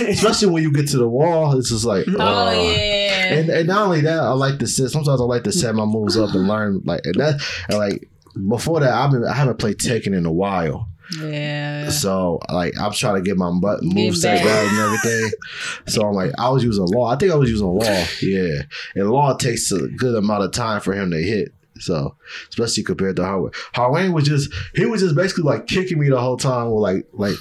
Especially 0.08 0.48
when 0.48 0.62
you 0.62 0.72
get 0.72 0.88
to 0.88 0.98
the 0.98 1.08
wall, 1.08 1.56
it's 1.58 1.70
just 1.70 1.84
like 1.84 2.06
Oh 2.08 2.20
uh, 2.48 2.52
yeah, 2.52 3.34
And, 3.34 3.50
and 3.50 3.66
not 3.68 3.82
only 3.86 4.00
that, 4.02 4.18
I 4.20 4.30
like 4.32 4.58
to 4.60 4.66
set. 4.66 4.90
Sometimes 4.90 5.20
I 5.20 5.24
like 5.24 5.44
to 5.44 5.52
set 5.52 5.74
my 5.74 5.84
moves 5.84 6.16
up 6.16 6.34
and 6.34 6.46
learn. 6.48 6.82
Like 6.84 7.00
and 7.04 7.14
that, 7.16 7.40
and 7.68 7.78
like 7.78 8.08
before 8.48 8.80
that, 8.80 8.92
I've 8.92 9.10
been 9.10 9.24
I 9.24 9.32
haven't 9.34 9.58
played 9.58 9.78
Tekken 9.78 10.14
in 10.16 10.26
a 10.26 10.32
while. 10.32 10.88
yeah. 11.22 11.88
So 11.88 12.40
like 12.52 12.74
I'm 12.80 12.92
trying 12.92 13.14
to 13.16 13.22
get 13.22 13.36
my 13.36 13.50
butt 13.60 13.82
move 13.82 14.16
set 14.16 14.40
and 14.44 14.78
everything. 14.78 15.30
So 15.86 16.02
I'm 16.02 16.14
like 16.14 16.32
I 16.38 16.48
was 16.50 16.64
using 16.64 16.84
law. 16.86 17.06
I 17.06 17.16
think 17.16 17.30
I 17.32 17.36
was 17.36 17.50
using 17.50 17.66
law. 17.66 18.04
Yeah, 18.22 18.62
and 18.94 19.10
law 19.10 19.36
takes 19.36 19.70
a 19.70 19.86
good 19.88 20.16
amount 20.16 20.42
of 20.44 20.52
time 20.52 20.80
for 20.80 20.92
him 20.94 21.10
to 21.12 21.22
hit. 21.22 21.52
So 21.78 22.16
especially 22.48 22.82
compared 22.82 23.16
to 23.16 23.22
Hwoarang, 23.22 23.54
Hwoarang 23.74 24.12
was 24.14 24.24
just 24.24 24.52
he 24.74 24.86
was 24.86 25.00
just 25.02 25.14
basically 25.14 25.44
like 25.44 25.66
kicking 25.66 25.98
me 26.00 26.08
the 26.08 26.20
whole 26.20 26.36
time 26.38 26.70
with 26.72 26.82
like 26.82 27.06
like 27.12 27.36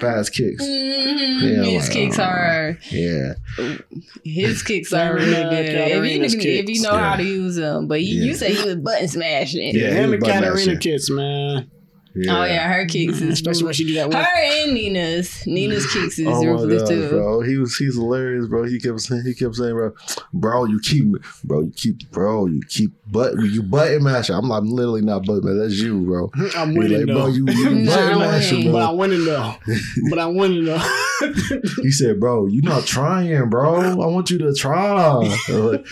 fast 0.00 0.32
kicks. 0.34 0.62
Mhm. 0.62 1.64
Yeah, 1.64 1.64
his 1.64 1.82
like, 1.84 1.92
kicks 1.92 2.18
uh, 2.18 2.22
are 2.22 2.78
Yeah, 2.90 3.32
his 4.24 4.62
kicks 4.62 4.92
are 4.92 5.14
really 5.14 5.26
good. 5.30 5.66
If 5.66 5.72
you, 5.72 5.76
Katarina's 5.94 6.34
if 6.34 6.44
you 6.44 6.64
kicks, 6.66 6.82
know 6.82 6.96
how 6.96 7.16
to 7.16 7.22
use 7.24 7.56
them, 7.56 7.86
but 7.88 8.02
you, 8.02 8.20
Yeah. 8.20 8.24
you 8.26 8.34
said 8.34 8.50
he 8.52 8.64
was 8.64 8.76
button 8.76 9.08
smashing. 9.08 9.74
Yeah, 9.74 9.90
Him 9.90 10.10
was 10.10 10.14
and 10.14 10.20
button 10.20 10.34
Katarina 10.34 10.66
mashing. 10.74 10.78
kits, 10.80 11.10
man. 11.10 11.70
Oh, 12.16 12.20
yeah. 12.20 12.38
Oh 12.38 12.44
yeah, 12.44 12.72
her 12.72 12.86
kicks 12.86 13.14
mm-hmm. 13.14 13.30
is 13.30 13.32
Especially 13.32 13.64
when 13.64 13.74
she 13.74 13.84
do 13.86 13.94
that 13.94 14.12
her 14.12 14.64
and 14.64 14.74
Nina's. 14.74 15.44
Nina's 15.46 15.84
kicks 15.92 16.18
is 16.18 16.26
Oh 16.28 16.42
my 16.44 16.50
ruthless 16.50 16.82
god, 16.82 16.88
too. 16.88 17.08
bro! 17.08 17.40
He 17.40 17.56
was 17.56 17.76
he's 17.76 17.96
hilarious, 17.96 18.46
bro. 18.46 18.64
He 18.64 18.78
kept 18.78 19.00
saying 19.00 19.24
he 19.24 19.34
kept 19.34 19.56
saying, 19.56 19.74
bro, 19.74 19.92
bro, 20.32 20.64
you 20.64 20.78
keep, 20.80 21.06
bro, 21.42 21.62
you 21.62 21.72
keep, 21.74 22.08
bro, 22.12 22.46
you 22.46 22.60
keep, 22.68 22.92
but 23.10 23.34
you 23.38 23.62
button 23.64 24.04
masher. 24.04 24.34
I'm 24.34 24.48
like, 24.48 24.62
I'm 24.62 24.68
literally 24.68 25.02
not 25.02 25.26
button 25.26 25.44
masher. 25.44 25.58
That's 25.68 25.80
you, 25.80 26.02
bro. 26.04 26.30
I'm 26.56 26.72
He 26.72 26.78
winning 26.78 26.98
like, 26.98 27.06
though. 27.08 27.14
bro, 27.14 27.26
you, 27.26 27.46
you 27.48 27.70
No, 27.74 27.90
button 27.96 28.12
I'm 28.12 28.18
masher, 28.20 28.54
winning. 28.56 28.72
but 28.72 28.78
bro. 28.78 28.88
I'm 28.90 28.96
winning 28.96 29.24
though. 29.24 29.54
but 30.10 30.18
I'm 30.20 30.36
winning 30.36 30.64
though. 30.66 31.00
He 31.82 31.90
said, 31.90 32.20
bro, 32.20 32.46
you 32.46 32.62
not 32.62 32.84
trying, 32.86 33.48
bro. 33.50 33.80
I 33.80 34.06
want 34.06 34.30
you 34.30 34.38
to 34.38 34.54
try. 34.54 35.18
that 35.48 35.84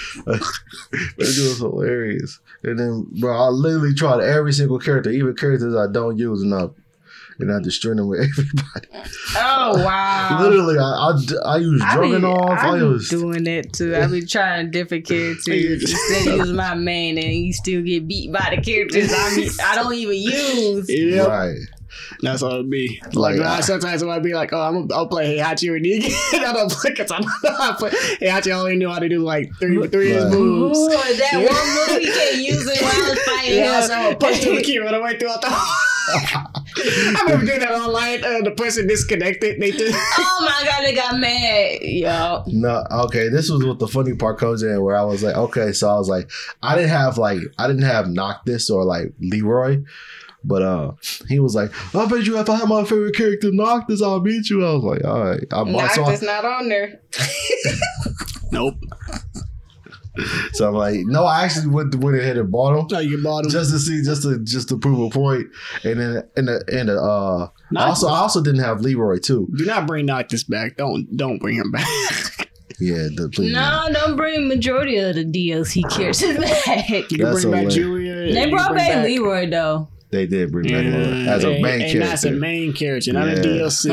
was 1.16 1.58
hilarious. 1.58 2.40
And 2.62 2.78
then, 2.78 3.06
bro, 3.20 3.36
I 3.36 3.48
literally 3.48 3.94
tried 3.94 4.20
every 4.20 4.52
single 4.52 4.78
character, 4.78 5.10
even 5.10 5.34
characters 5.34 5.74
I 5.74 5.90
don't 5.90 6.11
use 6.18 6.42
enough. 6.42 6.70
And 7.38 7.50
I 7.50 7.60
destroyed 7.60 7.96
them 7.98 8.08
with 8.08 8.20
everybody. 8.38 8.88
Oh 9.36 9.82
wow. 9.84 10.38
Literally, 10.42 10.78
I 10.78 10.82
I, 10.82 11.54
I 11.54 11.56
use 11.56 11.82
I 11.82 11.96
be, 11.96 12.06
Dragunov. 12.08 12.50
I, 12.50 12.68
I 12.68 12.78
be 12.78 13.04
doing 13.08 13.44
that 13.44 13.72
too. 13.72 13.96
I 13.96 14.06
be 14.06 14.24
trying 14.26 14.70
different 14.70 15.06
characters 15.08 15.48
instead 15.90 16.28
of 16.28 16.36
use 16.46 16.52
my 16.52 16.74
man, 16.74 17.16
and 17.18 17.32
you 17.32 17.52
still 17.52 17.82
get 17.82 18.06
beat 18.06 18.32
by 18.32 18.54
the 18.54 18.60
characters 18.62 19.10
I 19.12 19.34
mean, 19.36 19.50
I 19.64 19.74
don't 19.74 19.94
even 19.94 20.14
use. 20.16 20.86
yep. 20.88 21.26
right. 21.28 21.56
That's 22.22 22.40
how 22.42 22.60
it 22.60 22.70
be. 22.70 23.00
Like, 23.12 23.36
Like, 23.38 23.40
I- 23.40 23.56
I, 23.58 23.60
sometimes 23.60 24.02
it 24.02 24.06
might 24.06 24.22
be 24.22 24.32
like, 24.34 24.52
oh, 24.52 24.60
I'm 24.60 24.74
gonna, 24.86 24.94
I'll 24.94 25.08
play 25.08 25.36
Heihachi 25.36 25.68
or 25.68 25.78
Negan. 25.78 26.12
I 26.40 26.52
don't 26.52 26.70
play 26.70 26.90
because 26.90 27.10
I 27.10 27.18
don't 27.20 27.30
know 27.44 27.54
how 27.56 27.72
to 27.72 27.76
play. 27.76 27.90
Heihachi 27.90 28.50
only 28.52 28.76
knew 28.76 28.88
how 28.88 28.98
to 28.98 29.08
do 29.08 29.18
like 29.18 29.50
three, 29.58 29.76
three 29.88 30.12
of 30.12 30.16
his 30.16 30.24
Right. 30.24 30.34
Ooh, 30.34 30.68
moves. 30.68 30.88
that 30.88 31.28
Yeah. 31.32 31.38
one 31.38 31.92
move 31.94 32.02
you 32.02 32.12
can't 32.12 32.36
use 32.36 32.66
it 32.66 32.80
while 32.82 32.92
I 32.92 33.10
was 33.10 33.18
fighting 33.24 33.54
Yeah, 33.58 33.80
him. 33.80 33.86
so 33.88 33.94
I 33.94 34.14
punched 34.14 34.42
the 34.44 34.62
key 34.62 34.78
right 34.78 34.94
away 34.94 35.18
throughout 35.18 35.40
the. 35.42 35.48
I 36.14 37.22
remember 37.24 37.46
doing 37.46 37.60
that 37.60 37.70
online. 37.72 38.24
Uh, 38.24 38.40
the 38.42 38.52
person 38.56 38.86
disconnected. 38.86 39.60
They 39.60 39.70
did. 39.70 39.94
Oh 40.18 40.44
my 40.60 40.66
god, 40.68 40.82
they 40.82 40.94
got 40.94 41.18
mad, 41.18 41.78
yo. 41.82 42.42
No, 42.48 42.84
okay. 43.04 43.28
This 43.28 43.48
was 43.50 43.64
what 43.64 43.78
the 43.78 43.86
funny 43.86 44.14
part 44.14 44.38
comes 44.38 44.62
in, 44.62 44.82
where 44.82 44.96
I 44.96 45.04
was 45.04 45.22
like, 45.22 45.36
okay, 45.36 45.72
so 45.72 45.88
I 45.88 45.94
was 45.98 46.08
like, 46.08 46.30
I 46.62 46.74
didn't 46.74 46.90
have 46.90 47.16
like, 47.18 47.38
I 47.58 47.66
didn't 47.68 47.82
have 47.82 48.08
Noctis 48.08 48.70
or 48.70 48.84
like 48.84 49.12
Leroy, 49.20 49.82
But 50.44 50.62
uh, 50.62 50.92
he 51.28 51.38
was 51.38 51.54
like, 51.54 51.70
"I 51.94 52.06
bet 52.06 52.26
you 52.26 52.38
if 52.38 52.50
I 52.50 52.56
had 52.56 52.68
my 52.68 52.82
favorite 52.84 53.14
character 53.14 53.50
Noctis, 53.52 54.02
I'll 54.02 54.18
beat 54.20 54.50
you." 54.50 54.66
I 54.66 54.72
was 54.74 54.82
like, 54.82 55.04
"All 55.04 55.22
right." 55.24 55.44
I, 55.52 55.60
I 55.62 55.88
saw, 55.88 56.00
Noctis 56.02 56.22
not 56.22 56.44
on 56.44 56.68
there. 56.68 57.00
Nope. 58.50 58.74
so 60.52 60.68
I'm 60.68 60.74
like, 60.74 61.00
"No, 61.06 61.24
I 61.24 61.44
actually 61.44 61.68
went 61.68 61.94
went 61.96 62.16
ahead 62.18 62.36
and 62.36 62.50
bought 62.50 62.78
him." 62.78 62.86
No, 62.90 62.98
you 62.98 63.22
bought 63.22 63.44
him. 63.44 63.50
Just 63.50 63.70
to 63.72 63.78
see, 63.78 64.02
just 64.02 64.22
to 64.22 64.38
just 64.44 64.68
to 64.68 64.78
prove 64.78 64.98
a 65.00 65.10
point, 65.10 65.46
and 65.84 65.98
then 66.00 66.22
and 66.36 66.48
the 66.48 66.64
and 66.72 66.88
the 66.88 67.00
uh, 67.00 67.44
I 67.46 67.50
Noctis. 67.70 68.02
also 68.04 68.06
I 68.08 68.18
also 68.18 68.42
didn't 68.42 68.60
have 68.60 68.80
Leroy 68.82 69.18
too. 69.18 69.48
Do 69.56 69.64
not 69.64 69.86
bring 69.86 70.06
Noctis 70.06 70.44
back. 70.44 70.76
Don't 70.76 71.14
don't 71.16 71.38
bring 71.38 71.56
him 71.56 71.70
back. 71.70 71.86
Yeah, 72.80 73.06
the 73.14 73.28
please. 73.32 73.52
No, 73.52 73.86
don't 73.92 74.16
bring 74.16 74.48
majority 74.48 74.96
of 74.96 75.14
the 75.14 75.24
DLC 75.24 75.88
characters 75.88 76.36
back. 76.66 76.88
You 76.88 77.18
can 77.18 77.26
That's 77.26 77.42
bring 77.44 77.52
back 77.52 77.72
hilarious. 77.72 77.74
Julia. 77.74 78.32
They 78.34 78.50
brought 78.50 78.68
can 78.68 78.76
back 78.76 79.04
Leroy 79.04 79.48
though. 79.48 79.88
They 80.10 80.26
did 80.26 80.50
bring 80.50 80.64
back 80.64 80.84
Yeah, 80.84 80.90
Leroy 80.90 81.26
as 81.32 81.44
a 81.44 81.60
main 81.60 81.82
and 81.82 82.02
That's 82.02 82.24
a 82.24 82.32
main 82.32 82.72
character, 82.72 83.12
not 83.12 83.28
a 83.28 83.32
Yeah. 83.32 83.42
DLC. 83.42 83.86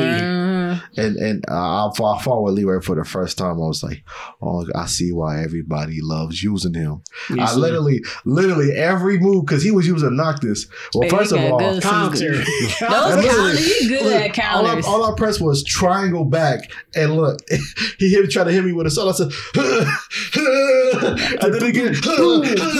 And 0.96 1.16
and 1.16 1.44
uh, 1.48 1.88
I 1.88 1.90
fought, 1.96 2.20
I 2.20 2.22
fought 2.22 2.42
with 2.42 2.54
Leroy 2.54 2.80
for 2.80 2.94
the 2.96 3.04
first 3.04 3.38
time. 3.38 3.52
I 3.52 3.66
was 3.66 3.82
like, 3.82 4.02
"Oh, 4.42 4.66
I 4.74 4.86
see 4.86 5.12
why 5.12 5.42
everybody 5.42 5.98
loves 6.02 6.42
using 6.42 6.74
him." 6.74 7.02
You 7.28 7.40
I 7.40 7.46
see. 7.46 7.56
literally, 7.60 8.00
literally 8.24 8.72
every 8.72 9.18
move 9.18 9.46
because 9.46 9.62
he 9.62 9.70
was 9.70 9.86
using 9.86 10.16
Noctis. 10.16 10.66
Well, 10.94 11.08
first 11.08 11.32
of 11.32 11.40
all, 11.40 11.58
counter. 11.80 12.36
Those 12.36 12.44
counters, 12.78 13.78
he 13.78 13.88
good 13.88 14.06
at 14.06 14.38
all 14.52 14.66
I, 14.66 14.68
counters. 14.70 14.86
all 14.86 15.04
I 15.04 15.16
pressed 15.16 15.40
was 15.40 15.62
triangle 15.64 16.24
back, 16.24 16.70
and 16.94 17.16
look, 17.16 17.40
he 17.98 18.10
hit, 18.10 18.30
tried 18.30 18.44
to 18.44 18.52
hit 18.52 18.64
me 18.64 18.72
with 18.72 18.86
a 18.86 18.90
sword. 18.90 19.08
I 19.14 19.16
said, 19.16 19.32
and 21.42 21.54
then 21.54 21.62
again, 21.62 21.94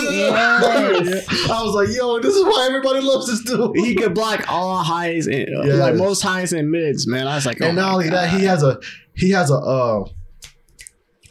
Yes. 0.01 1.49
I 1.49 1.63
was 1.63 1.73
like, 1.75 1.89
"Yo, 1.95 2.19
this 2.19 2.35
is 2.35 2.43
why 2.43 2.67
everybody 2.67 3.01
loves 3.01 3.27
this 3.27 3.41
dude." 3.43 3.75
he 3.75 3.95
could 3.95 4.13
block 4.13 4.45
all 4.51 4.77
highs 4.83 5.27
and 5.27 5.47
uh, 5.55 5.63
Yes. 5.63 5.79
like 5.79 5.95
most 5.95 6.21
highs 6.21 6.53
and 6.53 6.69
mids, 6.71 7.07
man. 7.07 7.27
I 7.27 7.35
was 7.35 7.45
like, 7.45 7.61
oh 7.61 7.65
and 7.67 7.77
not 7.81 7.93
only 7.93 8.09
that, 8.09 8.29
he 8.29 8.45
has 8.45 8.63
a 8.63 8.79
he 9.15 9.31
has 9.31 9.51
a 9.51 9.55
uh 9.55 10.05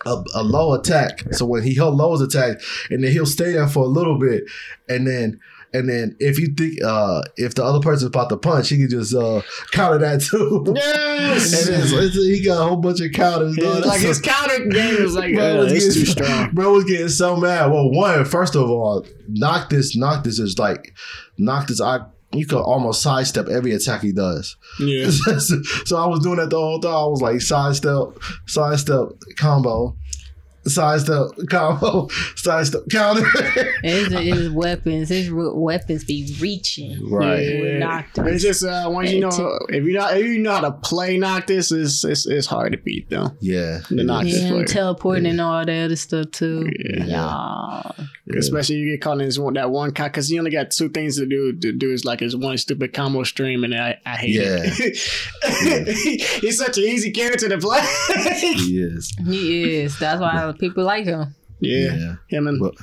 a, 0.07 0.25
a 0.35 0.43
low 0.43 0.75
attack. 0.75 1.33
So 1.33 1.47
when 1.47 1.63
he 1.63 1.75
his 2.13 2.23
attack, 2.23 2.59
and 2.91 3.05
then 3.05 3.13
he'll 3.13 3.27
stay 3.27 3.53
there 3.53 3.69
for 3.69 3.85
a 3.85 3.89
little 3.89 4.19
bit, 4.19 4.45
and 4.89 5.07
then 5.07 5.41
and 5.73 5.89
then 5.89 6.17
if 6.19 6.39
you 6.39 6.53
think 6.57 6.83
uh 6.83 7.23
if 7.37 7.55
the 7.55 7.63
other 7.63 7.81
person's 7.81 8.09
about 8.09 8.29
to 8.31 8.37
punch, 8.37 8.71
he 8.71 8.79
can 8.79 8.91
just 8.91 9.15
uh 9.15 9.43
counter 9.73 9.99
that 9.99 10.21
too. 10.21 10.65
yes. 10.77 11.69
And 11.69 12.13
he 12.13 12.45
got 12.45 12.63
a 12.63 12.69
whole 12.69 12.77
bunch 12.77 13.01
of 13.01 13.13
counters. 13.13 13.57
Like 13.59 14.01
his 14.01 14.21
counter 14.23 14.67
game 14.67 15.03
was 15.03 15.15
like, 15.15 15.35
Bro 15.35 15.61
uh, 15.61 15.65
was 15.65 15.95
too 15.95 16.07
strong. 16.07 16.51
Bro 16.53 16.73
was 16.73 16.85
getting 16.85 17.09
so 17.09 17.37
mad. 17.37 17.71
Well, 17.71 17.91
one, 17.91 18.25
first 18.25 18.57
of 18.57 18.69
all, 18.69 19.07
knock 19.29 19.71
this, 19.71 19.97
knock 19.97 20.25
this 20.25 20.39
is 20.39 20.59
like 20.59 20.95
Noctis. 21.39 21.81
I 21.81 22.01
you 22.33 22.47
could 22.47 22.61
almost 22.61 23.03
sidestep 23.03 23.49
every 23.49 23.73
attack 23.73 24.03
he 24.03 24.13
does. 24.13 24.57
Yeah. 24.79 25.11
so 25.85 25.97
I 25.97 26.07
was 26.07 26.21
doing 26.21 26.37
that 26.37 26.51
the 26.51 26.59
whole 26.59 26.79
time. 26.79 26.95
I 26.95 27.07
was 27.07 27.23
like 27.23 27.41
sidestep, 27.41 28.23
sidestep 28.47 29.09
combo, 29.37 29.97
sidestep 30.67 31.31
combo, 31.49 32.09
sidestep 32.37 32.83
counter. 32.91 33.25
His, 33.83 34.09
his 34.09 34.51
weapons, 34.53 35.09
his 35.09 35.31
weapons 35.33 36.05
be 36.05 36.35
reaching. 36.41 37.11
right. 37.11 37.41
Yeah. 37.41 37.79
Noctis. 37.79 38.27
It's 38.27 38.43
just 38.43 38.65
uh, 38.65 38.89
once 38.91 39.11
you 39.11 39.21
know 39.21 39.59
if 39.69 39.85
you 39.85 39.93
know 39.95 40.09
if 40.09 40.27
you 40.27 40.39
know 40.39 40.53
how 40.55 40.61
to 40.61 40.73
play 40.73 41.17
Noctis, 41.19 41.73
it's 41.73 42.05
it's, 42.05 42.27
it's 42.27 42.47
hard 42.47 42.73
to 42.73 42.79
beat 42.79 43.09
though. 43.11 43.31
Yeah. 43.41 43.81
The 43.89 44.05
Noctis 44.05 44.41
Him 44.41 44.51
player. 44.55 44.65
teleporting 44.65 45.27
and 45.27 45.41
all 45.41 45.65
that 45.65 45.85
other 45.85 45.97
stuff 45.97 46.31
too. 46.31 46.71
Yeah. 46.79 47.05
Yeah. 47.07 47.83
Yeah. 48.27 48.39
Especially 48.39 48.77
you 48.77 48.91
get 48.93 49.01
caught 49.03 49.19
in 49.21 49.27
this 49.27 49.39
one, 49.39 49.55
that 49.55 49.71
one 49.71 49.91
because 49.91 50.29
he 50.29 50.39
only 50.39 50.51
got 50.53 50.71
two 50.71 50.89
things 50.89 51.17
to 51.19 51.27
do. 51.27 51.53
To 51.53 51.73
do 51.73 51.91
is 51.91 52.05
like 52.05 52.21
his 52.21 52.37
one 52.37 52.57
stupid 52.59 52.93
combo 52.93 53.25
stream, 53.25 53.65
and 53.65 53.75
I, 53.75 53.99
I 54.07 54.17
hate 54.17 54.37
it. 54.41 54.97
He's 56.41 56.59
such 56.59 56.79
an 56.79 56.85
easy 56.85 57.11
character 57.11 57.49
to 57.49 57.59
play. 57.59 57.81
He 58.37 58.81
is. 58.81 59.13
He 59.27 59.81
is. 59.81 59.99
That's 59.99 60.21
why 60.21 60.50
people 60.59 60.85
like 60.85 61.05
him. 61.05 61.35
yeah. 61.61 61.95
Yeah. 61.95 62.15
him 62.29 62.47
and 62.47 62.59
But 62.61 62.75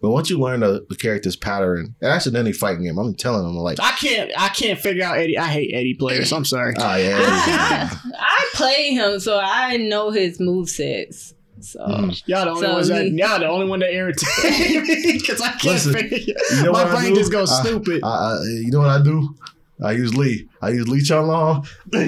but 0.00 0.10
once 0.10 0.28
you 0.28 0.38
learn 0.38 0.60
the, 0.60 0.84
the 0.90 0.96
character's 0.96 1.34
pattern, 1.34 1.94
and 2.02 2.10
actually 2.12 2.38
any 2.38 2.52
fighting 2.52 2.84
game, 2.84 2.98
I'm 2.98 3.14
telling 3.14 3.42
them 3.42 3.56
like, 3.56 3.80
I 3.80 3.92
can't 3.92 4.30
I 4.36 4.48
can't 4.50 4.78
figure 4.78 5.02
out 5.04 5.16
Eddy. 5.18 5.38
I 5.38 5.46
hate 5.46 5.70
Eddy 5.74 5.94
players. 5.94 6.32
I'm 6.32 6.44
sorry. 6.44 6.74
oh 6.78 6.96
yeah, 6.96 7.16
I, 7.20 7.90
I, 8.12 8.12
I 8.18 8.46
play 8.54 8.90
him, 8.92 9.18
so 9.20 9.40
I 9.42 9.76
know 9.78 10.10
his 10.10 10.38
move 10.40 10.68
sets. 10.68 11.32
So 11.60 11.82
hmm. 11.86 12.10
Y'all 12.26 12.44
the 12.44 12.50
only 12.50 12.60
So 12.66 12.72
ones 12.74 12.88
that 12.88 13.04
he- 13.06 13.10
y'all 13.12 13.38
the 13.38 13.48
only 13.48 13.66
one 13.66 13.80
that 13.80 13.90
irritate 13.94 14.28
me 14.44 15.12
because 15.18 15.40
I 15.40 15.48
can't 15.52 15.64
Listen, 15.64 15.94
figure. 15.94 16.18
you 16.56 16.62
know 16.64 16.72
my 16.72 16.90
brain 16.90 17.14
just 17.14 17.32
goes 17.32 17.50
I- 17.50 17.62
stupid. 17.62 18.02
I, 18.04 18.08
I, 18.08 18.42
you 18.44 18.70
know 18.70 18.80
what 18.80 18.90
I 18.90 19.02
do? 19.02 19.34
I 19.82 19.92
use 19.92 20.14
Lee. 20.14 20.46
I 20.64 20.70
use 20.70 20.88
Lee 20.88 21.00
Chaolan. 21.00 21.66
you 21.92 22.00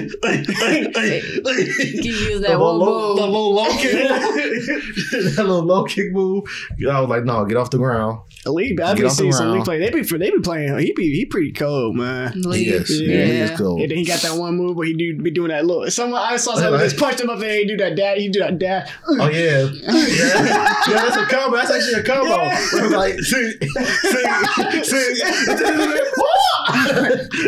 use 2.11 2.41
The 2.41 2.47
that 2.47 2.59
one 2.59 2.77
low, 2.79 3.15
the 3.15 3.21
move. 3.21 3.31
little 3.31 3.53
low 3.53 3.69
kick 3.77 3.93
move. 3.93 4.05
that 5.35 5.43
little 5.45 5.63
low 5.63 5.83
kick 5.85 6.11
move. 6.11 6.43
I 6.89 6.99
was 6.99 7.09
like, 7.09 7.23
no, 7.23 7.45
get 7.45 7.57
off 7.57 7.69
the 7.69 7.77
ground. 7.77 8.19
Lee, 8.45 8.71
I've 8.81 8.95
Get 8.95 9.03
been 9.03 9.09
seeing 9.09 9.31
some 9.33 9.47
ground. 9.47 9.59
Lee 9.59 9.65
play. 9.65 9.79
They 9.79 9.89
be 9.89 10.01
they 10.03 10.31
be 10.31 10.39
playing. 10.39 10.77
He 10.79 10.93
be 10.93 11.13
he 11.13 11.25
pretty 11.25 11.51
cold, 11.51 11.95
man. 11.95 12.31
Lee. 12.43 12.65
Yes, 12.71 12.89
Yeah. 12.89 13.15
yeah, 13.17 13.25
he 13.25 13.31
is 13.39 13.51
cool. 13.57 13.81
And 13.81 13.91
then 13.91 13.97
he 13.97 14.05
got 14.05 14.21
that 14.21 14.37
one 14.37 14.55
move 14.55 14.75
where 14.77 14.87
he 14.87 14.93
do 14.93 15.17
be 15.21 15.31
doing 15.31 15.49
that 15.49 15.65
little. 15.65 15.89
Someone 15.91 16.21
I 16.21 16.37
saw 16.37 16.55
someone 16.55 16.79
just 16.79 16.97
punched 16.99 17.19
him 17.19 17.29
up 17.29 17.39
there. 17.39 17.55
He 17.55 17.65
do 17.65 17.75
that 17.77 17.95
dad. 17.95 18.17
He 18.19 18.29
do 18.29 18.39
that 18.39 18.57
dad. 18.57 18.89
Oh 19.07 19.29
yeah, 19.29 19.63
yeah, 19.63 20.07
yeah. 20.07 20.85
That's 20.87 21.17
a 21.17 21.25
combo. 21.25 21.57
That's 21.57 21.71
actually 21.71 21.99
a 21.99 22.03
combo. 22.03 22.29
Yeah. 22.35 22.67
Where 22.71 22.85
it's 22.85 22.95
like, 22.95 23.19
see, 23.19 23.51
see, 23.51 24.83
see. 24.83 25.23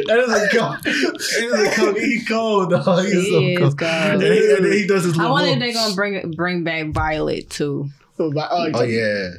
that 0.07 0.20
is 0.20 0.34
a 0.34 0.57
combo. 0.57 0.78
It 1.01 1.43
is 1.43 1.77
a. 1.79 1.99
He 1.99 2.25
cold, 2.25 2.69
dog. 2.71 3.05
He's 3.05 3.13
He 3.13 3.31
so 3.31 3.39
is 3.41 3.57
cold. 3.59 3.77
cold. 3.79 3.91
And, 3.91 4.21
he, 4.23 4.53
and 4.55 4.65
then 4.65 4.71
he 4.71 4.87
does 4.87 5.03
his 5.05 5.13
I 5.17 5.21
little. 5.23 5.31
wonder 5.33 5.51
if 5.53 5.59
they're 5.59 5.73
gonna 5.73 5.95
bring 5.95 6.31
bring 6.31 6.63
back 6.63 6.87
Violet 6.89 7.49
too. 7.49 7.89
Oh, 8.19 8.33
oh, 8.35 8.71
oh 8.73 8.83
yeah, 8.83 9.29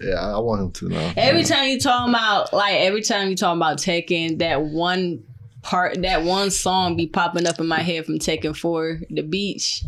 yeah. 0.00 0.14
I 0.14 0.38
want 0.38 0.62
him 0.62 0.70
to 0.72 0.88
now. 0.88 1.12
Every 1.16 1.44
time 1.44 1.68
you 1.68 1.78
talk 1.80 2.08
about 2.08 2.52
like 2.52 2.74
every 2.76 3.02
time 3.02 3.28
you 3.28 3.36
talk 3.36 3.54
about 3.56 3.78
Tekken, 3.78 4.38
that 4.38 4.62
one 4.62 5.22
part, 5.62 6.00
that 6.02 6.22
one 6.24 6.50
song 6.50 6.96
be 6.96 7.06
popping 7.06 7.46
up 7.46 7.60
in 7.60 7.66
my 7.66 7.80
head 7.80 8.06
from 8.06 8.18
Tekken 8.18 8.56
Four, 8.56 9.00
the 9.10 9.22
beach. 9.22 9.82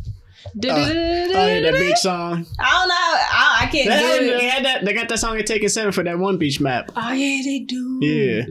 Uh, 0.44 0.68
oh 0.68 1.46
yeah, 1.46 1.60
that 1.60 1.74
beach 1.78 1.96
song. 1.98 2.44
I 2.58 2.70
don't 2.72 2.88
know. 2.88 2.94
I, 2.98 3.58
I 3.62 3.66
can't 3.70 3.88
They, 3.88 3.96
had, 3.96 4.18
do 4.18 4.26
they 4.38 4.48
had 4.48 4.64
that. 4.64 4.84
They 4.84 4.92
got 4.92 5.08
that 5.08 5.18
song 5.18 5.38
at 5.38 5.46
Tekken 5.46 5.70
Seven 5.70 5.92
for 5.92 6.02
that 6.02 6.18
one 6.18 6.36
beach 6.36 6.60
map. 6.60 6.90
Oh 6.96 7.12
yeah, 7.12 7.42
they 7.44 7.60
do. 7.60 7.98
Yeah. 8.02 8.42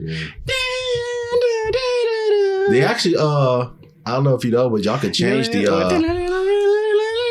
They 2.72 2.82
actually, 2.84 3.16
uh, 3.16 3.68
I 4.06 4.10
don't 4.14 4.24
know 4.24 4.34
if 4.34 4.44
you 4.44 4.50
know, 4.50 4.68
but 4.70 4.84
y'all 4.84 4.98
could 4.98 5.14
change 5.14 5.48
the. 5.50 5.72
uh 5.72 5.88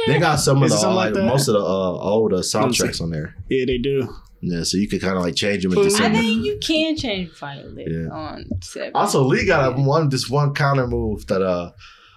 They 0.08 0.18
got 0.20 0.38
some 0.38 0.62
of 0.64 0.70
the 0.70 0.76
like, 0.90 1.14
like 1.14 1.24
most 1.26 1.48
of 1.48 1.54
the 1.54 1.60
uh, 1.60 1.64
older 1.64 2.38
soundtracks 2.38 3.02
on 3.02 3.12
there. 3.12 3.36
Yeah, 3.50 3.66
they 3.66 3.78
do. 3.78 4.08
Yeah, 4.42 4.64
so 4.64 4.78
you 4.78 4.88
could 4.90 5.02
kind 5.02 5.16
of 5.18 5.24
like 5.24 5.36
change 5.36 5.62
them 5.64 5.74
into 5.74 5.84
I 5.84 5.86
I 5.86 5.90
something. 5.90 6.14
think 6.14 6.46
you 6.46 6.58
can 6.60 6.96
change 6.98 7.38
Violet 7.38 7.88
Yeah. 7.88 8.08
on 8.12 8.46
seven. 8.62 8.92
Also, 8.96 9.24
Lee 9.24 9.46
got 9.46 9.78
a 9.78 9.82
one 9.82 10.10
this 10.10 10.28
one 10.30 10.56
counter 10.56 10.88
move 10.88 11.28
that 11.28 11.44
uh, 11.44 11.72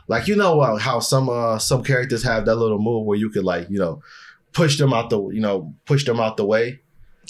like 0.09 0.27
you 0.27 0.35
know 0.35 0.61
uh, 0.61 0.79
how 0.79 1.01
some 1.01 1.29
uh 1.29 1.59
some 1.59 1.85
characters 1.85 2.23
have 2.23 2.47
that 2.47 2.55
little 2.57 2.79
move 2.79 3.05
where 3.05 3.19
you 3.19 3.29
could 3.29 3.45
like 3.45 3.69
you 3.69 3.79
know 3.79 4.01
push 4.55 4.79
them 4.79 4.95
out 4.95 5.11
the 5.11 5.21
you 5.29 5.41
know 5.43 5.75
push 5.85 6.07
them 6.07 6.19
out 6.19 6.39
the 6.39 6.47
way. 6.47 6.81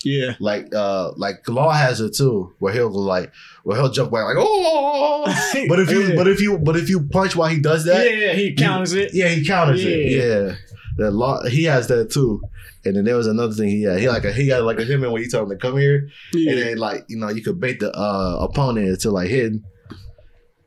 Yeah. 0.04 0.34
Like 0.38 0.74
uh 0.74 1.12
like 1.16 1.48
Law 1.48 1.70
has 1.70 2.00
it 2.00 2.14
too, 2.14 2.54
where 2.58 2.72
he'll 2.72 2.90
go 2.90 2.98
like 2.98 3.32
where 3.62 3.76
he'll 3.80 3.90
jump 3.90 4.12
back 4.12 4.24
like 4.26 4.36
oh. 4.38 5.24
But 5.68 5.80
if 5.80 5.90
you 5.90 6.08
Yeah. 6.08 6.14
but 6.16 6.28
if 6.28 6.40
you 6.40 6.58
but 6.58 6.76
if 6.76 6.88
you 6.88 7.06
punch 7.08 7.34
while 7.36 7.48
he 7.48 7.60
does 7.60 7.84
that, 7.86 8.06
yeah, 8.10 8.32
he 8.32 8.54
counters 8.54 8.92
it. 8.92 9.10
Yeah, 9.14 9.28
he 9.28 9.44
counters 9.46 9.82
Yeah. 9.84 9.90
it. 9.90 10.12
Yeah, 10.12 10.54
that 10.98 11.10
law, 11.12 11.42
he 11.44 11.64
has 11.64 11.88
that 11.88 12.10
too. 12.10 12.40
And 12.86 12.94
then 12.96 13.04
there 13.04 13.16
was 13.16 13.26
another 13.26 13.54
thing 13.54 13.70
he 13.70 13.82
had. 13.84 13.98
He 13.98 14.08
like 14.08 14.24
a, 14.26 14.32
he 14.32 14.46
got 14.48 14.62
like 14.64 14.78
a 14.78 14.84
hitman 14.84 15.10
when 15.10 15.22
you 15.22 15.30
told 15.30 15.50
him 15.50 15.58
to 15.58 15.62
come 15.66 15.78
here, 15.78 16.10
Yeah. 16.34 16.50
and 16.52 16.60
then 16.60 16.76
like 16.78 17.04
you 17.08 17.16
know 17.16 17.30
you 17.30 17.42
could 17.42 17.58
bait 17.58 17.80
the 17.80 17.90
uh, 17.96 18.36
opponent 18.46 18.88
into 18.88 19.10
like 19.10 19.28
hitting, 19.30 19.64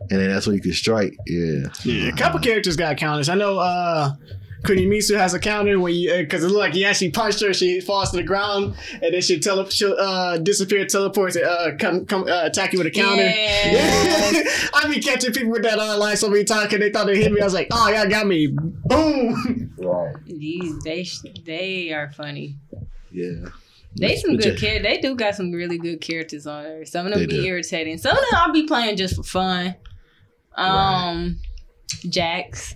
and 0.09 0.19
then 0.19 0.29
that's 0.31 0.47
when 0.47 0.55
you 0.55 0.61
could 0.61 0.73
strike. 0.73 1.15
Yeah, 1.27 1.67
Yeah, 1.83 2.07
a 2.09 2.15
couple 2.15 2.39
characters 2.39 2.75
got 2.75 2.97
counters. 2.97 3.29
I 3.29 3.35
know 3.35 3.59
uh 3.59 4.13
Kunimitsu 4.63 5.17
has 5.17 5.33
a 5.33 5.39
counter 5.39 5.79
when 5.79 5.93
you 5.93 6.15
because 6.17 6.43
it 6.43 6.47
looked 6.47 6.59
like 6.59 6.73
he 6.73 6.83
actually 6.85 7.11
punched 7.11 7.41
her, 7.41 7.53
she 7.53 7.79
falls 7.79 8.11
to 8.11 8.17
the 8.17 8.23
ground, 8.23 8.75
and 9.01 9.13
then 9.13 9.21
she 9.21 9.39
tele- 9.39 9.69
she'll 9.69 9.93
uh, 9.97 10.37
disappear, 10.37 10.85
teleports, 10.85 11.35
and 11.35 11.45
uh, 11.45 11.71
come 11.77 12.05
come 12.05 12.23
uh, 12.23 12.45
attack 12.45 12.73
you 12.73 12.79
with 12.79 12.87
a 12.87 12.91
counter. 12.91 13.23
Yeah. 13.23 13.31
I 14.73 14.91
be 14.93 14.99
catching 15.01 15.31
people 15.31 15.51
with 15.51 15.63
that 15.63 15.79
online 15.79 16.17
so 16.17 16.29
many 16.29 16.43
times 16.43 16.73
and 16.73 16.81
they 16.81 16.89
thought 16.91 17.07
they 17.07 17.17
hit 17.21 17.31
me. 17.31 17.39
I 17.41 17.43
was 17.45 17.53
like, 17.53 17.67
oh, 17.71 17.89
y'all 17.89 18.09
got 18.09 18.25
me. 18.27 18.47
Boom. 18.47 19.73
right. 19.79 20.15
These 20.25 20.79
they 20.83 21.05
they 21.45 21.93
are 21.93 22.11
funny. 22.11 22.57
Yeah, 23.11 23.49
They 23.99 24.15
some 24.17 24.37
good 24.37 24.53
yeah. 24.53 24.59
characters. 24.59 24.83
They 24.83 25.01
do 25.01 25.15
got 25.15 25.35
some 25.35 25.51
really 25.51 25.77
good 25.77 26.01
characters 26.01 26.45
on 26.45 26.63
there. 26.63 26.85
Some 26.85 27.05
of 27.05 27.11
them 27.13 27.21
They 27.21 27.25
be 27.27 27.37
do. 27.37 27.43
irritating. 27.45 27.97
Some 27.97 28.11
of 28.11 28.17
them 28.17 28.29
I'll 28.33 28.51
be 28.53 28.67
playing 28.67 28.97
just 28.97 29.15
for 29.15 29.23
fun. 29.23 29.75
Um, 30.55 31.39
Jax, 32.09 32.75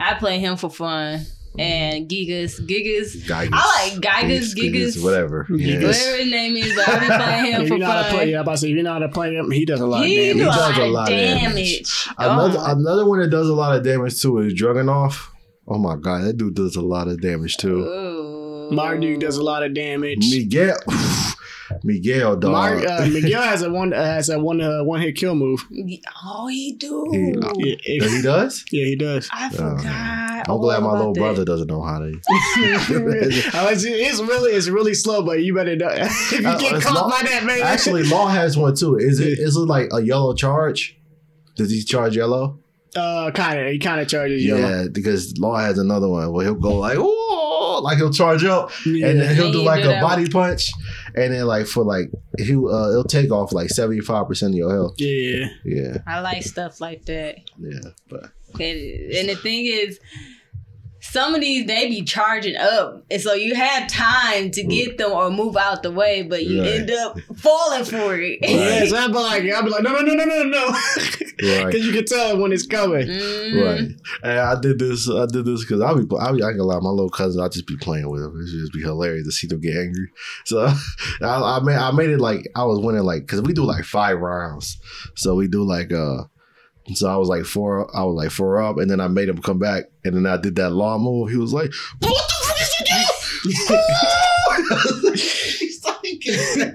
I 0.00 0.14
play 0.14 0.38
him 0.38 0.56
for 0.56 0.70
fun. 0.70 1.20
and 1.58 2.06
Gigas. 2.08 2.60
Gigas. 2.60 3.16
Geiges. 3.26 3.48
I 3.52 3.88
like 3.90 4.02
Geigas, 4.02 4.54
Gigas, 4.54 4.72
Gigas, 4.96 5.02
whatever. 5.02 5.46
Gigas. 5.50 5.84
Whatever 5.86 6.16
his 6.18 6.30
name 6.30 6.56
is. 6.56 6.74
But 6.74 6.88
I've 6.88 7.00
been 7.00 7.18
playing 7.20 7.46
him 7.52 7.62
If 7.62 7.68
for 7.68 7.74
you 7.74 7.80
know 7.80 7.86
how 7.86 8.02
to 8.02 8.08
play, 8.10 8.18
fun. 8.18 8.28
yeah, 8.28 8.36
I'm 8.36 8.42
about 8.42 8.52
to 8.52 8.58
say, 8.58 8.70
if 8.70 8.76
you 8.76 8.82
know 8.82 8.92
how 8.92 8.98
to 8.98 9.08
play 9.08 9.34
him, 9.34 9.50
he 9.50 9.64
does 9.64 9.80
a 9.80 9.86
lot 9.86 10.04
He 10.04 10.30
of 10.30 10.36
damage. 10.36 10.36
He 10.36 10.44
does 10.44 10.76
a 10.78 10.86
lot 10.86 11.08
of 11.08 11.14
of 11.14 11.18
damage. 11.18 11.54
damage. 11.54 12.08
Another 12.18 12.58
Oh. 12.60 12.72
another 12.72 13.06
one 13.06 13.20
that 13.20 13.28
does 13.30 13.48
a 13.48 13.54
lot 13.54 13.74
of 13.76 13.82
damage 13.82 14.20
too 14.20 14.38
is 14.38 14.52
Dragunov. 14.54 15.28
Oh 15.68 15.78
my 15.78 15.96
god, 15.96 16.24
that 16.24 16.36
dude 16.36 16.54
does 16.54 16.76
a 16.76 16.82
lot 16.82 17.08
of 17.08 17.20
damage 17.22 17.56
too. 17.56 17.78
Ooh. 17.84 18.70
Marduk 18.72 19.20
does 19.20 19.36
a 19.38 19.42
lot 19.42 19.62
of 19.62 19.72
damage. 19.74 20.18
Miguel, 20.30 20.76
Miguel, 21.82 22.36
dog. 22.36 22.52
Mar- 22.52 22.86
uh, 22.86 23.06
Miguel 23.12 23.42
has 23.42 23.62
a 23.62 23.70
one 23.70 23.92
uh, 23.92 24.02
has 24.04 24.28
a 24.28 24.38
one 24.38 24.60
uh, 24.60 24.82
one 24.84 25.00
hit 25.00 25.16
kill 25.16 25.34
move. 25.34 25.64
Oh, 26.24 26.46
he 26.48 26.72
do. 26.72 27.06
He- 27.12 27.34
Yeah, 27.68 27.76
if- 27.84 28.10
he 28.10 28.22
does. 28.22 28.64
yeah, 28.70 28.84
he 28.84 28.96
does. 28.96 29.28
I 29.32 29.50
forgot. 29.50 30.48
I'm 30.48 30.58
glad 30.60 30.82
my 30.82 30.92
little 30.92 31.12
that. 31.12 31.20
brother 31.20 31.44
doesn't 31.44 31.66
know 31.68 31.82
how 31.82 31.98
to. 31.98 32.12
Uh, 33.56 33.68
it's, 33.70 33.84
it's 33.84 34.20
really 34.20 34.52
it's 34.52 34.68
really 34.68 34.94
slow, 34.94 35.22
but 35.22 35.42
you 35.42 35.54
better 35.54 35.76
know. 35.76 35.88
if 35.90 36.40
you 36.40 36.46
Uh, 36.46 36.58
get 36.58 36.82
caught 36.82 36.94
law- 36.94 37.10
by 37.10 37.26
that 37.28 37.44
man. 37.44 37.60
Actually, 37.62 38.04
Law 38.04 38.28
has 38.28 38.56
one 38.56 38.74
too. 38.74 38.96
Is 38.96 39.20
it? 39.20 39.38
Is 39.38 39.56
it 39.56 39.60
like 39.60 39.88
a 39.92 40.02
yellow 40.02 40.34
charge? 40.34 40.96
Does 41.56 41.70
he 41.70 41.82
charge 41.82 42.16
yellow? 42.16 42.58
uh, 42.94 43.30
kind 43.32 43.60
of 43.60 43.66
he 43.72 43.78
kind 43.78 44.00
of 44.00 44.08
charges 44.08 44.42
you. 44.44 44.56
Yeah, 44.56 44.86
because 44.90 45.36
Law 45.38 45.56
has 45.58 45.78
another 45.78 46.08
one 46.08 46.32
where 46.32 46.44
he'll 46.46 46.54
go 46.54 46.78
like, 46.78 46.96
oh, 47.76 47.80
like 47.82 47.98
he'll 47.98 48.12
charge 48.12 48.44
up, 48.44 48.70
Yeah. 48.84 49.08
and 49.08 49.20
then 49.20 49.34
he'll 49.34 49.44
Then 49.44 49.52
do 49.52 49.62
like 49.62 49.82
do 49.82 49.88
a 49.88 49.92
that 49.92 50.02
body 50.02 50.28
punch, 50.28 50.70
and 51.14 51.32
then 51.34 51.46
like 51.46 51.66
for 51.66 51.84
like 51.84 52.10
he 52.38 52.54
uh, 52.54 52.90
it'll 52.90 53.04
take 53.04 53.30
off 53.30 53.52
like 53.52 53.68
seventy 53.70 54.00
five 54.00 54.26
percent 54.28 54.52
of 54.54 54.58
your 54.58 54.70
health. 54.70 54.94
yeah. 54.98 55.46
Yeah, 55.64 55.98
I 56.06 56.20
like 56.20 56.42
stuff 56.42 56.80
like 56.80 57.04
that. 57.06 57.36
yeah, 57.58 57.80
but 58.08 58.30
And, 58.54 58.60
and 59.16 59.28
the 59.28 59.36
thing 59.36 59.66
is, 59.66 59.98
some 61.10 61.34
of 61.34 61.40
these 61.40 61.66
they 61.66 61.88
be 61.88 62.02
charging 62.02 62.56
up, 62.56 63.04
and 63.10 63.20
so 63.20 63.34
you 63.34 63.54
have 63.54 63.88
time 63.88 64.50
to 64.52 64.62
get 64.64 64.98
them 64.98 65.12
or 65.12 65.30
move 65.30 65.56
out 65.56 65.82
the 65.82 65.90
way, 65.90 66.22
but 66.22 66.44
you 66.44 66.60
Right. 66.62 66.70
end 66.80 66.90
up 66.90 67.18
falling 67.36 67.84
for 67.84 68.14
it. 68.18 68.38
Yeah, 68.48 68.84
so 68.86 68.96
I'll 68.96 69.08
be 69.08 69.14
like, 69.14 69.42
I'll 69.52 69.62
be 69.62 69.70
like, 69.70 69.82
no, 69.82 69.92
no, 69.92 70.00
no, 70.00 70.14
no, 70.14 70.24
no, 70.24 70.42
no, 70.44 70.66
Right. 70.68 71.66
because 71.66 71.86
you 71.86 71.92
can 71.92 72.04
tell 72.04 72.38
when 72.38 72.52
it's 72.52 72.66
coming. 72.66 73.06
Mhm. 73.08 73.64
right. 73.64 73.88
And 74.22 74.38
I 74.40 74.60
did 74.60 74.78
this. 74.78 75.08
I 75.10 75.26
did 75.26 75.44
this 75.44 75.62
because 75.64 75.80
I'll 75.80 75.96
be. 76.02 76.06
I'll 76.18 76.34
be. 76.34 76.42
I 76.42 76.48
ain't 76.48 76.58
gonna 76.58 76.64
lie. 76.64 76.80
My 76.80 76.90
little 76.90 77.10
cousin. 77.10 77.42
I 77.42 77.48
just 77.48 77.66
be 77.66 77.76
playing 77.76 78.08
with 78.10 78.22
him. 78.22 78.38
It 78.40 78.48
should 78.50 78.60
just 78.60 78.72
be 78.72 78.80
hilarious 78.80 79.26
to 79.26 79.32
see 79.32 79.46
them 79.46 79.60
get 79.60 79.76
angry. 79.76 80.08
So 80.44 80.60
I, 81.22 81.56
I 81.58 81.60
made. 81.62 81.76
I 81.76 81.90
made 81.92 82.10
it 82.10 82.20
like 82.20 82.46
I 82.56 82.64
was 82.64 82.80
winning 82.80 83.02
like 83.04 83.22
because 83.22 83.42
we 83.42 83.52
do 83.52 83.64
like 83.64 83.84
five 83.84 84.18
rounds. 84.18 84.78
So 85.16 85.34
we 85.34 85.48
do 85.48 85.62
like 85.62 85.92
uh. 85.92 86.24
So 86.94 87.08
I 87.08 87.16
was 87.16 87.28
like 87.28 87.44
four. 87.44 87.90
I 87.96 88.04
was 88.04 88.14
like 88.14 88.30
four 88.30 88.62
up, 88.62 88.78
and 88.78 88.88
then 88.90 89.00
I 89.00 89.08
made 89.08 89.28
him 89.28 89.42
come 89.42 89.58
back, 89.58 89.84
and 90.04 90.14
then 90.14 90.26
I 90.26 90.36
did 90.36 90.54
that 90.56 90.70
law 90.70 90.98
move. 90.98 91.30
He 91.30 91.36
was 91.36 91.52
like, 91.52 91.72
"What 91.98 92.28
the 92.28 92.34
fuck 92.44 92.60
is 92.60 92.74
you 92.80 92.86
doing?" 92.86 93.06
He's 96.22 96.56
like, 96.56 96.74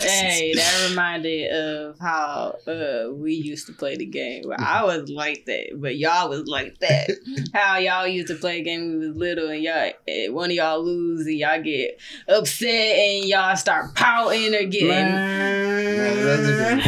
Hey, 0.00 0.52
that 0.56 0.86
reminded 0.90 1.50
of 1.52 1.98
how 1.98 2.56
uh, 2.66 3.12
we 3.12 3.34
used 3.34 3.66
to 3.66 3.72
play 3.72 3.96
the 3.96 4.06
game. 4.06 4.44
I 4.58 4.84
was 4.84 5.08
like 5.10 5.44
that, 5.46 5.78
but 5.80 5.96
y'all 5.96 6.28
was 6.28 6.46
like 6.46 6.78
that. 6.80 7.10
how 7.54 7.78
y'all 7.78 8.06
used 8.06 8.28
to 8.28 8.34
play 8.34 8.60
a 8.60 8.62
game 8.62 8.80
when 8.80 9.00
we 9.00 9.08
was 9.08 9.16
little, 9.16 9.50
and 9.50 9.62
y'all 9.62 9.90
one 10.32 10.50
of 10.50 10.56
y'all 10.56 10.84
lose, 10.84 11.26
and 11.26 11.36
y'all 11.36 11.62
get 11.62 11.98
upset, 12.28 12.98
and 12.98 13.24
y'all 13.24 13.56
start 13.56 13.94
pouting 13.94 14.54
or 14.54 14.64
getting. 14.64 14.88
Man. 14.88 16.78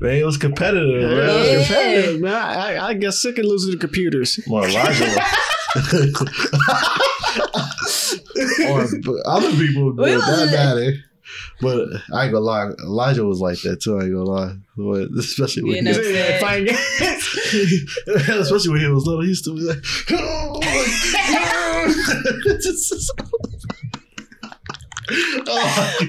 man, 0.00 0.14
it 0.14 0.24
was 0.24 0.36
competitive. 0.36 1.02
Man. 1.02 1.12
It 1.12 1.58
was 1.58 1.66
competitive. 1.66 2.20
Man, 2.20 2.34
I, 2.34 2.74
I, 2.74 2.88
I 2.88 2.94
get 2.94 3.12
sick 3.12 3.38
of 3.38 3.44
losing 3.44 3.72
to 3.72 3.78
computers. 3.78 4.40
Well, 4.46 4.64
Elijah. 4.64 5.16
or 8.68 8.86
other 9.26 9.50
people 9.52 9.92
We 9.92 10.14
was- 10.16 10.24
that 10.26 10.48
matter. 10.52 10.92
But 11.60 11.88
I 12.12 12.24
ain't 12.24 12.32
gonna 12.32 12.44
lie, 12.44 12.70
Elijah 12.84 13.24
was 13.24 13.40
like 13.40 13.60
that 13.62 13.80
too. 13.82 13.98
I 13.98 14.04
ain't 14.04 14.12
gonna 14.12 14.24
lie, 14.24 14.56
But 14.76 15.08
especially 15.18 15.64
when, 15.64 15.74
he, 15.74 15.80
know- 15.82 15.98
Yeah, 16.00 16.38
fighting 16.38 16.66
games. 16.66 17.38
especially 18.28 18.70
when 18.70 18.80
he 18.80 18.86
was 18.88 19.04
little. 19.06 19.22
He 19.22 19.28
used 19.28 19.44
to 19.46 19.54
be 19.54 19.62
like, 19.62 19.82
oh. 20.12 20.60
Dad 25.06 25.98
be 26.00 26.06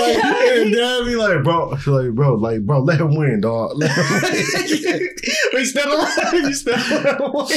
like, 0.00 0.24
and 0.24 0.72
dad 0.72 1.04
be 1.04 1.16
like, 1.16 1.42
bro, 1.42 1.70
like, 1.86 2.12
bro, 2.14 2.34
like, 2.34 2.60
bro, 2.64 2.78
let 2.80 3.00
him 3.00 3.14
win, 3.16 3.40
dog. 3.40 3.72
Let 3.76 3.90
him 3.90 4.04
win. 4.22 5.08
we 5.54 5.64
still 5.64 5.92
alive. 5.92 6.32
You 6.32 6.54
still 6.54 6.74
alive. 6.74 7.50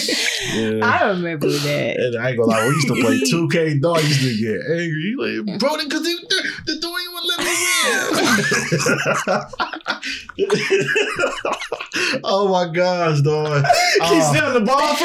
Yeah. 0.55 0.79
I 0.85 1.09
remember 1.09 1.47
that. 1.47 1.95
And 1.97 2.15
I 2.19 2.29
ain't 2.29 2.37
gonna 2.39 2.51
lie, 2.51 2.67
we 2.67 2.73
used 2.73 2.87
to 2.87 2.95
play 2.95 3.19
2K, 3.19 3.79
dog 3.81 4.01
used 4.03 4.21
to 4.21 4.35
get 4.37 4.61
angry. 4.71 5.01
He 5.01 5.15
like, 5.17 5.45
bro, 5.59 5.77
because 5.77 6.01
the, 6.03 6.15
the, 6.29 6.41
the 6.73 6.79
door 6.79 6.99
you 6.99 7.11
wouldn't 7.13 7.29
let 7.29 7.39
me 7.39 7.45
win. 12.07 12.19
oh 12.23 12.47
my 12.49 12.67
gosh, 12.73 13.21
dog. 13.21 13.63
He's 13.63 14.01
Oh, 14.01 14.33
still 14.33 14.53
the 14.53 14.61
ball. 14.61 14.95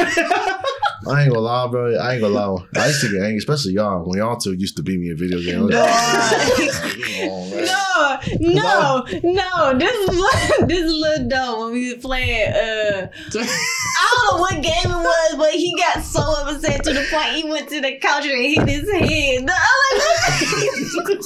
I 1.10 1.22
ain't 1.22 1.30
gonna 1.32 1.40
lie, 1.40 1.66
bro. 1.68 1.96
I 1.96 2.12
ain't 2.14 2.22
gonna 2.22 2.34
lie. 2.34 2.64
I 2.76 2.86
used 2.88 3.00
to 3.02 3.08
get 3.10 3.22
angry, 3.22 3.38
especially 3.38 3.72
y'all, 3.72 4.04
when 4.08 4.18
y'all 4.18 4.36
two 4.36 4.52
used 4.52 4.76
to 4.76 4.82
beat 4.82 4.98
me 5.00 5.10
in 5.10 5.16
video 5.16 5.38
games. 5.40 5.70
Oh. 5.74 7.58
No, 7.60 8.18
no, 8.40 9.04
no. 9.22 9.78
This 9.78 9.94
is 10.08 10.18
li- 10.18 10.66
this 10.66 10.82
is 10.82 10.92
little 10.92 11.28
dumb 11.28 11.60
when 11.60 11.72
we 11.72 11.92
was 11.94 12.02
playing. 12.02 12.52
Uh, 12.52 13.08
I 13.34 14.14
don't 14.14 14.36
know 14.36 14.40
what 14.40 14.54
game 14.54 14.72
it 14.84 14.88
was, 14.88 15.34
but 15.36 15.50
he 15.50 15.74
got 15.78 16.02
so 16.02 16.20
upset 16.46 16.82
to 16.84 16.92
the 16.92 17.04
point 17.10 17.30
he 17.36 17.44
went 17.50 17.68
to 17.68 17.80
the 17.80 17.96
couch 17.98 18.24
and 18.24 18.42
hit 18.42 18.68
his 18.68 18.90
head. 18.90 19.44
No, 19.44 19.52
I'm 19.54 19.98
like, 19.98 21.20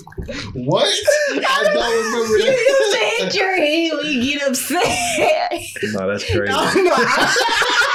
What? 0.67 0.87
I 1.33 1.63
don't 1.65 2.05
remember 2.05 2.39
you 2.39 2.51
used 2.51 2.93
to 2.93 2.99
that. 2.99 3.15
hit 3.19 3.35
your 3.35 3.57
head 3.57 3.91
when 3.97 4.07
you 4.13 4.39
get 4.39 4.49
upset. 4.49 5.61
no, 5.93 6.09
that's 6.09 6.25
crazy. 6.25 6.53
No, 6.53 6.65
the 6.73 7.86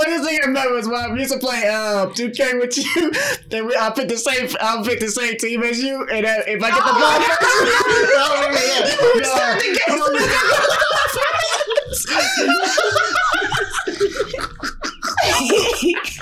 funniest 0.00 0.24
thing 0.24 0.38
I 0.42 0.46
remember 0.46 0.74
was 0.74 0.88
when 0.88 0.96
I 0.96 1.14
used 1.14 1.32
to 1.32 1.38
play 1.38 1.66
uh, 1.66 2.06
2K 2.06 2.60
with 2.60 2.76
you. 2.76 3.12
Then 3.50 3.66
we, 3.66 3.76
I 3.76 3.90
pick 3.90 4.08
the 4.08 4.16
same. 4.16 4.48
I'll 4.60 4.84
pick 4.84 5.00
the 5.00 5.08
same 5.08 5.36
team 5.36 5.62
as 5.62 5.82
you, 5.82 6.06
and 6.08 6.24
uh, 6.24 6.42
if 6.46 6.62
I 6.62 6.70
get 6.70 6.84
the 6.86 6.92
ball 6.92 7.20
first, 7.20 7.40
I 8.16 8.34
remember 16.06 16.19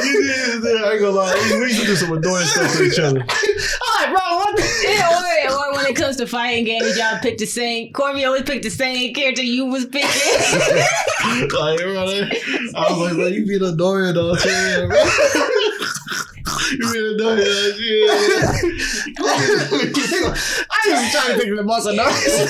I 0.00 0.92
ain't 0.92 1.00
gonna 1.00 1.10
lie. 1.10 1.34
We 1.58 1.64
used 1.66 1.80
to 1.80 1.86
do 1.86 1.96
some 1.96 2.12
annoying 2.12 2.46
stuff 2.46 2.76
to 2.76 2.84
each 2.84 2.98
other. 2.98 3.20
All 3.20 3.26
right, 3.26 4.08
bro. 4.10 4.20
What 4.38 4.56
the? 4.56 4.62
Yeah, 4.84 5.10
or, 5.10 5.16
or 5.52 5.72
when 5.74 5.86
it 5.86 5.96
comes 5.96 6.16
to 6.16 6.26
fighting 6.26 6.64
games, 6.64 6.96
y'all 6.96 7.18
pick 7.20 7.38
the 7.38 7.46
same. 7.46 7.92
Corby 7.92 8.24
always 8.24 8.42
picked 8.42 8.64
the 8.64 8.70
same 8.70 9.12
character 9.14 9.42
you 9.42 9.66
was 9.66 9.86
picking. 9.86 10.08
like, 11.58 11.80
brother, 11.80 12.30
I 12.74 12.90
was 12.90 12.98
like, 12.98 13.14
bro, 13.14 13.26
you 13.26 13.46
being 13.46 13.62
annoying 13.62 14.16
all 14.16 14.34
the 14.34 14.38
time, 14.38 14.88
bro. 14.88 15.04
You 16.70 16.92
being 16.92 17.14
annoying 17.14 17.38
all 17.38 17.46
the 17.46 17.48
I 20.70 20.72
was 20.88 21.10
trying 21.12 21.32
to 21.32 21.38
think 21.38 21.50
of 21.50 21.56
the 21.56 21.62
most 21.64 21.86
annoying. 21.86 22.48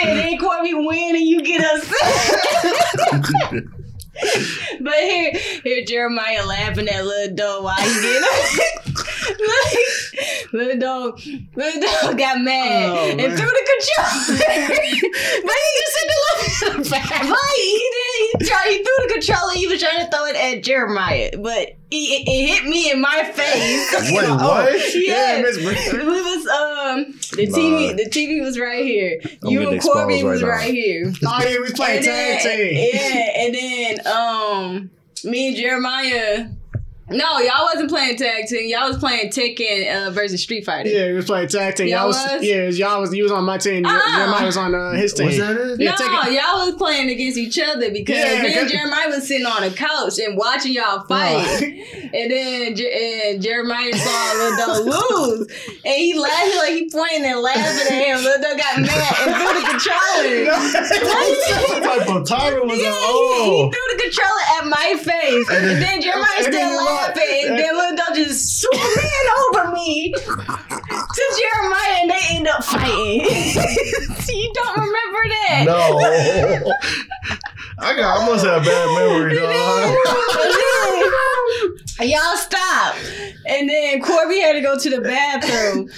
and 0.00 0.18
then 0.18 0.38
Corby 0.38 0.74
win 0.74 1.14
and 1.16 1.24
you 1.24 1.40
get 1.42 1.64
upset. 1.64 3.64
but 4.80 4.94
here, 4.94 5.32
here 5.62 5.84
Jeremiah 5.84 6.46
laughing 6.46 6.88
at 6.88 7.04
little 7.04 7.34
dog 7.34 7.64
while 7.64 7.74
he 7.76 8.02
getting 8.02 9.05
like, 9.30 10.52
little 10.52 10.78
dog, 10.78 11.20
little 11.54 11.80
dog 11.82 12.18
got 12.18 12.40
mad 12.40 12.90
Oh, 12.90 13.08
and 13.08 13.16
man. 13.16 13.36
threw 13.36 13.46
the 13.46 13.66
controller. 13.72 14.38
but 15.44 15.56
he 15.56 15.80
just 15.80 15.92
said 15.92 16.08
to 16.08 16.78
look 16.78 16.90
back. 16.90 17.10
Right, 17.22 17.54
he 17.56 17.90
did. 17.92 18.40
He 18.40 18.46
tried. 18.48 18.68
He 18.70 18.76
threw 18.82 19.06
the 19.06 19.12
controller. 19.14 19.52
He 19.54 19.66
was 19.66 19.80
trying 19.82 20.04
to 20.04 20.10
throw 20.10 20.26
it 20.26 20.36
at 20.36 20.62
Jeremiah, 20.62 21.30
but 21.38 21.76
he, 21.90 22.16
it, 22.16 22.28
it 22.28 22.46
hit 22.54 22.68
me 22.68 22.90
in 22.90 23.00
my 23.00 23.22
face. 23.34 23.92
Wait, 24.12 24.24
Oh, 24.28 24.36
what? 24.36 24.94
Yeah, 24.94 25.40
Miss 25.42 25.58
Br- 25.58 26.04
was 26.04 26.46
um 26.46 27.14
the 27.36 27.46
Nah. 27.46 27.56
TV. 27.58 27.96
The 27.96 28.10
TV 28.10 28.40
was 28.42 28.58
right 28.58 28.84
here. 28.84 29.20
I'm 29.42 29.50
you 29.50 29.68
and 29.70 29.80
Corby 29.80 30.14
right 30.14 30.24
was 30.24 30.42
now. 30.42 30.48
right 30.48 30.72
here. 30.72 31.12
Oh 31.24 31.38
yeah, 31.42 31.50
we 31.50 31.58
was 31.60 31.72
playing 31.72 32.02
tag 32.02 32.40
team. 32.42 32.90
yeah, 32.92 33.40
and 33.40 33.54
then 33.54 34.06
um, 34.06 34.90
me 35.24 35.48
and 35.48 35.56
Jeremiah. 35.56 36.48
No, 37.08 37.38
y'all 37.38 37.64
wasn't 37.72 37.88
playing 37.88 38.16
tag 38.16 38.46
team. 38.46 38.68
Y'all 38.68 38.88
was 38.88 38.98
playing 38.98 39.28
Tekken 39.30 40.08
uh, 40.08 40.10
versus 40.10 40.42
Street 40.42 40.64
Fighter. 40.64 40.88
Yeah, 40.88 41.06
we 41.06 41.12
was 41.12 41.26
playing 41.26 41.46
tag 41.46 41.76
team. 41.76 41.86
Y'all 41.86 41.98
Y'all 41.98 42.06
was, 42.08 42.16
was? 42.16 42.42
yeah, 42.44 42.68
y'all 42.70 43.00
was 43.00 43.14
you 43.14 43.22
was 43.22 43.30
on 43.30 43.44
my 43.44 43.58
team. 43.58 43.86
Uh-uh. 43.86 44.16
Jeremiah 44.16 44.44
was 44.46 44.56
on 44.56 44.74
uh, 44.74 44.90
his 44.90 45.12
team. 45.14 45.26
Was 45.26 45.38
that 45.38 45.56
it? 45.56 45.80
Yeah, 45.80 45.92
no, 45.92 45.96
Tekken- 45.98 46.34
y'all 46.34 46.66
was 46.66 46.74
playing 46.74 47.08
against 47.08 47.38
each 47.38 47.60
other 47.60 47.92
because 47.92 48.16
Yeah, 48.16 48.42
me 48.42 48.54
and 48.58 48.68
Jeremiah 48.68 49.08
was 49.08 49.28
sitting 49.28 49.46
on 49.46 49.62
a 49.62 49.70
couch 49.70 50.18
and 50.18 50.36
watching 50.36 50.72
y'all 50.72 51.04
fight. 51.06 51.82
And 52.06 52.30
then 52.30 52.74
Je- 52.76 53.30
and 53.32 53.42
Jeremiah 53.42 53.92
saw 53.92 54.32
Lil 54.38 54.56
Dog 54.56 54.86
lose. 54.86 55.48
And 55.84 55.94
he 55.94 56.16
laughing 56.18 56.56
like 56.58 56.70
he 56.72 56.88
pointing 56.90 57.24
and 57.24 57.40
laughing 57.40 57.86
at 57.92 58.02
him. 58.06 58.24
Lil 58.24 58.40
Dog 58.40 58.56
got 58.56 58.80
mad 58.80 59.14
and 59.26 59.36
threw 59.36 59.52
the 59.52 59.66
controller. 59.74 60.46
what 61.68 61.82
type 61.82 62.08
of 62.08 62.26
timer 62.26 62.64
was 62.64 62.78
Yeah, 62.78 62.90
that? 62.90 62.98
he, 62.98 63.10
Oh. 63.10 63.68
he 63.68 63.70
threw 63.70 63.86
the 63.96 64.02
controller 64.02 64.44
at 64.58 64.64
my 64.66 64.88
face, 65.02 65.46
and 65.50 65.66
then- 65.66 65.80
then, 65.80 66.00
Jeremiah 66.00 66.42
still 66.42 66.52
laughing, 66.54 66.95
and 67.04 67.14
then 67.58 67.76
Lil 67.76 67.96
Dog 67.96 68.14
just 68.14 68.60
swooping 68.60 69.10
over 69.48 69.72
me 69.72 70.12
to 70.12 71.40
Jeremiah, 71.40 71.98
and 72.02 72.10
they 72.10 72.20
end 72.30 72.48
up 72.48 72.64
fighting. 72.64 73.20
you 74.28 74.52
don't 74.54 74.76
remember 74.76 75.28
that? 75.28 75.62
No. 75.66 75.98
I 77.78 77.94
got. 77.94 78.20
I 78.20 78.26
must 78.26 78.44
have 78.44 78.64
bad 78.64 78.88
memory, 78.98 79.36
dog. 79.36 79.96
Y'all 82.00 82.36
stop. 82.36 82.94
And 83.46 83.68
then 83.68 84.02
Corby 84.02 84.40
had 84.40 84.52
to 84.54 84.60
go 84.60 84.78
to 84.78 84.90
the 84.90 85.00
bathroom. 85.00 85.88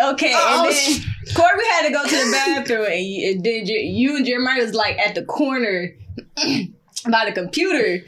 Okay, 0.00 0.34
and 0.34 0.70
then 0.70 1.02
Corby 1.34 1.64
had 1.72 1.86
to 1.86 1.92
go 1.92 2.04
to 2.04 2.10
the 2.10 2.30
bathroom, 2.32 2.86
and 2.90 3.04
you, 3.04 3.30
and 3.30 3.44
then 3.44 3.66
you 3.66 4.16
and 4.16 4.26
Jeremiah 4.26 4.62
was 4.62 4.74
like 4.74 4.98
at 4.98 5.14
the 5.14 5.24
corner 5.24 5.94
by 6.36 7.24
the 7.24 7.32
computer. 7.32 8.04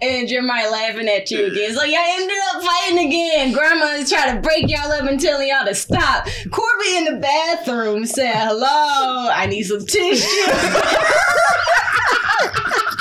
And 0.00 0.28
Jeremiah 0.28 0.70
laughing 0.70 1.08
at 1.08 1.28
you 1.30 1.46
again. 1.46 1.74
So 1.74 1.82
y'all 1.82 1.98
ended 1.98 2.36
up 2.54 2.62
fighting 2.62 3.08
again. 3.08 3.52
Grandma 3.52 3.86
is 3.96 4.10
trying 4.10 4.36
to 4.36 4.40
break 4.40 4.68
y'all 4.68 4.92
up 4.92 5.04
and 5.04 5.18
telling 5.18 5.48
y'all 5.48 5.66
to 5.66 5.74
stop. 5.74 6.28
Corby 6.50 6.96
in 6.96 7.04
the 7.06 7.18
bathroom 7.20 8.06
said, 8.06 8.32
Hello, 8.32 9.28
I 9.28 9.46
need 9.46 9.64
some 9.64 9.84
tissue. 9.84 10.24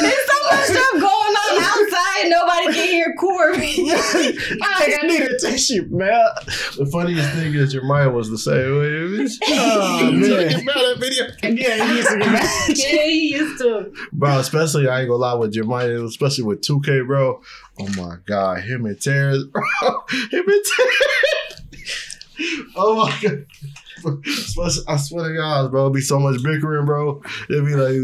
There's 0.00 0.26
so 0.26 0.50
much 0.50 0.64
stuff 0.64 0.92
going 0.92 1.04
on 1.04 1.62
outside. 1.62 2.28
Nobody 2.28 2.72
can 2.74 2.88
hear 2.88 3.14
Corby. 3.18 3.90
I, 3.90 4.98
I 5.02 5.06
need 5.06 5.22
a 5.22 5.38
tissue, 5.38 5.86
man. 5.90 6.18
The 6.76 6.88
funniest 6.90 7.30
thing 7.32 7.54
is 7.54 7.72
Jeremiah 7.72 8.10
was 8.10 8.30
the 8.30 8.38
same 8.38 8.78
way. 8.78 8.92
Oh, 9.44 10.10
He 10.12 10.20
took 10.20 10.38
man. 10.38 10.50
it 10.50 10.64
that 10.64 10.96
video. 10.98 11.24
Yeah, 11.42 11.86
he 11.86 11.96
used 11.96 12.08
to 12.08 12.18
get 12.18 12.32
mad. 12.32 12.68
yeah, 12.68 13.02
he 13.04 13.32
used 13.34 13.58
to. 13.62 13.92
Bro, 14.12 14.38
especially 14.38 14.88
I 14.88 15.00
ain't 15.00 15.08
gonna 15.08 15.18
lie 15.20 15.34
with 15.34 15.52
Jeremiah, 15.52 16.02
especially 16.04 16.44
with 16.44 16.60
2K, 16.62 17.06
bro. 17.06 17.40
Oh 17.80 17.88
my 17.96 18.16
god, 18.26 18.60
him 18.64 18.86
and 18.86 19.00
Terrence, 19.00 19.44
bro. 19.52 19.62
Him 20.30 20.44
and 20.48 20.64
Terrence. 20.64 21.62
Oh 22.76 22.96
my 22.96 23.18
god. 23.22 23.46
Especially- 24.26 24.84
I 24.88 24.96
swear 24.96 25.28
to 25.28 25.34
God, 25.36 25.70
bro, 25.70 25.82
it'd 25.82 25.94
be 25.94 26.00
so 26.00 26.18
much 26.18 26.42
bickering, 26.42 26.86
bro. 26.86 27.22
It'd 27.48 27.64
be 27.64 27.74
like, 27.74 27.94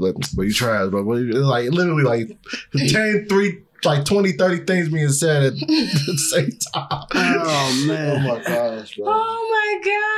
like, 0.00 0.14
like 0.16 0.26
but 0.34 0.42
you 0.42 0.52
trash, 0.52 0.90
bro. 0.90 1.04
But 1.04 1.18
it's 1.22 1.36
like 1.36 1.70
literally 1.70 2.02
like 2.04 2.28
10, 2.76 3.26
3, 3.28 3.58
like 3.84 4.04
20, 4.04 4.32
30 4.32 4.64
things 4.64 4.88
being 4.88 5.08
said 5.10 5.42
at 5.44 5.52
the 5.58 6.18
same 6.30 6.50
time. 6.72 7.06
Oh 7.12 7.84
man. 7.86 8.16
Oh 8.16 8.28
my 8.36 8.42
gosh, 8.42 8.96
bro. 8.96 9.04
Oh 9.08 9.48
my 9.50 9.52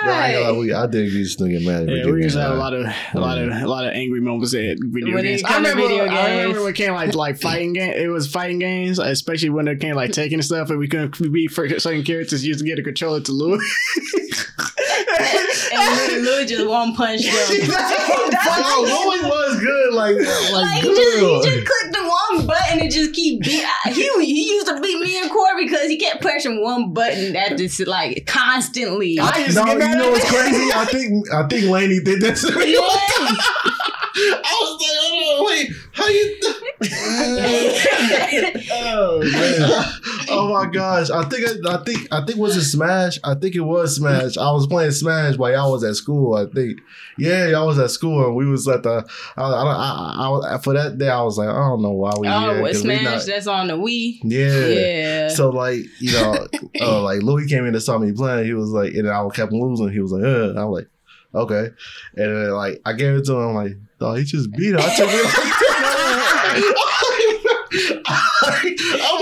Bro, 0.05 0.13
I, 0.15 0.29
ain't 0.35 0.45
god. 0.47 0.59
we, 0.59 0.75
I 0.75 0.83
think 0.83 1.13
we 1.13 1.23
just 1.25 1.39
gonna 1.39 1.51
get 1.51 1.63
mad. 1.63 1.89
at 1.89 1.97
Yeah, 1.97 2.07
we 2.11 2.23
used 2.23 2.37
to 2.37 2.43
have 2.43 2.53
a 2.53 2.57
lot 2.57 2.73
of 2.75 2.87
a 2.87 3.19
lot 3.19 3.39
of 3.39 3.49
a 3.51 3.67
lot 3.67 3.85
of 3.85 3.93
angry 3.93 4.21
moments 4.21 4.55
at 4.55 4.77
video 4.81 5.15
When 5.15 5.25
games. 5.25 5.43
I 5.43 5.57
remember, 5.57 5.83
video 5.89 6.05
I 6.05 6.31
remember 6.43 6.61
when 6.63 6.71
it 6.71 6.77
came 6.77 6.93
like 6.93 7.15
like 7.15 7.41
fighting 7.41 7.73
game. 7.73 7.93
It 7.93 8.09
was 8.09 8.31
fighting 8.31 8.59
games, 8.61 8.99
especially 9.01 9.51
when 9.51 9.67
it 9.67 9.81
came 9.81 9.97
like 9.97 10.13
taking 10.13 10.41
stuff, 10.43 10.71
and 10.71 10.79
we 10.79 10.87
couldn't 10.87 11.33
be 11.33 11.49
for 11.49 11.69
certain 11.81 12.05
characters. 12.05 12.45
You 12.45 12.49
used 12.49 12.61
to 12.61 12.67
get 12.67 12.79
a 12.79 12.83
controller 12.83 13.21
to 13.21 13.33
Louis. 13.33 13.61
And 14.99 16.25
Lou 16.25 16.45
just 16.47 16.67
one 16.67 16.95
punch 16.95 17.23
them. 17.25 17.33
Bro, 17.69 18.83
Louis 18.83 19.23
was 19.23 19.61
good, 19.61 19.95
like, 19.95 20.17
like, 20.17 20.53
Like 20.53 20.83
he 20.83 20.95
just, 20.95 21.19
he 21.19 21.41
just 21.43 21.67
clicked 21.67 21.95
the 21.95 22.03
one 22.03 22.47
button 22.47 22.81
and 22.81 22.91
just 22.91 23.13
keep 23.15 23.43
beat. 23.43 23.65
He 23.87 24.09
he 24.25 24.49
used 24.51 24.67
to 24.67 24.81
beat 24.81 25.01
me 25.01 25.21
and 25.21 25.31
Corey 25.31 25.65
because 25.65 25.89
he 25.89 25.97
kept 25.99 26.21
pressing 26.23 26.63
one 26.63 26.93
button 26.93 27.37
at 27.37 27.57
this 27.57 27.81
like 27.81 28.27
constantly. 28.27 29.19
I 29.19 29.39
used 29.39 29.57
to 29.57 29.65
no, 29.65 29.73
you 29.73 29.79
know 29.79 30.11
what's 30.11 30.29
crazy? 30.31 30.71
I 30.75 30.85
think 30.87 31.31
I 31.33 31.47
think 31.47 31.65
Laney 31.71 32.01
did 32.01 32.21
that 32.23 32.37
to 32.37 32.59
me. 32.59 32.73
Yeah. 32.75 32.79
I 34.21 34.43
was 34.61 34.81
like, 34.81 34.97
oh 35.01 35.37
no, 35.39 35.45
wait, 35.47 35.71
how 35.93 36.09
you? 36.09 36.39
oh 38.73 39.21
man. 39.23 39.85
Oh 40.31 40.53
my 40.53 40.71
gosh! 40.71 41.11
I 41.11 41.25
think 41.29 41.47
I, 41.49 41.75
I 41.75 41.85
think 41.85 42.09
I 42.13 42.25
think 42.25 42.39
was 42.39 42.57
it 42.57 42.65
Smash? 42.65 43.19
I 43.25 43.35
think 43.35 43.55
it 43.55 43.61
was 43.61 43.97
Smash. 43.97 44.37
I 44.37 44.51
was 44.53 44.67
playing 44.67 44.91
Smash 44.93 45.37
while 45.37 45.53
y'all 45.53 45.73
was 45.73 45.85
at 45.85 45.95
school. 45.95 46.35
I 46.35 46.47
think, 46.47 46.81
yeah, 47.19 47.47
y'all 47.49 47.67
was 47.67 47.79
at 47.79 47.91
school 47.91 48.27
and 48.27 48.35
we 48.37 48.47
was 48.47 48.67
at 48.69 48.83
the. 48.83 49.09
I, 49.37 49.43
I, 49.43 49.63
I, 49.63 50.55
I, 50.55 50.59
for 50.59 50.75
that 50.75 50.99
day, 50.99 51.09
I 51.09 51.23
was 51.23 51.39
like, 51.39 51.49
I 51.49 51.69
don't 51.69 51.83
know 51.83 51.93
why 51.93 52.13
we 52.19 52.29
oh, 52.29 52.65
here. 52.65 52.75
Smash? 52.75 53.03
not- 53.03 53.27
That's 53.27 53.47
on 53.47 53.69
the 53.69 53.75
Wii. 53.75 54.21
yeah. 54.25 54.67
Yeah. 54.67 55.29
So 55.29 55.51
like 55.51 55.81
you 56.01 56.13
know, 56.13 56.47
uh, 56.81 57.03
like 57.03 57.23
Louis 57.23 57.47
came 57.47 57.67
in 57.67 57.75
and 57.75 57.83
saw 57.83 57.99
me 57.99 58.13
playing. 58.13 58.47
He 58.47 58.55
was 58.55 58.71
like, 58.71 58.95
and 58.95 59.09
I 59.09 59.27
kept 59.31 59.53
losing. 59.53 59.91
He 59.91 60.01
was 60.01 60.13
like, 60.13 60.25
uh. 60.25 60.59
I 60.59 60.65
was 60.65 60.83
like, 60.83 60.91
okay. 61.35 61.71
And 62.17 62.37
then 62.37 62.51
like 62.51 62.81
I 62.85 62.93
gave 62.93 63.15
it 63.15 63.25
to 63.27 63.33
him. 63.35 63.49
I'm 63.49 63.55
like, 63.55 63.77
oh, 64.01 64.15
he 64.15 64.25
just 64.25 64.51
beat 64.53 64.73
her. 64.73 64.79
I 64.81 64.97
took 64.97 65.09
it. 65.11 65.89
I'm 67.71 67.79
He 67.79 67.83
said, 67.83 68.25
like, 68.43 68.43
like, 68.43 68.79
I 69.03 69.18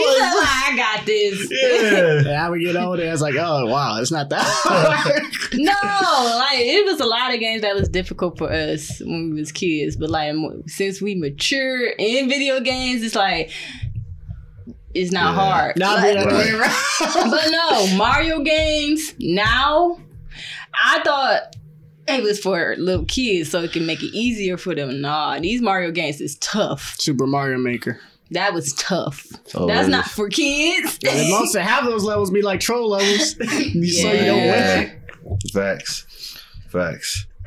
got 0.97 1.07
this. 1.07 1.49
yeah. 1.51 2.19
And 2.19 2.29
I 2.29 2.49
would 2.51 2.61
get 2.61 2.77
older, 2.77 3.03
it's 3.03 3.21
like, 3.23 3.35
oh 3.37 3.67
wow, 3.67 3.99
it's 4.01 4.11
not 4.13 4.29
that 4.31 4.43
hard. 4.45 5.23
No, 5.55 5.73
like 5.73 6.59
it 6.59 6.85
was 6.85 7.01
a 7.01 7.07
lot 7.07 7.33
of 7.33 7.41
games 7.41 7.63
that 7.63 7.75
was 7.75 7.89
difficult 7.89 8.37
for 8.37 8.51
us 8.53 9.01
when 9.01 9.31
we 9.31 9.41
was 9.41 9.53
kids. 9.53 9.97
But 9.97 10.11
like 10.11 10.35
since 10.67 11.01
we 11.01 11.15
mature 11.15 11.87
in 11.99 12.29
video 12.29 12.61
games, 12.61 13.03
it's 13.03 13.15
like 13.15 13.51
it's 14.95 15.13
not 15.13 15.35
Yeah. 15.35 15.41
hard. 15.51 15.77
Not 15.79 15.99
Like- 16.03 16.15
the 16.15 16.21
other 16.27 16.37
way 16.37 16.51
around. 16.51 16.75
but 17.31 17.49
no, 17.51 17.97
Mario 17.97 18.41
games 18.41 19.15
now, 19.21 19.99
I 20.75 21.01
thought 21.05 21.55
it 22.09 22.23
was 22.23 22.39
for 22.41 22.75
little 22.79 23.05
kids 23.05 23.51
so 23.51 23.61
it 23.63 23.73
can 23.73 23.87
make 23.87 24.03
it 24.03 24.15
easier 24.15 24.57
for 24.57 24.75
them. 24.75 25.01
Nah, 25.01 25.39
these 25.39 25.61
Mario 25.63 25.91
games 25.91 26.21
is 26.21 26.37
tough. 26.39 26.97
Super 26.99 27.27
Mario 27.27 27.59
Maker. 27.59 27.99
That 28.33 28.53
was 28.55 28.73
tough. 28.75 29.25
Oh, 29.55 29.67
That's 29.67 29.89
not 29.89 30.07
for 30.07 30.29
kids. 30.29 30.99
And 31.09 31.31
most 31.31 31.55
of 31.55 31.63
half 31.63 31.85
of 31.85 31.91
those 31.91 32.03
levels 32.05 32.31
be 32.31 32.43
like 32.43 32.61
troll 32.61 32.89
levels. 32.91 33.31
so 33.37 33.45
you 33.45 34.03
don't 34.25 34.39
Yeah. 34.39 34.79
win. 35.25 35.39
Facts. 35.53 36.39
Facts. 36.69 37.27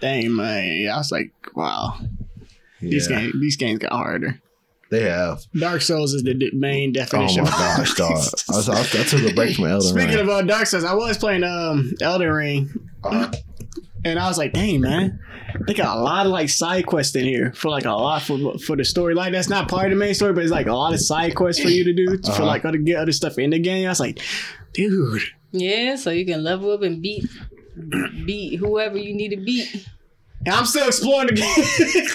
Dang 0.00 0.34
man, 0.34 0.88
I 0.90 0.96
was 0.96 1.12
like, 1.12 1.32
wow, 1.54 1.96
these 2.80 3.06
games 3.06 3.34
these 3.40 3.56
games 3.56 3.78
got 3.78 3.92
harder. 3.92 4.40
They 4.90 5.04
have. 5.08 5.40
Dark 5.54 5.80
Souls 5.80 6.12
is 6.12 6.22
the 6.22 6.34
d- 6.34 6.50
main 6.52 6.90
Oh 6.90 6.92
definition. 6.92 7.44
my 7.44 7.50
gosh, 7.50 7.94
dog. 7.94 8.10
I, 8.50 8.56
was, 8.56 8.68
I, 8.68 8.80
I 8.80 9.04
took 9.04 9.22
a 9.22 9.32
break 9.32 9.56
from 9.56 9.66
Elden 9.66 9.88
Speaking 9.88 10.08
Ring. 10.16 10.18
of 10.18 10.28
uh, 10.28 10.42
Dark 10.42 10.66
Souls, 10.66 10.84
I 10.84 10.92
was 10.94 11.16
playing 11.16 11.44
um 11.44 11.92
Elden 12.02 12.28
Ring, 12.30 12.70
Uh, 13.04 13.30
and 14.04 14.18
I 14.18 14.26
was 14.28 14.38
like, 14.38 14.52
dang 14.52 14.80
man, 14.80 15.20
they 15.66 15.74
got 15.74 15.96
a 15.96 16.00
lot 16.00 16.26
of 16.26 16.32
like 16.32 16.48
side 16.48 16.86
quests 16.86 17.14
in 17.16 17.24
here 17.24 17.52
for 17.54 17.68
like 17.70 17.84
a 17.84 17.90
lot 17.92 18.22
for 18.22 18.58
for 18.58 18.76
the 18.76 18.84
story. 18.84 19.14
Like 19.14 19.32
that's 19.32 19.48
not 19.48 19.68
part 19.68 19.86
of 19.86 19.90
the 19.90 19.96
main 19.96 20.14
story, 20.14 20.32
but 20.32 20.42
it's 20.42 20.52
like 20.52 20.66
a 20.66 20.74
lot 20.74 20.92
of 20.94 21.00
side 21.00 21.34
quests 21.34 21.62
for 21.62 21.68
you 21.68 21.84
to 21.84 21.92
do 21.92 22.18
for 22.18 22.30
Uh-huh. 22.32 22.44
like 22.46 22.64
other 22.64 22.78
get 22.78 22.96
other 22.98 23.12
stuff 23.12 23.38
in 23.38 23.50
the 23.50 23.58
game. 23.58 23.86
I 23.86 23.90
was 23.90 24.00
like, 24.00 24.20
dude, 24.72 25.22
Yeah, 25.52 25.96
so 25.96 26.10
you 26.10 26.24
can 26.26 26.42
level 26.42 26.70
up 26.72 26.82
and 26.82 27.00
beat 27.02 27.26
beat 28.26 28.56
whoever 28.58 28.96
you 28.98 29.14
need 29.14 29.30
to 29.30 29.36
beat. 29.38 29.86
and 30.44 30.54
I'm 30.54 30.66
still 30.66 30.86
exploring 30.88 31.28
the 31.28 31.34
game. 31.34 32.06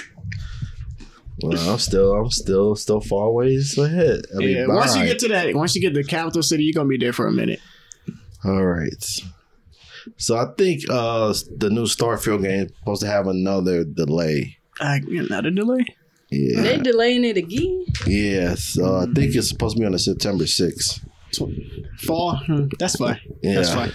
well, 1.42 1.70
I'm 1.72 1.80
still, 1.80 2.14
I'm 2.14 2.30
still, 2.32 2.76
still 2.76 3.00
far 3.02 3.32
ways 3.32 3.78
ahead. 3.78 4.22
I 4.36 4.40
mean, 4.40 4.50
yeah, 4.58 4.68
once 4.68 4.96
you 4.96 5.06
get 5.06 5.20
to 5.20 5.28
that, 5.30 5.54
once 5.56 5.76
you 5.76 5.82
get 5.82 5.94
to 5.94 6.02
the 6.02 6.08
capital 6.08 6.42
city, 6.44 6.64
you're 6.64 6.74
gonna 6.74 6.90
be 6.90 6.98
there 6.98 7.14
for 7.14 7.28
a 7.28 7.32
minute. 7.32 7.60
All 8.44 8.66
right. 8.66 9.04
So 10.18 10.38
I 10.38 10.46
think 10.58 10.84
uh 10.90 11.34
the 11.58 11.70
new 11.70 11.84
Starfield 11.86 12.44
game 12.44 12.66
is 12.66 12.72
supposed 12.80 13.02
to 13.02 13.08
have 13.08 13.28
another 13.28 13.84
delay. 13.84 14.58
Uh, 14.80 15.00
another 15.08 15.52
delay. 15.52 15.86
Yeah. 16.30 16.62
They're 16.62 16.78
delaying 16.84 17.24
it 17.24 17.38
again. 17.38 17.86
Yeah. 18.06 18.56
So 18.56 18.98
I 18.98 19.06
think 19.06 19.36
it's 19.36 19.50
supposed 19.50 19.76
to 19.76 19.80
be 19.82 19.86
on 19.86 19.94
the 19.94 20.00
September 20.00 20.44
6th. 20.44 21.04
Fall. 22.00 22.38
Hmm, 22.38 22.68
That's 22.80 22.96
fine. 22.96 23.20
Yeah. 23.42 23.56
That's 23.56 23.74
fine. 23.74 23.92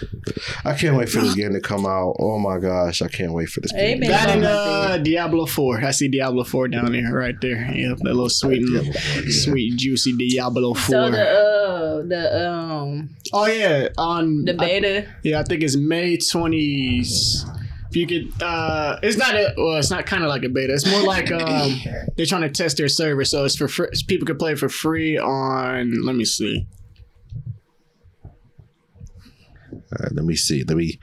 I 0.64 0.74
can't 0.74 0.96
wait 0.96 1.08
for 1.08 1.20
this 1.20 1.34
game 1.34 1.52
to 1.52 1.60
come 1.60 1.86
out. 1.86 2.16
Oh 2.18 2.38
my 2.38 2.58
gosh, 2.58 3.02
I 3.02 3.08
can't 3.08 3.32
wait 3.32 3.48
for 3.48 3.60
this 3.60 3.72
game. 3.72 4.00
man. 4.00 4.10
That 4.10 4.28
and 4.30 4.44
uh, 4.44 4.98
Diablo 4.98 5.46
Four. 5.46 5.84
I 5.84 5.90
see 5.92 6.08
Diablo 6.08 6.44
Four 6.44 6.68
down 6.68 6.92
there, 6.92 7.12
right 7.12 7.34
there. 7.40 7.70
Yeah, 7.72 7.90
that 7.90 8.02
little 8.04 8.28
sweet, 8.28 8.64
Diablo 8.66 8.92
4, 8.92 9.22
yeah. 9.22 9.28
sweet, 9.30 9.76
juicy 9.78 10.16
Diablo 10.16 10.74
Four. 10.74 10.82
So 11.06 11.10
the 11.10 11.22
uh 11.22 12.02
the 12.06 12.48
um 12.50 13.10
oh 13.32 13.46
yeah, 13.46 13.88
on 13.98 14.44
the 14.44 14.52
I- 14.54 14.56
beta. 14.56 15.08
yeah, 15.22 15.40
I 15.40 15.44
think 15.44 15.62
it's 15.62 15.76
May 15.76 16.16
twenties. 16.16 17.44
If 17.90 17.96
you 17.96 18.06
could, 18.06 18.42
uh, 18.42 18.98
it's 19.02 19.18
not 19.18 19.34
a 19.34 19.52
well, 19.56 19.76
it's 19.76 19.90
not 19.90 20.06
kind 20.06 20.22
of 20.22 20.30
like 20.30 20.44
a 20.44 20.48
beta. 20.48 20.72
It's 20.72 20.86
more 20.90 21.02
like 21.02 21.30
um, 21.32 21.78
they're 22.16 22.24
trying 22.24 22.40
to 22.40 22.48
test 22.48 22.78
their 22.78 22.88
server, 22.88 23.22
so 23.24 23.44
it's 23.44 23.54
for 23.56 23.68
free. 23.68 23.88
People 24.08 24.26
can 24.26 24.38
play 24.38 24.52
it 24.52 24.58
for 24.58 24.70
free 24.70 25.18
on. 25.18 26.02
Let 26.02 26.16
me 26.16 26.24
see. 26.24 26.66
All 29.92 30.04
right, 30.04 30.12
let 30.14 30.24
me 30.24 30.34
see. 30.36 30.64
Let 30.64 30.76
me 30.76 30.98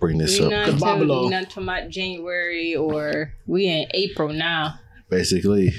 bring 0.00 0.18
this 0.18 0.38
we 0.38 0.46
up. 0.46 0.50
not, 0.50 0.68
Babalo. 0.80 1.06
till, 1.06 1.24
we 1.24 1.30
not 1.30 1.44
talking 1.50 1.62
about 1.64 1.88
January 1.90 2.74
or 2.76 3.34
we 3.46 3.66
in 3.66 3.86
April 3.94 4.30
now. 4.30 4.74
Basically, 5.08 5.72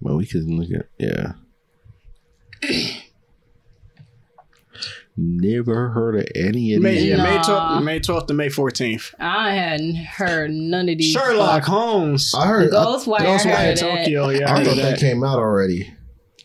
well, 0.00 0.16
we 0.16 0.26
can 0.26 0.58
look 0.58 0.70
at 0.72 0.88
yeah. 0.98 1.32
Never 5.18 5.88
heard 5.90 6.16
of 6.16 6.26
any 6.34 6.74
of 6.74 6.82
May, 6.82 6.96
these. 6.96 7.04
yeah, 7.04 7.16
May 7.22 7.36
Nah. 7.36 7.42
12th, 7.78 7.82
May 7.84 8.00
12th 8.00 8.26
to 8.26 8.34
May 8.34 8.48
14th. 8.48 9.14
I 9.18 9.54
hadn't 9.54 9.94
heard 9.96 10.50
none 10.50 10.90
of 10.90 10.98
these. 10.98 11.12
Sherlock 11.12 11.62
Holmes. 11.64 12.34
I 12.36 12.46
heard. 12.46 12.74
I, 12.74 12.76
Ghostwire. 12.76 13.20
I 13.20 13.24
Ghostwire 13.24 13.44
heard 13.56 13.78
that. 13.78 13.78
Tokyo. 14.04 14.28
Yeah, 14.28 14.50
I 14.50 14.52
I 14.54 14.58
heard 14.58 14.66
thought 14.66 14.76
that 14.76 14.90
that. 14.90 14.98
came 15.00 15.24
out 15.24 15.38
already. 15.38 15.90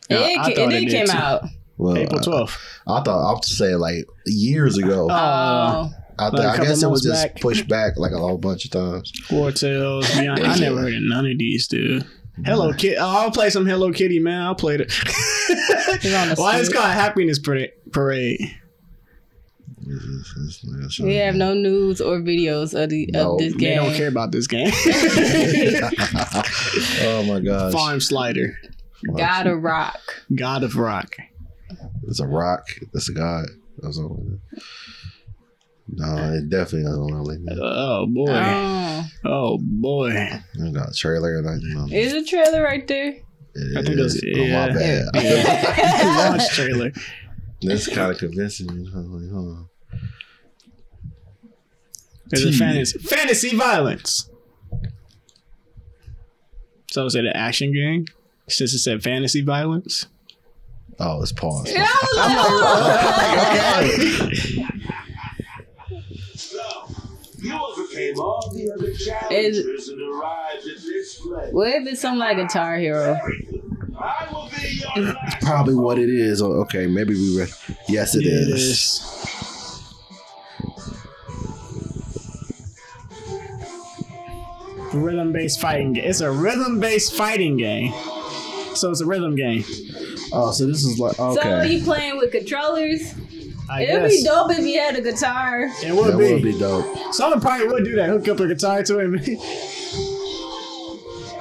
Yeah, 0.10 0.20
it 0.20 0.38
I 0.40 0.52
it, 0.52 0.56
thought 0.56 0.74
it 0.74 0.80
did 0.80 0.86
did 0.86 0.92
came 0.92 1.06
too. 1.08 1.12
out. 1.18 1.44
Well, 1.82 1.98
April 1.98 2.20
12th. 2.20 2.58
I 2.88 3.02
thought 3.02 3.30
I 3.30 3.32
was 3.34 3.58
saying 3.58 3.80
like 3.80 4.06
years 4.26 4.78
ago. 4.78 5.10
Uh, 5.10 5.90
Oh, 6.20 6.26
I, 6.26 6.26
like 6.30 6.34
a 6.34 6.38
I 6.38 6.52
couple 6.52 6.66
guess 6.66 6.84
it 6.84 6.90
was 6.90 7.02
just 7.02 7.24
back. 7.34 7.42
pushed 7.42 7.68
back 7.68 7.98
like 7.98 8.12
a 8.12 8.18
whole 8.20 8.38
bunch 8.38 8.66
of 8.66 8.72
times. 8.72 9.12
Four 9.28 9.52
Tales. 9.52 10.08
Beyond, 10.14 10.46
I 10.46 10.56
never 10.60 10.82
heard 10.82 10.94
of 10.94 11.02
none 11.02 11.26
of 11.26 11.38
these, 11.40 11.68
dude. 11.68 12.06
Hello 12.46 12.72
Kitty. 12.74 12.98
Oh, 12.98 13.08
I'll 13.08 13.32
play 13.32 13.50
some 13.50 13.66
Hello 13.66 13.92
Kitty, 13.92 14.20
man. 14.20 14.42
I'll 14.44 14.54
play 14.54 14.76
it. 14.76 14.82
It's 14.82 16.06
on 16.16 16.30
the 16.30 16.36
Why 16.38 16.58
it's 16.60 16.68
street. 16.68 16.80
called 16.80 16.92
Happiness 16.94 17.40
Parade? 17.40 17.72
Parade. 17.92 18.40
we 21.02 21.16
have 21.16 21.36
no 21.36 21.54
news 21.56 22.00
or 22.02 22.20
videos 22.20 22.80
of 22.80 22.90
the 22.92 23.08
No, 23.12 23.34
of 23.34 23.40
this 23.40 23.54
They 23.54 23.60
game. 23.60 23.78
don't 23.78 23.96
care 23.96 24.08
about 24.10 24.32
this 24.32 24.46
game. 24.48 24.72
oh 27.04 27.24
my 27.28 27.40
gosh! 27.40 27.74
Farm 27.74 28.00
Slider. 28.00 28.58
God 29.18 29.48
of 29.48 29.64
Rock. 29.64 30.00
God 30.36 30.64
of 30.64 30.76
Rock. 30.76 31.16
It's 32.12 32.20
a 32.20 32.28
rock. 32.28 32.68
It's 32.94 33.10
a 33.10 33.14
god. 33.14 33.46
Or 33.82 33.92
something. 33.92 34.40
No, 35.94 36.34
it 36.36 36.50
definitely 36.50 36.84
doesn't 36.84 37.04
look 37.04 37.28
like 37.28 37.40
that. 37.46 37.60
Oh 37.60 38.06
boy. 38.08 38.28
Oh, 38.30 39.06
Oh 39.26 39.58
boy. 39.60 40.12
I 40.12 40.70
got 40.72 40.90
a 40.90 40.94
trailer 40.94 41.38
and 41.40 41.50
I, 41.50 41.56
you 41.56 41.76
know, 41.76 41.88
is 41.92 42.14
a 42.14 42.24
trailer 42.24 42.62
right 42.62 42.88
there? 42.88 43.16
it 43.56 43.78
I 43.78 43.82
think 43.82 43.98
is. 44.00 44.14
that's- 44.22 44.38
Oh, 44.38 44.44
yeah. 44.44 45.06
my 45.14 45.20
bad. 45.24 46.30
Launch 46.40 46.50
trailer. 46.54 46.92
That's 47.62 47.88
kind 47.88 48.12
of 48.12 48.18
convincing. 48.20 48.70
You 48.70 48.92
know, 48.92 49.00
like, 49.02 49.32
huh. 49.94 50.00
There's 52.28 52.46
a 52.46 52.52
T. 52.52 52.58
fantasy 52.58 53.00
fantasy 53.00 53.56
violence. 53.56 54.30
So 56.92 57.06
is 57.06 57.16
it 57.16 57.26
an 57.26 57.34
action 57.36 57.74
game? 57.74 58.06
Since 58.48 58.74
it 58.74 58.80
said 58.80 59.04
fantasy 59.04 59.42
violence. 59.42 60.08
Oh, 61.04 61.22
it's 61.22 61.32
paused. 61.32 61.70
Yeah, 61.74 61.84
I 61.90 62.30
So, 66.36 66.60
you 67.40 67.54
overcame 67.54 68.20
all 68.20 68.52
the 68.54 68.72
other 68.72 68.94
challenges 68.94 69.90
and 69.90 70.00
arrived 70.00 70.68
at 70.68 70.76
this 70.84 71.20
place. 71.20 71.52
What 71.54 71.70
if 71.70 71.88
it's 71.88 72.02
something 72.02 72.20
like 72.20 72.38
Guitar 72.38 72.76
Hero? 72.78 73.18
I 74.00 74.28
will 74.32 74.50
be 74.50 74.82
your 75.04 75.16
Probably 75.42 75.74
what 75.76 75.98
it 75.98 76.10
is. 76.10 76.42
Oh, 76.42 76.52
Okay, 76.62 76.86
maybe 76.88 77.14
we 77.16 77.40
read. 77.40 77.50
Yes, 77.88 78.14
it 78.16 78.24
Yeah, 78.24 78.32
is. 78.34 78.48
it 78.48 78.54
is. 78.54 79.02
Rhythm 84.94 85.32
based 85.32 85.60
fighting 85.62 85.94
game. 85.94 86.04
It's 86.06 86.22
a 86.22 86.32
rhythm 86.32 86.80
based 86.80 87.14
fighting 87.14 87.58
game. 87.58 87.94
So 88.76 88.90
it's 88.90 89.02
a 89.02 89.06
rhythm 89.06 89.36
game. 89.36 89.64
Oh, 90.34 90.52
so 90.52 90.66
this 90.68 90.84
is 90.86 90.98
like 91.00 91.20
okay. 91.20 91.42
So 91.42 91.50
okay. 91.60 91.74
you 91.74 91.84
playing 91.84 92.18
with 92.18 92.32
controllers? 92.32 93.14
I 93.70 93.84
It'd 93.84 94.02
guess. 94.10 94.18
be 94.18 94.24
dope 94.24 94.52
if 94.52 94.66
you 94.66 94.80
had 94.80 94.96
a 94.96 95.02
guitar. 95.02 95.70
It 95.84 95.94
would 95.96 96.14
that 96.14 96.18
be. 96.18 96.34
would 96.34 96.44
be 96.44 96.58
dope. 96.58 97.14
Someone 97.14 97.40
probably 97.42 97.68
would 97.68 97.84
do 97.86 97.96
that. 97.96 98.10
Hook 98.10 98.28
up 98.28 98.40
a 98.40 98.48
guitar 98.48 98.84
to 98.84 99.00
him. 99.00 99.12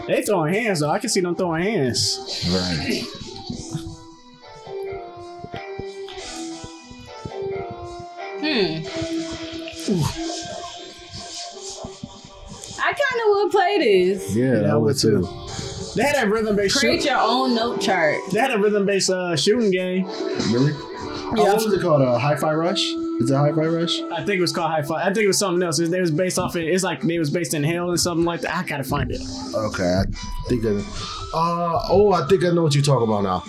they 0.07 0.23
throwing 0.23 0.55
hands 0.55 0.81
though. 0.81 0.91
I 0.91 0.99
can 0.99 1.09
see 1.11 1.21
them 1.21 1.35
throwing 1.35 1.63
hands. 1.63 2.19
Right. 2.53 3.05
Hmm. 8.43 8.85
I 12.83 12.93
kind 12.93 13.21
of 13.21 13.27
would 13.31 13.51
play 13.51 13.79
this. 13.79 14.35
Yeah, 14.35 14.45
Yeah, 14.45 14.59
I 14.59 14.63
that 14.63 14.75
would 14.81 14.87
would 14.87 14.99
too. 14.99 15.27
They 15.95 16.03
had 16.03 16.27
a 16.27 16.31
rhythm 16.31 16.57
based 16.57 16.79
Create 16.79 17.03
shoot. 17.03 17.11
your 17.11 17.19
own 17.21 17.55
note 17.55 17.81
chart. 17.81 18.17
They 18.33 18.39
had 18.41 18.53
a 18.53 18.59
rhythm 18.59 18.87
based 18.87 19.11
uh, 19.11 19.37
shooting 19.37 19.71
game. 19.71 20.05
Really? 20.51 20.73
Yeah. 20.73 21.43
Oh, 21.43 21.45
what 21.55 21.65
was 21.65 21.73
it 21.73 21.81
called? 21.81 22.03
A 22.03 22.19
Hi-Fi 22.19 22.53
Rush? 22.55 22.83
Is 23.21 23.31
it 23.31 23.35
Hi-Fi 23.37 23.67
Rush? 23.67 24.01
I 24.01 24.17
think 24.25 24.39
it 24.39 24.41
was 24.41 24.53
called 24.53 24.71
High 24.71 24.83
Five. 24.83 25.01
I 25.07 25.13
think 25.13 25.19
it 25.25 25.27
was 25.29 25.39
something 25.39 25.63
else. 25.63 25.79
It 25.79 26.01
was 26.01 26.11
based 26.11 26.39
off. 26.39 26.57
It. 26.57 26.67
It's 26.69 26.83
like 26.83 27.05
it 27.05 27.19
was 27.19 27.31
based 27.31 27.55
in 27.55 27.63
hell 27.63 27.91
and 27.91 28.01
something 28.01 28.25
like 28.25 28.41
that. 28.41 28.57
I 28.57 28.63
gotta 28.67 28.83
find 28.85 29.11
it. 29.13 29.21
Okay, 29.55 29.85
I 30.01 30.05
think. 30.49 30.65
I, 30.65 30.83
uh 31.33 31.83
oh, 31.91 32.13
I 32.13 32.27
think 32.27 32.45
I 32.45 32.51
know 32.51 32.63
what 32.65 32.75
you're 32.75 32.83
talking 32.83 33.07
about 33.07 33.23
now. 33.23 33.45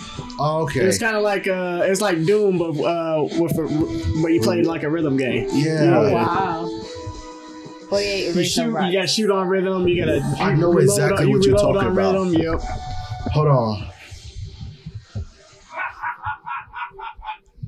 Okay. 0.62 0.80
It's 0.80 0.98
kind 0.98 1.16
of 1.16 1.22
like 1.24 1.48
uh, 1.48 1.80
it's 1.84 2.00
like 2.00 2.24
Doom, 2.24 2.58
but 2.58 2.70
uh, 2.80 3.24
with 3.40 3.58
a, 3.58 4.20
but 4.22 4.28
you 4.28 4.40
played 4.40 4.66
like 4.66 4.84
a 4.84 4.90
rhythm 4.90 5.16
game. 5.16 5.48
yeah. 5.52 5.96
Oh, 5.98 6.12
Wow. 6.12 6.81
48 7.92 8.24
You 8.24 8.40
original 8.40 8.44
shoot. 8.80 8.86
You 8.86 8.92
gotta 8.92 9.06
shoot 9.06 9.30
on 9.30 9.48
rhythm. 9.48 9.86
You 9.86 10.04
gotta. 10.06 10.22
I 10.40 10.54
know 10.54 10.72
reload 10.72 10.84
exactly 10.84 11.26
on, 11.26 11.32
what 11.32 11.44
you're 11.44 11.58
talking 11.58 11.76
on 11.76 11.86
about. 11.92 12.14
Rhythm. 12.14 12.34
Yep. 12.34 12.60
Hold 13.32 13.48
on. 13.48 13.88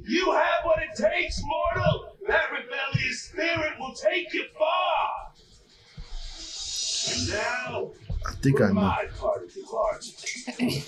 You 0.07 0.33
have 0.33 0.64
what 0.64 0.79
it 0.83 0.97
takes, 0.97 1.43
mortal. 1.45 2.16
That 2.27 2.51
rebellious 2.51 3.22
spirit 3.22 3.72
will 3.79 3.95
take 3.95 4.33
you 4.33 4.45
far. 4.59 5.33
And 7.11 7.29
now, 7.29 7.91
I 8.27 8.33
think 8.37 8.61
I 8.62 8.68
know. 8.68 8.72
my 8.75 9.07
part 9.18 9.45
of 9.45 9.53
the. 9.53 10.85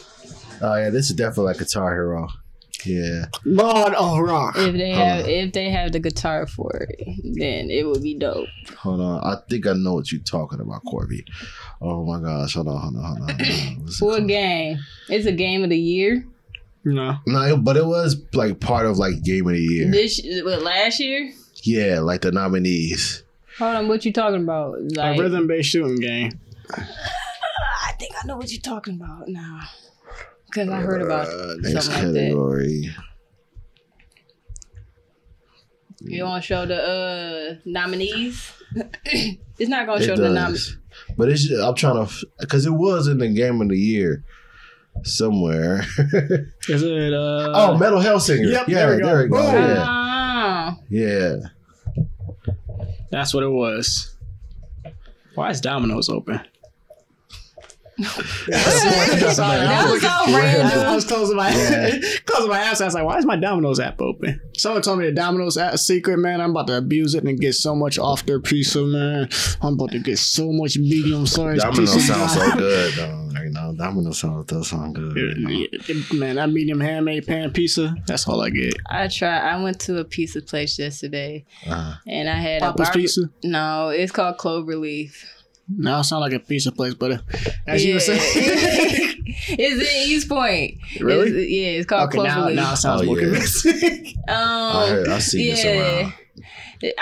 Oh 0.62 0.76
yeah, 0.76 0.88
this 0.88 1.10
is 1.10 1.16
definitely 1.16 1.44
like 1.44 1.58
Guitar 1.58 1.92
Hero. 1.92 2.28
Yeah. 2.86 3.26
Lord 3.44 3.94
of 3.94 4.18
Rock. 4.20 4.54
If 4.56 4.74
they 4.74 4.92
Hold 4.92 5.06
have 5.08 5.24
on. 5.24 5.30
if 5.30 5.52
they 5.52 5.70
have 5.70 5.92
the 5.92 6.00
guitar 6.00 6.46
for 6.46 6.70
it, 6.88 7.06
then 7.38 7.70
it 7.70 7.84
would 7.86 8.02
be 8.02 8.14
dope. 8.14 8.48
Hold 8.78 9.00
on. 9.00 9.24
I 9.24 9.36
think 9.48 9.66
I 9.66 9.72
know 9.72 9.94
what 9.94 10.12
you're 10.12 10.20
talking 10.22 10.60
about, 10.60 10.82
Corby. 10.88 11.24
Oh 11.80 12.04
my 12.04 12.20
gosh. 12.20 12.54
Hold 12.54 12.68
on. 12.68 12.80
Hold 12.80 12.96
on. 12.96 13.02
Hold 13.02 13.30
on. 13.30 13.38
Hold 13.38 13.50
on. 13.78 13.82
What's 13.84 14.00
What 14.00 14.16
called? 14.18 14.28
game? 14.28 14.78
It's 15.08 15.26
a 15.26 15.32
game 15.32 15.64
of 15.64 15.70
the 15.70 15.78
year. 15.78 16.24
No. 16.84 17.16
No, 17.26 17.56
but 17.56 17.76
it 17.76 17.84
was 17.86 18.16
like 18.32 18.60
part 18.60 18.86
of 18.86 18.96
like 18.96 19.20
Game 19.24 19.46
of 19.48 19.54
the 19.54 19.60
Year. 19.60 19.90
This 19.90 20.20
what 20.44 20.62
last 20.62 21.00
year? 21.00 21.32
Yeah, 21.64 21.98
like 21.98 22.20
the 22.20 22.30
nominees. 22.30 23.24
Hold 23.58 23.74
on, 23.74 23.88
what 23.88 24.04
you 24.04 24.12
talking 24.12 24.42
about? 24.42 24.76
Like, 24.94 25.18
a 25.18 25.22
rhythm 25.22 25.48
based 25.48 25.70
shooting 25.70 25.96
game. 25.96 26.38
I 26.76 27.92
think 27.98 28.12
I 28.22 28.26
know 28.26 28.36
what 28.36 28.52
you're 28.52 28.60
talking 28.60 28.94
about 28.94 29.26
now. 29.28 29.60
Cause 30.52 30.68
I 30.68 30.80
heard 30.80 31.02
about 31.02 31.28
Uh, 31.28 31.54
next 31.58 31.86
something 31.86 32.04
like 32.04 32.12
that. 32.14 32.20
category. 32.20 32.90
You 36.00 36.24
want 36.24 36.42
to 36.42 36.46
show 36.46 36.66
the 36.66 36.82
uh 36.82 37.54
nominees? 37.64 38.52
it's 39.04 39.68
not 39.70 39.86
gonna 39.86 40.00
It 40.02 40.06
show 40.06 40.16
the 40.16 40.28
nominees. 40.30 40.76
But 41.16 41.28
it's 41.30 41.44
just, 41.46 41.62
I'm 41.62 41.74
trying 41.74 42.06
to 42.06 42.26
because 42.38 42.66
it 42.66 42.70
was 42.72 43.08
in 43.08 43.18
the 43.18 43.28
Game 43.28 43.60
of 43.60 43.68
the 43.68 43.78
Year 43.78 44.24
somewhere. 45.02 45.80
Is 46.68 46.82
it? 46.82 47.12
Uh, 47.12 47.52
oh, 47.54 47.76
Metal 47.78 48.00
Hellsinger. 48.00 48.50
Yep, 48.50 48.68
yeah, 48.68 48.86
there 48.86 48.96
we 48.96 49.02
go. 49.02 49.06
there 49.06 49.22
we 49.24 49.28
go. 49.28 49.36
Boom. 49.36 49.54
Yeah, 49.54 49.84
Ah, 49.86 50.78
yeah. 50.88 51.36
that's 53.10 53.34
what 53.34 53.42
it 53.42 53.48
was. 53.50 54.16
Why 55.34 55.50
is 55.50 55.60
Domino's 55.60 56.08
open? 56.08 56.40
That 57.98 59.22
was 59.24 59.36
so 59.36 59.42
I 59.42 60.94
was 60.94 61.04
closing 61.04 61.36
my 61.36 61.50
closing 62.26 62.48
my 62.50 62.58
apps. 62.60 62.80
I 62.80 62.84
was 62.84 62.94
like, 62.94 63.04
"Why 63.04 63.18
is 63.18 63.24
my 63.26 63.36
Domino's 63.36 63.80
app 63.80 64.00
open?" 64.00 64.40
Someone 64.56 64.82
told 64.82 64.98
me 64.98 65.06
the 65.06 65.12
Domino's 65.12 65.56
app 65.56 65.78
secret, 65.78 66.18
man. 66.18 66.40
I'm 66.40 66.50
about 66.50 66.66
to 66.68 66.76
abuse 66.78 67.14
it 67.14 67.24
and 67.24 67.38
get 67.40 67.54
so 67.54 67.74
much 67.74 67.98
off 67.98 68.26
their 68.26 68.40
pizza, 68.40 68.82
man. 68.82 69.28
I'm 69.62 69.74
about 69.74 69.92
to 69.92 69.98
get 69.98 70.18
so 70.18 70.52
much 70.52 70.78
medium 70.78 71.26
sized 71.26 71.62
Domino 71.62 71.80
pizza. 71.82 72.00
sounds 72.00 72.34
so 72.34 72.50
good, 72.56 72.92
though. 72.94 73.22
You 73.42 73.50
know, 73.50 73.74
Domino 73.76 74.12
sounds 74.12 74.46
does 74.46 74.68
sound 74.68 74.94
good. 74.94 75.16
you 75.38 75.68
know. 75.68 76.18
Man, 76.18 76.36
that 76.36 76.50
medium 76.50 76.80
handmade 76.80 77.26
pan 77.26 77.50
pizza, 77.52 77.94
that's 78.06 78.26
all 78.28 78.40
I 78.42 78.50
get. 78.50 78.74
I 78.90 79.08
tried. 79.08 79.38
I 79.52 79.62
went 79.62 79.78
to 79.80 79.98
a 79.98 80.04
pizza 80.04 80.40
place 80.42 80.78
yesterday, 80.78 81.44
Uh, 81.68 81.94
and 82.06 82.28
I 82.28 82.34
had 82.34 82.62
Papa's 82.62 82.80
a 82.88 82.92
barbe- 82.92 82.94
Pizza? 83.00 83.20
No, 83.44 83.88
it's 83.88 84.12
called 84.12 84.36
Cloverleaf. 84.38 85.24
Now 85.68 86.00
it 86.00 86.04
sound 86.04 86.20
like 86.20 86.32
a 86.32 86.38
pizza 86.38 86.70
place, 86.72 86.94
but 86.94 87.10
uh, 87.12 87.18
as 87.66 87.84
you 87.84 87.94
were 87.94 88.00
saying, 88.00 88.20
it's 88.24 89.80
in 89.90 90.10
East 90.10 90.28
Point. 90.28 90.74
Really? 91.00 91.28
It's- 91.28 91.48
yeah, 91.50 91.66
it's 91.78 91.86
called 91.86 92.08
okay, 92.14 92.22
now, 92.22 92.46
Cloverleaf. 92.48 92.54
now 92.54 92.72
it 92.72 92.76
sounds 92.76 93.02
Oh, 93.02 93.04
more 93.06 93.18
yeah. 93.20 93.24
convincing. 93.24 94.06
um, 94.28 94.34
I 94.36 94.86
heard- 94.88 95.08
I 95.08 95.18
see 95.18 95.50
this 95.50 95.64
around. 95.64 96.12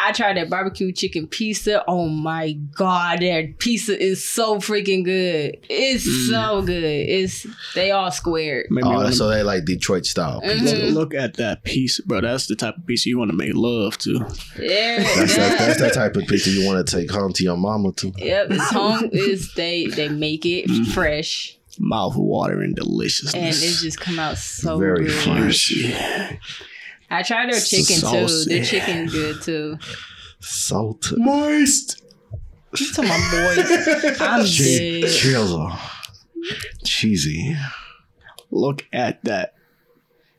I 0.00 0.12
tried 0.12 0.36
that 0.36 0.48
barbecue 0.50 0.92
chicken 0.92 1.26
pizza. 1.26 1.82
Oh 1.88 2.08
my 2.08 2.52
god, 2.52 3.20
that 3.20 3.58
pizza 3.58 4.00
is 4.00 4.24
so 4.26 4.56
freaking 4.58 5.04
good. 5.04 5.58
It's 5.68 6.04
Mm. 6.06 6.30
so 6.30 6.62
good. 6.62 6.84
It's 6.84 7.46
they 7.74 7.90
all 7.90 8.10
squared. 8.10 8.66
Maybe 8.70 8.86
oh, 8.88 9.10
so 9.10 9.28
they 9.28 9.42
like 9.42 9.64
Detroit 9.64 10.06
style 10.06 10.40
Mm-hmm. 10.44 10.64
look, 10.94 10.94
look 11.12 11.14
at 11.14 11.34
that 11.34 11.64
piece, 11.64 12.00
bro. 12.00 12.20
That's 12.20 12.46
the 12.46 12.56
type 12.56 12.76
of 12.76 12.86
pizza 12.86 13.08
you 13.08 13.18
want 13.18 13.30
to 13.30 13.36
make 13.36 13.52
love 13.54 13.98
to. 13.98 14.12
Yeah, 14.58 14.98
That's 15.02 15.36
that, 15.36 15.58
that's 15.58 15.80
that 15.80 15.94
type 15.94 16.16
of 16.16 16.26
pizza 16.26 16.50
you 16.50 16.66
want 16.66 16.86
to 16.86 16.96
take 16.96 17.10
home 17.10 17.32
to 17.34 17.42
your 17.44 17.56
mama 17.56 17.92
too. 17.92 18.12
Yep, 18.18 18.46
it's 18.50 18.70
home. 18.70 19.10
Is 19.12 19.52
they 19.54 19.86
they 19.86 20.08
make 20.08 20.44
it 20.46 20.66
Mm. 20.68 20.86
fresh 20.92 21.58
Mouth 21.78 22.14
watering 22.16 22.74
deliciousness. 22.74 23.34
and 23.34 23.70
it 23.70 23.76
just 23.82 23.98
come 24.00 24.18
out 24.20 24.38
so 24.38 24.78
Very 24.78 25.06
good. 25.06 26.38
Fresh. 27.08 27.20
I 27.20 27.22
tried 27.22 27.52
their 27.52 27.60
chicken 27.60 27.96
too. 27.96 28.28
Saucy. 28.28 28.54
Their 28.54 28.64
chicken 28.64 29.06
good 29.06 29.42
too. 29.42 29.78
Salt. 30.40 31.12
Moist. 31.16 32.02
You 32.78 32.92
to 32.92 33.02
my 33.02 33.08
boys. 33.30 34.20
I'm 34.20 34.44
Che- 34.44 35.00
dead. 35.02 35.10
Chillo. 35.10 35.78
Cheesy. 36.84 37.56
Look 38.50 38.84
at 38.92 39.22
that. 39.24 39.54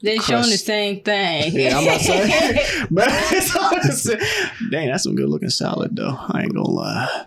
They're 0.02 0.20
showing 0.22 0.50
the 0.50 0.58
same 0.58 1.02
thing. 1.02 1.52
Yeah, 1.54 1.78
I'm 1.78 1.84
about 1.84 2.00
to 2.00 2.06
say. 2.06 2.86
but 2.92 3.08
it's 3.10 3.56
all 3.56 3.72
the 3.82 3.92
same. 3.92 4.70
Dang, 4.70 4.90
that's 4.90 5.04
some 5.04 5.16
good 5.16 5.30
looking 5.30 5.50
salad 5.50 5.96
though. 5.96 6.16
I 6.30 6.42
ain't 6.44 6.54
gonna 6.54 6.70
lie. 6.70 7.26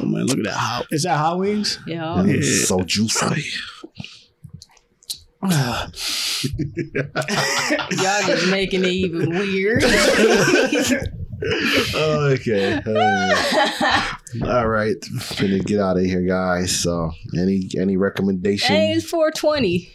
Oh 0.00 0.06
man, 0.06 0.26
look 0.26 0.38
at 0.38 0.44
that. 0.44 0.54
Hot, 0.54 0.86
is 0.90 1.04
that 1.04 1.18
hot 1.18 1.38
wings? 1.38 1.78
yeah. 1.86 2.00
Mm, 2.02 2.42
So 2.42 2.80
juicy. 2.80 3.44
Y'all 5.42 5.90
just 7.90 8.46
making 8.48 8.84
it 8.84 8.92
even 8.92 9.30
weird. 9.30 9.82
okay. 11.94 12.80
Uh, 12.86 14.14
all 14.46 14.68
right. 14.68 14.94
Gonna 15.36 15.58
get 15.58 15.80
out 15.80 15.96
of 15.96 16.04
here, 16.04 16.22
guys. 16.22 16.80
So, 16.80 17.10
any 17.36 17.68
any 17.76 17.96
recommendation? 17.96 18.68
hey, 18.68 18.92
it's 18.92 19.04
420. 19.10 19.92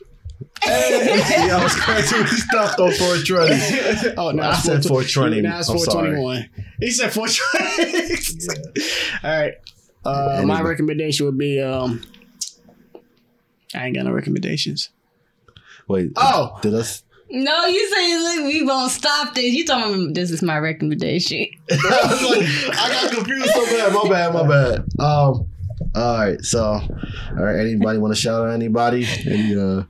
yeah, 0.65 1.57
I 1.57 1.63
was 1.63 1.75
correct. 1.75 2.11
We 2.11 2.27
stopped 2.37 2.81
on 2.81 2.91
420. 2.91 4.15
Oh 4.17 4.31
no, 4.31 4.43
I 4.43 4.49
it's 4.51 4.63
said 4.63 4.83
420. 4.83 4.83
420. 4.83 5.41
Now 5.41 5.59
it's 5.59 5.69
I'm 5.69 5.79
sorry. 5.79 6.13
421. 6.13 6.49
He 6.81 6.91
said 6.91 7.13
420. 7.13 8.89
All 9.23 9.39
right. 9.39 9.53
Uh, 10.03 10.43
my 10.45 10.61
recommendation 10.61 11.25
would 11.25 11.37
be 11.37 11.61
um. 11.61 12.01
I 13.73 13.85
ain't 13.85 13.95
got 13.95 14.03
no 14.05 14.11
recommendations. 14.11 14.89
Wait. 15.87 16.11
Oh. 16.15 16.57
Did 16.61 16.73
us? 16.73 17.03
No, 17.29 17.65
you 17.65 17.93
say 17.93 18.17
look, 18.19 18.45
we 18.53 18.63
won't 18.63 18.91
stop 18.91 19.35
this. 19.35 19.53
You 19.53 19.65
told 19.65 19.97
me 19.97 20.13
this 20.13 20.31
is 20.31 20.41
my 20.41 20.57
recommendation. 20.59 21.45
I 21.71 21.75
was 22.09 22.21
like, 22.37 22.77
I 22.77 22.89
got 22.89 23.11
confused 23.13 23.49
so 23.51 23.65
bad. 23.65 23.93
My 23.93 24.09
bad. 24.09 24.33
My 24.33 24.47
bad. 24.47 24.79
Um. 24.99 25.45
All 25.95 26.17
right. 26.17 26.41
So, 26.41 26.61
all 26.63 26.89
right. 27.35 27.59
Anybody 27.59 27.99
want 27.99 28.15
to 28.15 28.19
shout 28.19 28.45
out 28.47 28.53
anybody? 28.53 29.05
Any, 29.25 29.55
uh, 29.59 29.83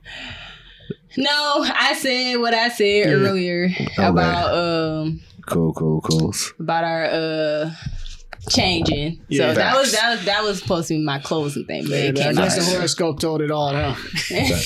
No, 1.16 1.64
I 1.66 1.94
said 1.98 2.36
what 2.36 2.54
I 2.54 2.68
said 2.70 3.06
earlier 3.06 3.68
about 3.98 4.54
um 4.54 5.20
cool, 5.46 5.72
cool, 5.74 6.00
cool. 6.00 6.32
about 6.58 6.84
our 6.84 7.04
uh 7.04 7.70
changing. 8.48 9.20
Yeah. 9.28 9.50
so 9.50 9.54
that 9.54 9.76
was 9.76 9.92
that 9.92 10.16
was 10.16 10.24
that 10.26 10.42
was 10.42 10.58
supposed 10.60 10.88
to 10.88 10.94
be 10.94 11.04
my 11.04 11.18
closing 11.18 11.64
thing, 11.66 11.84
but 11.84 11.90
Yeah, 11.92 11.98
it 11.98 12.18
I 12.18 12.22
came 12.22 12.34
guess 12.34 12.58
out. 12.58 12.64
the 12.64 12.70
horoscope 12.70 13.20
told 13.20 13.40
it 13.42 13.50
all, 13.50 13.72
huh? 13.72 13.94
yeah, 14.28 14.58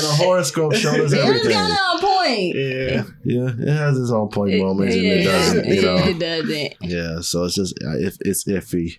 the 0.00 0.14
horoscope 0.18 0.74
showed 0.74 0.94
us 0.94 0.94
It 0.96 1.02
was 1.02 1.14
everything. 1.14 1.52
kind 1.52 1.72
on 1.72 2.00
point. 2.00 2.54
Yeah. 2.56 3.04
Yeah, 3.24 3.50
it 3.58 3.68
has 3.76 3.98
its 3.98 4.10
own 4.10 4.28
point 4.28 4.58
moments, 4.58 4.94
and 4.94 5.04
it 5.04 5.24
yeah, 5.24 5.32
doesn't. 5.32 5.66
You 5.66 5.82
know. 5.86 5.96
it 5.96 6.18
doesn't. 6.18 6.74
Yeah, 6.82 7.20
so 7.20 7.44
it's 7.44 7.54
just 7.54 7.74
uh, 7.84 7.96
if 7.98 8.16
it's 8.20 8.44
iffy. 8.44 8.98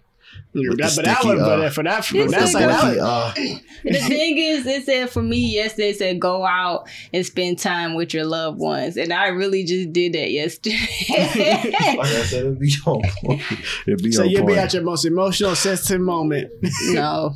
With 0.54 0.78
That, 0.80 0.90
the 0.90 0.94
but 0.98 1.06
that 1.06 1.18
sticky, 1.20 1.28
one, 1.28 1.40
uh, 1.40 1.46
but 1.58 1.74
for 1.74 1.84
that, 1.84 2.04
for 2.04 2.18
that 2.28 2.50
side, 2.50 2.68
that 2.70 2.80
Sticky, 2.80 3.00
one, 3.00 3.00
uh, 3.00 3.34
The 3.86 3.94
thing 4.00 4.38
is, 4.38 4.66
it 4.68 4.84
said 4.86 5.10
for 5.10 5.22
me 5.22 5.38
yesterday, 5.56 5.92
it 5.92 5.98
said 5.98 6.20
go 6.20 6.46
out 6.46 6.90
and 7.14 7.26
spend 7.26 7.58
time 7.58 7.94
with 7.96 8.14
your 8.14 8.26
loved 8.26 8.60
ones. 8.60 8.98
And 8.98 9.14
I 9.14 9.30
really 9.30 9.64
just 9.64 9.94
did 9.94 10.12
that 10.14 10.30
yesterday. 10.30 10.76
like 11.10 12.00
I 12.00 12.24
said, 12.26 12.40
it'd 12.48 12.60
be 12.60 12.74
on 12.86 13.02
point. 13.24 13.42
It'd 13.88 14.04
be 14.04 14.12
so 14.12 14.24
you'll 14.24 14.46
be 14.46 14.58
at 14.58 14.74
your 14.74 14.84
most 14.84 15.06
emotional, 15.06 15.56
sensitive 15.56 16.02
moment. 16.02 16.52
no, 16.90 17.34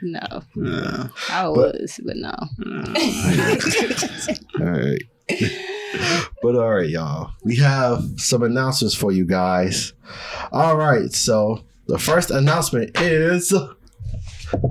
no. 0.00 0.42
Uh, 0.64 1.08
I 1.30 1.42
But- 1.44 1.52
was, 1.56 2.00
but 2.04 2.16
no. 2.16 2.30
all 4.60 4.80
right. 4.80 5.02
but 6.42 6.56
all 6.56 6.74
right, 6.74 6.88
y'all. 6.88 7.32
We 7.44 7.56
have 7.56 8.02
some 8.16 8.42
announcements 8.42 8.94
for 8.94 9.12
you 9.12 9.24
guys. 9.26 9.92
All 10.52 10.76
right, 10.76 11.12
so 11.12 11.64
the 11.86 11.98
first 11.98 12.30
announcement 12.30 12.98
is 13.00 13.52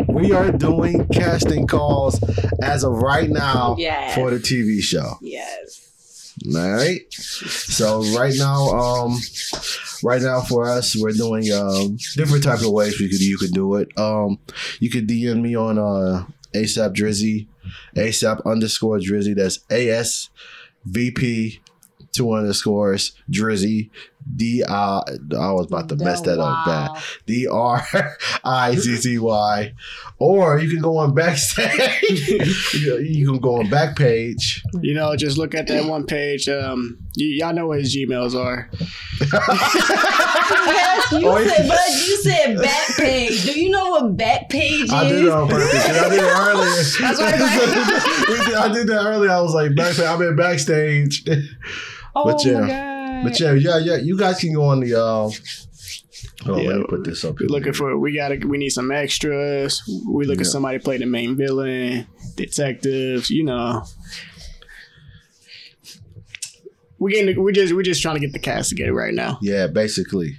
we 0.07 0.31
are 0.31 0.51
doing 0.51 1.07
casting 1.09 1.67
calls 1.67 2.19
as 2.61 2.83
of 2.83 2.93
right 2.93 3.29
now 3.29 3.75
Yes. 3.77 4.15
for 4.15 4.31
the 4.31 4.37
TV 4.39 4.81
show. 4.81 5.17
Yes. 5.21 6.33
All 6.53 6.71
right. 6.71 7.01
So 7.13 8.03
right 8.17 8.33
now, 8.37 8.67
um, 8.69 9.17
right 10.03 10.21
now 10.21 10.41
for 10.41 10.65
us, 10.67 10.95
we're 10.95 11.11
doing 11.11 11.49
um 11.53 11.97
different 12.15 12.43
type 12.43 12.59
of 12.61 12.71
ways 12.71 12.99
we 12.99 13.09
could 13.09 13.21
you 13.21 13.37
could 13.37 13.51
do 13.53 13.75
it. 13.75 13.87
Um, 13.97 14.39
you 14.79 14.89
could 14.89 15.07
DM 15.07 15.41
me 15.41 15.55
on 15.55 15.77
uh 15.79 16.25
ASAP 16.53 16.93
Drizzy, 16.93 17.47
ASAP 17.95 18.41
underscore 18.45 18.99
Drizzy. 18.99 19.33
That's 19.35 19.59
A 19.69 19.89
S 19.89 20.29
V 20.85 21.11
P 21.11 21.61
two 22.11 22.33
underscores 22.33 23.13
Drizzy. 23.31 23.89
D 24.35 24.63
I 24.67 25.01
I 25.37 25.51
was 25.51 25.67
about 25.67 25.87
to 25.89 25.95
mess 25.97 26.21
that 26.21 26.39
up 26.39 26.65
bad. 26.65 26.89
Wow. 26.91 27.01
D 27.27 27.47
R 27.47 27.85
I 28.43 28.73
Z 28.75 28.95
Z 28.95 29.19
Y. 29.19 29.73
Or 30.17 30.57
you 30.59 30.69
can 30.69 30.81
go 30.81 30.97
on 30.97 31.13
backstage. 31.13 32.09
you 32.73 32.97
you 32.99 33.31
can 33.31 33.39
go 33.39 33.59
on 33.59 33.69
back 33.69 33.95
page. 33.95 34.63
you 34.81 34.93
know, 34.95 35.15
just 35.15 35.37
look 35.37 35.53
at 35.53 35.67
that 35.67 35.85
one 35.85 36.05
page. 36.05 36.49
Um, 36.49 36.97
y- 37.17 37.35
y'all 37.37 37.53
know 37.53 37.67
what 37.67 37.79
his 37.79 37.95
Gmails 37.95 38.33
are. 38.35 38.69
Yes, 39.21 41.11
you 41.11 41.21
Oh, 41.27 41.43
said, 41.43 41.65
yeah. 41.65 41.67
but 41.67 41.89
you 42.07 42.17
said 42.23 42.57
back 42.61 42.87
page. 42.97 43.43
Do 43.43 43.59
you 43.59 43.69
know 43.69 43.89
what 43.91 44.17
back 44.17 44.49
page 44.49 44.81
is? 44.83 44.91
I 44.91 45.07
did 45.09 45.25
it 45.25 45.31
on 45.31 45.47
purpose. 45.47 45.71
'cause 45.85 45.97
I 45.99 46.09
did 46.09 46.19
it 46.19 46.23
earlier. 46.23 46.65
That's 46.73 47.19
why 47.19 48.55
I 48.63 48.69
did 48.73 48.87
that 48.87 49.03
earlier. 49.05 49.31
I 49.31 49.41
was 49.41 49.53
like, 49.53 49.75
back, 49.75 49.99
I'm 49.99 50.21
in 50.21 50.35
backstage. 50.35 51.23
Oh 52.15 52.23
But 52.25 52.43
yeah. 52.45 52.59
my 52.61 52.67
god. 52.67 52.94
But 53.23 53.39
yeah, 53.39 53.53
yeah, 53.53 53.77
yeah. 53.77 53.97
You 53.97 54.17
guys 54.17 54.39
can 54.39 54.53
go 54.53 54.65
on 54.65 54.79
the. 54.81 54.93
Uh, 54.95 54.99
oh, 54.99 55.31
let 56.47 56.63
Yeah. 56.63 56.73
me 56.77 56.85
put 56.89 57.03
this 57.03 57.23
up. 57.25 57.39
We're 57.39 57.47
looking 57.47 57.73
for. 57.73 57.97
We 57.97 58.15
gotta. 58.15 58.35
We 58.47 58.57
need 58.57 58.69
some 58.69 58.91
extras. 58.91 59.81
We 60.07 60.25
look 60.25 60.37
Yeah. 60.37 60.41
at 60.41 60.47
somebody 60.47 60.79
play 60.79 60.97
the 60.97 61.05
main 61.05 61.35
villain, 61.35 62.07
detectives. 62.35 63.29
You 63.29 63.45
know. 63.45 63.83
We 66.99 67.11
getting. 67.11 67.41
We 67.43 67.51
just. 67.53 67.73
We're 67.73 67.83
just 67.83 68.01
trying 68.01 68.15
to 68.15 68.21
get 68.21 68.33
the 68.33 68.39
cast 68.39 68.69
together 68.69 68.93
right 68.93 69.13
now. 69.13 69.37
Yeah, 69.41 69.67
basically. 69.67 70.37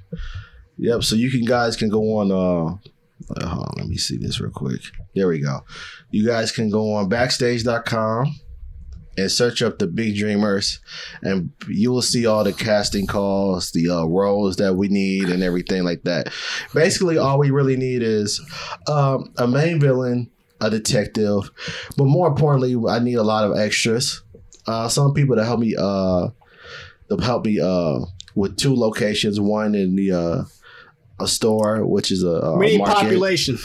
Yep. 0.79 1.05
So 1.05 1.17
you 1.17 1.31
can 1.31 1.45
guys 1.45 1.77
can 1.77 1.89
go 1.89 2.19
on. 2.19 2.31
Uh, 2.33 2.77
uh, 3.35 3.47
hold 3.49 3.67
on, 3.69 3.75
let 3.79 3.89
me 3.89 3.97
see 3.97 4.17
this 4.19 4.41
real 4.41 4.51
quick. 4.53 4.81
There 5.15 5.29
we 5.29 5.41
go. 5.41 5.61
You 6.11 6.27
guys 6.27 6.53
can 6.53 6.71
go 6.71 6.93
on 6.95 7.09
backstage.com 7.09 8.35
and 9.17 9.31
search 9.31 9.63
up 9.63 9.79
the 9.79 9.87
Big 9.87 10.17
Dreamers, 10.17 10.81
and 11.23 11.51
you 11.69 11.91
will 11.91 12.03
see 12.03 12.27
all 12.27 12.45
the 12.45 12.53
casting 12.53 13.07
calls, 13.07 13.73
the 13.73 13.89
uh, 13.89 14.05
roles 14.05 14.57
that 14.57 14.75
we 14.75 14.89
need, 14.89 15.29
and 15.29 15.43
everything 15.43 15.85
like 15.85 16.03
that. 16.05 16.33
Basically, 16.75 17.19
all 17.19 17.39
we 17.39 17.51
really 17.51 17.77
need 17.77 18.03
is 18.03 18.41
um, 18.89 19.33
a 19.39 19.47
main 19.47 19.81
villain, 19.81 20.31
a 20.61 20.71
detective, 20.71 21.51
but 21.97 22.05
more 22.05 22.29
importantly, 22.29 22.77
I 22.89 22.99
need 22.99 23.15
a 23.15 23.23
lot 23.23 23.45
of 23.45 23.57
extras. 23.57 24.23
Uh, 24.67 24.89
some 24.89 25.15
people 25.15 25.37
to 25.37 25.45
help 25.45 25.61
me. 25.61 25.75
Uh, 25.79 26.29
to 27.09 27.17
help 27.23 27.47
me. 27.47 27.61
Uh, 27.61 28.01
with 28.37 28.57
two 28.57 28.77
locations, 28.77 29.41
one 29.41 29.75
in 29.75 29.97
the 29.97 30.13
uh, 30.13 30.45
a 31.19 31.27
store, 31.27 31.85
which 31.85 32.13
is 32.13 32.23
a, 32.23 32.29
a 32.29 32.57
we 32.57 32.67
need 32.67 32.79
market, 32.79 32.95
population. 32.95 33.59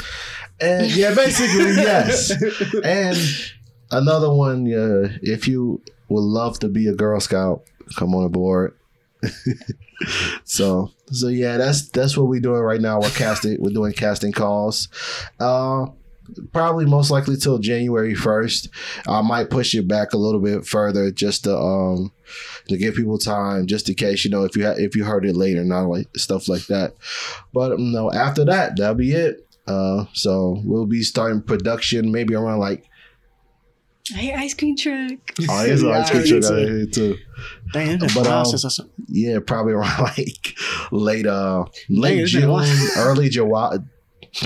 and 0.60 0.89
yeah, 0.95 1.14
basically 1.14 1.76
yes, 1.76 2.32
and 2.84 3.18
another 3.91 4.33
one. 4.33 4.71
Uh, 4.71 5.17
if 5.21 5.47
you 5.47 5.81
would 6.09 6.21
love 6.21 6.59
to 6.59 6.67
be 6.67 6.87
a 6.87 6.93
Girl 6.93 7.19
Scout, 7.19 7.63
come 7.97 8.15
on 8.15 8.31
board. 8.31 8.77
so 10.43 10.91
so 11.07 11.27
yeah, 11.27 11.57
that's 11.57 11.89
that's 11.89 12.17
what 12.17 12.27
we're 12.27 12.41
doing 12.41 12.61
right 12.61 12.81
now. 12.81 12.99
We're 12.99 13.09
casting. 13.09 13.61
We're 13.61 13.73
doing 13.73 13.93
casting 13.93 14.31
calls. 14.31 14.87
Uh, 15.39 15.87
probably 16.51 16.85
most 16.85 17.11
likely 17.11 17.37
till 17.37 17.59
January 17.59 18.15
first. 18.15 18.69
I 19.07 19.21
might 19.21 19.49
push 19.49 19.75
it 19.75 19.87
back 19.87 20.13
a 20.13 20.17
little 20.17 20.39
bit 20.39 20.65
further 20.65 21.11
just 21.11 21.43
to 21.43 21.57
um 21.57 22.11
to 22.69 22.77
give 22.77 22.95
people 22.95 23.17
time, 23.17 23.67
just 23.67 23.89
in 23.89 23.95
case 23.95 24.23
you 24.25 24.31
know 24.31 24.43
if 24.43 24.55
you 24.55 24.65
ha- 24.65 24.75
if 24.77 24.95
you 24.95 25.03
heard 25.03 25.25
it 25.25 25.35
later, 25.35 25.63
not 25.63 25.87
like 25.87 26.07
stuff 26.17 26.47
like 26.47 26.65
that. 26.67 26.95
But 27.53 27.79
no, 27.79 28.11
after 28.11 28.45
that, 28.45 28.77
that'll 28.77 28.95
be 28.95 29.11
it. 29.11 29.47
Uh, 29.67 30.05
so 30.13 30.59
we'll 30.63 30.87
be 30.87 31.03
starting 31.03 31.41
production 31.41 32.11
maybe 32.11 32.33
around 32.33 32.59
like 32.59 32.89
Hey, 34.10 34.34
ice 34.34 34.54
cream 34.54 34.76
truck. 34.76 35.20
oh, 35.49 35.64
there's 35.64 35.84
an 35.84 35.91
ice 35.91 36.10
cream 36.10 36.22
heard 36.22 36.28
truck 36.28 36.43
it 36.43 36.45
out 36.45 36.49
too. 36.49 36.78
here 36.78 36.86
too. 36.88 37.18
Damn, 37.74 37.99
that's 37.99 38.14
But, 38.14 38.24
but, 38.24 38.32
um, 38.32 38.45
since 38.45 38.80
Yeah, 39.08 39.39
probably 39.45 39.74
around 39.78 39.99
like 40.02 40.56
late 40.91 41.26
uh 41.28 41.66
late 41.89 42.20
it's 42.20 42.34
been 42.34 42.49
a 42.49 42.66
June, 42.66 42.89
early 42.97 43.30
July. 43.30 43.78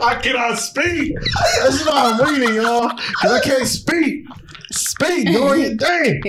I 0.00 0.18
cannot 0.22 0.58
speak. 0.58 1.14
That's 1.62 1.84
why 1.86 2.16
I'm 2.20 2.34
reading, 2.34 2.54
y'all, 2.54 2.88
because 2.88 3.32
I 3.32 3.40
can't 3.40 3.66
speak. 3.66 4.24
Speak, 4.70 5.32
Dorian. 5.32 5.78
Dang. 5.78 6.20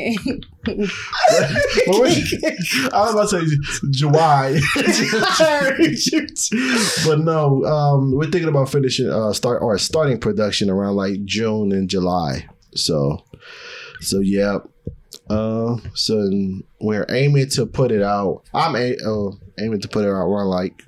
But 0.63 0.77
we- 0.77 2.23
I 2.93 2.93
was 2.93 3.13
about 3.13 3.29
to 3.29 3.49
say 3.49 3.57
July. 3.91 4.59
but 7.05 7.19
no, 7.19 7.63
um, 7.65 8.11
we're 8.13 8.25
thinking 8.29 8.49
about 8.49 8.69
finishing 8.69 9.09
uh 9.09 9.33
start 9.33 9.61
or 9.61 9.77
starting 9.77 10.19
production 10.19 10.69
around 10.69 10.95
like 10.95 11.23
June 11.25 11.71
and 11.71 11.89
July. 11.89 12.47
So 12.75 13.23
so 13.99 14.19
yeah. 14.19 14.59
Uh 15.29 15.77
so 15.93 16.29
we're 16.79 17.05
aiming 17.09 17.49
to 17.51 17.65
put 17.65 17.91
it 17.91 18.01
out. 18.01 18.43
I'm 18.53 18.75
a, 18.75 18.95
uh, 18.97 19.31
aiming 19.59 19.81
to 19.81 19.87
put 19.87 20.05
it 20.05 20.09
out 20.09 20.27
around 20.27 20.47
like 20.47 20.83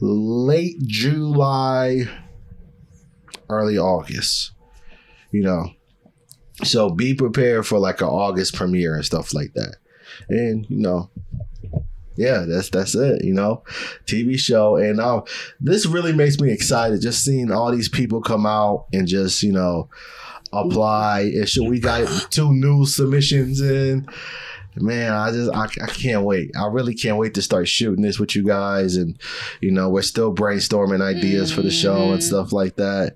late 0.00 0.76
July, 0.86 2.04
early 3.48 3.78
August. 3.78 4.52
You 5.32 5.42
know. 5.42 5.66
So 6.62 6.90
be 6.90 7.14
prepared 7.14 7.66
for 7.66 7.78
like 7.78 8.02
an 8.02 8.08
August 8.08 8.54
premiere 8.54 8.94
and 8.94 9.04
stuff 9.04 9.32
like 9.32 9.54
that. 9.54 9.76
And 10.28 10.66
you 10.68 10.80
know, 10.80 11.10
yeah, 12.20 12.44
that's 12.46 12.68
that's 12.68 12.94
it, 12.94 13.24
you 13.24 13.32
know. 13.32 13.62
TV 14.04 14.38
show. 14.38 14.76
And 14.76 15.00
uh, 15.00 15.22
this 15.58 15.86
really 15.86 16.12
makes 16.12 16.38
me 16.38 16.52
excited 16.52 17.00
just 17.00 17.24
seeing 17.24 17.50
all 17.50 17.72
these 17.72 17.88
people 17.88 18.20
come 18.20 18.44
out 18.44 18.86
and 18.92 19.08
just, 19.08 19.42
you 19.42 19.52
know, 19.52 19.88
apply. 20.52 21.20
And 21.20 21.48
so 21.48 21.64
we 21.64 21.80
got 21.80 22.30
two 22.30 22.52
new 22.52 22.84
submissions 22.84 23.62
in. 23.62 24.06
Man, 24.76 25.12
I 25.12 25.30
just 25.32 25.50
I, 25.52 25.64
I 25.82 25.86
can't 25.88 26.22
wait. 26.24 26.52
I 26.56 26.66
really 26.66 26.94
can't 26.94 27.16
wait 27.16 27.34
to 27.34 27.42
start 27.42 27.66
shooting 27.68 28.02
this 28.02 28.18
with 28.20 28.36
you 28.36 28.44
guys, 28.44 28.96
and 28.96 29.18
you 29.60 29.70
know 29.72 29.88
we're 29.88 30.02
still 30.02 30.32
brainstorming 30.34 31.02
ideas 31.02 31.50
for 31.52 31.62
the 31.62 31.70
show 31.72 32.12
and 32.12 32.20
Mhm. 32.20 32.22
stuff 32.22 32.52
like 32.52 32.76
that. 32.76 33.14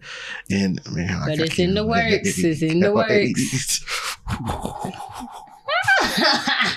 And 0.50 0.80
man, 0.92 1.20
But 1.26 1.40
I 1.40 1.44
it's 1.44 1.58
in 1.58 1.74
the 1.74 1.86
works. 1.86 2.38
It's 2.38 2.62
in 2.62 2.80
the 2.80 2.92
works. 2.92 3.84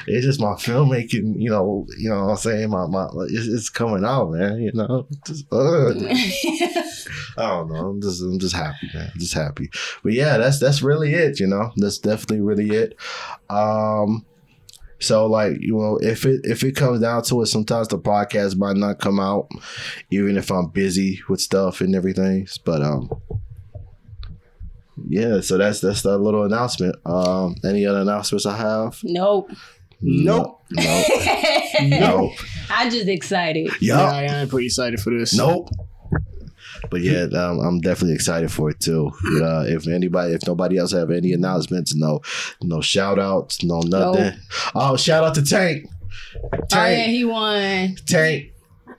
it's 0.07 0.25
just 0.25 0.39
my 0.39 0.53
filmmaking, 0.53 1.39
you 1.41 1.49
know, 1.49 1.85
you 1.97 2.09
know 2.09 2.25
what 2.25 2.31
I'm 2.31 2.37
saying? 2.37 2.69
My 2.69 2.85
my 2.87 3.07
it's, 3.29 3.47
it's 3.47 3.69
coming 3.69 4.05
out, 4.05 4.31
man, 4.31 4.59
you 4.61 4.71
know. 4.73 5.07
Just, 5.25 5.45
uh, 5.51 5.89
I 7.37 7.47
don't 7.49 7.71
know. 7.71 7.89
I'm 7.89 8.01
just 8.01 8.21
I'm 8.21 8.39
just 8.39 8.55
happy, 8.55 8.89
man. 8.93 9.11
Just 9.17 9.33
happy. 9.33 9.69
But 10.03 10.13
yeah, 10.13 10.37
that's 10.37 10.59
that's 10.59 10.81
really 10.81 11.13
it, 11.13 11.39
you 11.39 11.47
know. 11.47 11.71
That's 11.77 11.97
definitely 11.97 12.41
really 12.41 12.69
it. 12.69 12.97
Um 13.49 14.25
so 14.99 15.25
like 15.27 15.57
you 15.59 15.77
know, 15.77 15.97
if 16.01 16.25
it 16.25 16.41
if 16.43 16.63
it 16.63 16.75
comes 16.75 17.01
down 17.01 17.23
to 17.23 17.41
it, 17.41 17.47
sometimes 17.47 17.87
the 17.87 17.99
podcast 17.99 18.57
might 18.57 18.77
not 18.77 18.99
come 18.99 19.19
out, 19.19 19.49
even 20.11 20.37
if 20.37 20.51
I'm 20.51 20.67
busy 20.67 21.21
with 21.29 21.41
stuff 21.41 21.81
and 21.81 21.95
everything. 21.95 22.47
But 22.65 22.81
um 22.81 23.09
yeah, 25.07 25.41
so 25.41 25.57
that's 25.57 25.79
that's 25.81 26.01
that 26.01 26.17
little 26.17 26.43
announcement. 26.43 26.95
Um 27.05 27.55
any 27.63 27.85
other 27.85 28.01
announcements 28.01 28.45
I 28.45 28.57
have? 28.57 28.99
nope. 29.03 29.51
Nope. 29.99 30.61
Nope. 30.71 31.05
Nope. 31.81 32.33
I'm 32.71 32.89
just 32.89 33.07
excited. 33.07 33.69
Yeah, 33.79 34.01
I 34.01 34.23
am 34.23 34.49
pretty 34.49 34.65
excited 34.67 34.99
for 34.99 35.11
this. 35.11 35.35
Nope. 35.35 35.69
But 36.89 37.01
yeah, 37.01 37.23
um, 37.33 37.59
I'm 37.59 37.79
definitely 37.79 38.15
excited 38.15 38.51
for 38.51 38.69
it 38.69 38.79
too. 38.79 39.11
Uh, 39.41 39.65
if 39.67 39.87
anybody, 39.87 40.33
if 40.33 40.45
nobody 40.47 40.77
else 40.77 40.91
have 40.93 41.11
any 41.11 41.33
announcements, 41.33 41.95
no, 41.95 42.21
no 42.61 42.81
shout 42.81 43.19
outs, 43.19 43.63
no 43.63 43.79
nothing. 43.81 44.39
Oh, 44.75 44.97
shout 44.97 45.23
out 45.23 45.35
to 45.35 45.43
Tank. 45.43 45.87
Oh 46.43 46.49
yeah, 46.53 46.59
Tank, 46.69 47.09
he 47.09 47.25
won. 47.25 47.95
Tank, 48.05 48.51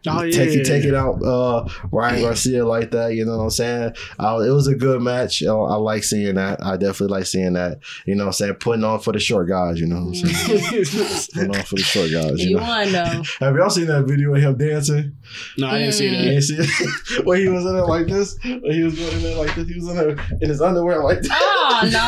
Oh, 0.06 0.22
yeah. 0.22 0.32
take 0.62 0.84
it, 0.84 0.94
out, 0.94 1.22
uh, 1.22 1.68
Ryan 1.90 2.22
Garcia 2.22 2.64
like 2.66 2.90
that. 2.92 3.14
You 3.14 3.24
know 3.24 3.36
what 3.38 3.44
I'm 3.44 3.50
saying? 3.50 3.94
Uh, 4.18 4.38
it 4.46 4.50
was 4.50 4.66
a 4.68 4.74
good 4.74 5.02
match. 5.02 5.42
I, 5.42 5.48
I 5.52 5.74
like 5.76 6.04
seeing 6.04 6.36
that. 6.36 6.64
I 6.64 6.76
definitely 6.76 7.16
like 7.16 7.26
seeing 7.26 7.54
that. 7.54 7.80
You 8.06 8.14
know 8.14 8.24
what 8.24 8.28
I'm 8.28 8.32
saying? 8.34 8.54
Putting 8.54 8.84
on 8.84 9.00
for 9.00 9.12
the 9.12 9.18
short 9.18 9.48
guys. 9.48 9.80
You 9.80 9.86
know 9.86 9.96
what 9.96 10.06
I'm 10.08 10.14
saying? 10.14 10.84
Putting 11.34 11.56
on 11.56 11.62
for 11.64 11.74
the 11.76 11.82
short 11.82 12.10
guys. 12.12 12.42
You 12.44 12.50
You 12.50 12.56
know? 12.56 12.62
won 12.62 12.92
though. 12.92 13.22
Have 13.40 13.56
y'all 13.56 13.70
seen 13.70 13.86
that 13.86 14.04
video 14.04 14.34
of 14.34 14.40
him 14.42 14.56
dancing? 14.56 15.16
no, 15.58 15.66
I 15.68 15.78
didn't 15.78 15.94
see 15.94 16.04
You 16.08 16.10
that. 16.16 16.32
ain't 16.32 16.44
see 16.44 16.56
it? 16.58 17.24
when 17.26 17.40
he 17.40 17.48
was 17.48 17.64
in 17.64 17.74
there 17.74 17.84
like 17.86 18.06
this, 18.06 18.36
when 18.44 18.70
he 18.72 18.82
was 18.82 18.98
going 18.98 19.12
in 19.16 19.22
there 19.22 19.36
like 19.36 19.54
this, 19.54 19.68
he 19.68 19.74
was 19.74 19.88
in 19.88 19.96
there 19.96 20.10
in 20.40 20.48
his 20.48 20.60
underwear 20.62 21.02
like 21.02 21.20
this. 21.22 21.30
Oh 21.70 21.84
no. 21.90 21.98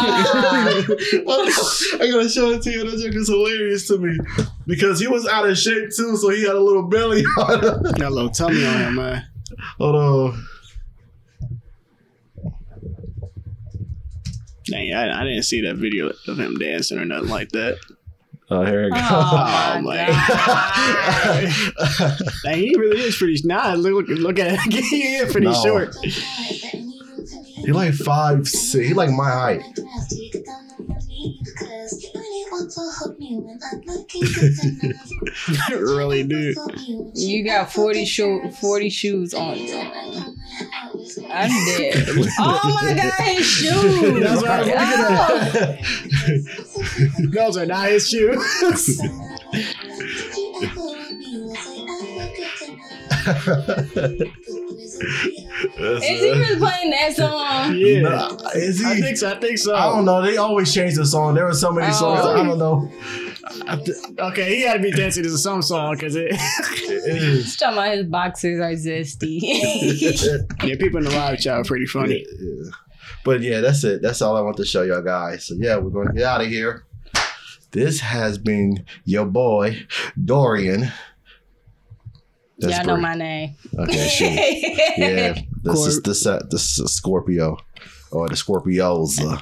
I 2.05 2.11
gotta 2.11 2.29
show 2.29 2.51
it 2.51 2.63
to 2.63 2.71
you. 2.71 2.89
That 2.91 2.99
joke 2.99 3.15
is 3.15 3.29
hilarious 3.29 3.87
to 3.89 3.99
me 3.99 4.19
because 4.67 4.99
he 5.01 5.07
was 5.07 5.27
out 5.29 5.49
of 5.49 5.59
shape 5.59 5.91
too, 5.95 6.17
so 6.17 6.31
he 6.31 6.43
had 6.43 6.55
a 6.55 6.61
little 6.61 6.85
belly 6.85 7.23
on 7.39 7.63
him. 7.63 7.83
Got 7.83 8.01
a 8.01 8.11
little 8.11 8.31
tummy 8.31 8.65
on 8.65 8.77
him, 8.81 8.95
man. 8.97 9.25
Hold 9.79 9.97
on. 9.97 10.47
Dang, 14.67 14.93
I, 14.95 15.21
I 15.21 15.25
didn't 15.25 15.43
see 15.43 15.61
that 15.63 15.77
video 15.77 16.11
of 16.29 16.39
him 16.39 16.57
dancing 16.59 16.99
or 16.99 17.05
nothing 17.05 17.29
like 17.29 17.51
that. 17.51 17.79
Oh, 18.51 18.65
here 18.65 18.85
we 18.85 18.91
go. 18.91 18.97
Oh, 18.99 19.75
Oh, 19.77 19.81
my 19.83 20.07
my 20.07 20.07
god. 21.99 22.19
Dang, 22.45 22.59
he 22.59 22.75
really 22.77 23.01
is 23.01 23.17
pretty. 23.17 23.41
Nah, 23.45 23.75
look, 23.75 24.07
look 24.09 24.39
at 24.39 24.53
him. 24.59 24.71
he 24.71 25.17
is 25.17 25.31
pretty 25.33 25.47
No. 25.49 25.63
short. 25.63 25.97
He 27.71 27.75
like 27.75 27.95
five 27.95 28.49
six. 28.49 28.85
He 28.89 28.95
like 28.95 29.11
my 29.11 29.31
height. 29.31 29.63
really, 35.71 36.25
dude. 36.25 36.57
You 37.15 37.45
got 37.45 37.73
40 37.73 38.05
shoe 38.05 38.51
40 38.61 38.91
shoes 38.91 39.35
on. 39.35 39.57
I'm 41.31 41.51
dead. 41.77 42.07
Oh 42.41 42.61
my 42.83 42.93
god, 42.95 43.13
his 43.37 43.47
shoes. 43.47 44.21
That's 44.21 44.43
what 44.43 44.51
I 44.51 44.59
was 44.59 45.55
looking 45.55 47.29
Oh. 47.29 47.31
Those 47.33 47.57
are 47.57 47.67
not 47.67 47.89
his 47.89 48.09
shoes. 48.09 49.01
Is 55.81 56.05
he 56.05 56.31
really 56.31 56.59
playing 56.59 56.91
that 56.91 57.17
song? 57.17 57.75
yeah. 57.77 58.01
Nah, 58.01 58.37
is 58.55 58.81
he? 58.81 58.87
I 58.87 59.01
think 59.01 59.17
so. 59.17 59.31
I 59.31 59.39
think 59.39 59.59
so. 59.59 59.75
I 59.75 59.85
don't 59.87 60.05
know. 60.05 60.23
They 60.23 60.37
always 60.37 60.73
change 60.73 60.95
the 60.95 61.07
song. 61.07 61.35
There 61.35 61.45
were 61.45 61.55
so 61.55 61.73
many 61.73 61.89
oh. 61.89 61.93
songs. 61.93 62.21
Oh. 62.23 62.33
I 62.33 62.37
don't 62.45 62.59
know. 62.59 62.91
Th- 63.85 63.97
Okay, 64.19 64.57
he 64.57 64.63
had 64.63 64.75
to 64.75 64.81
be 64.81 64.91
dancing 64.91 65.23
to 65.23 65.37
some 65.37 65.63
song 65.63 65.95
because 65.95 66.15
it. 66.15 66.31
it 66.33 66.33
is. 67.23 67.57
Talking 67.57 67.79
about 67.79 67.97
his 67.97 68.07
boxers 68.07 68.61
are 68.61 68.73
zesty. 68.73 69.39
yeah, 70.63 70.75
people 70.77 70.99
in 70.99 71.05
the 71.05 71.11
live 71.11 71.39
chat 71.39 71.55
are 71.55 71.65
pretty 71.65 71.87
funny. 71.87 72.25
Yeah. 72.39 72.71
But 73.25 73.41
yeah, 73.43 73.61
that's 73.61 73.83
it. 73.85 74.03
That's 74.03 74.23
all 74.23 74.37
I 74.37 74.41
want 74.41 74.57
to 74.59 74.65
show 74.65 74.83
y'all 74.83 75.03
guys. 75.03 75.47
So 75.47 75.55
yeah, 75.59 75.77
we're 75.77 75.91
gonna 75.91 76.13
get 76.13 76.25
out 76.25 76.43
of 76.43 76.49
here. 76.49 76.85
This 77.73 78.01
has 78.01 78.39
been 78.39 78.85
your 79.05 79.27
boy 79.27 79.87
Dorian. 80.23 80.93
That's 82.61 82.77
Y'all 82.77 82.87
know 82.87 82.95
Brie. 82.95 83.03
my 83.03 83.15
name. 83.15 83.55
Okay, 83.79 84.09
sure. 84.09 84.29
Yeah, 84.99 85.33
this 85.63 85.87
is 85.87 85.95
Corp. 85.97 86.05
the 86.05 86.15
set. 86.15 86.51
This 86.51 86.79
is 86.79 86.93
Scorpio 86.95 87.57
or 88.13 88.29
the 88.29 88.35
Scorpios. 88.35 89.21
Uh, 89.21 89.41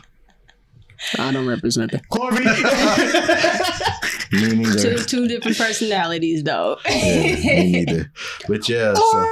I 1.18 1.32
don't 1.32 1.46
represent 1.46 1.92
that. 1.92 2.08
Corby. 2.08 2.44
me 4.32 4.40
Two 4.40 4.56
neither. 4.56 5.04
two 5.04 5.26
different 5.28 5.56
personalities 5.58 6.42
though. 6.44 6.76
Yeah, 6.88 7.34
me 7.60 7.70
neither. 7.84 8.12
But 8.48 8.68
yeah. 8.68 8.94
So. 8.94 9.02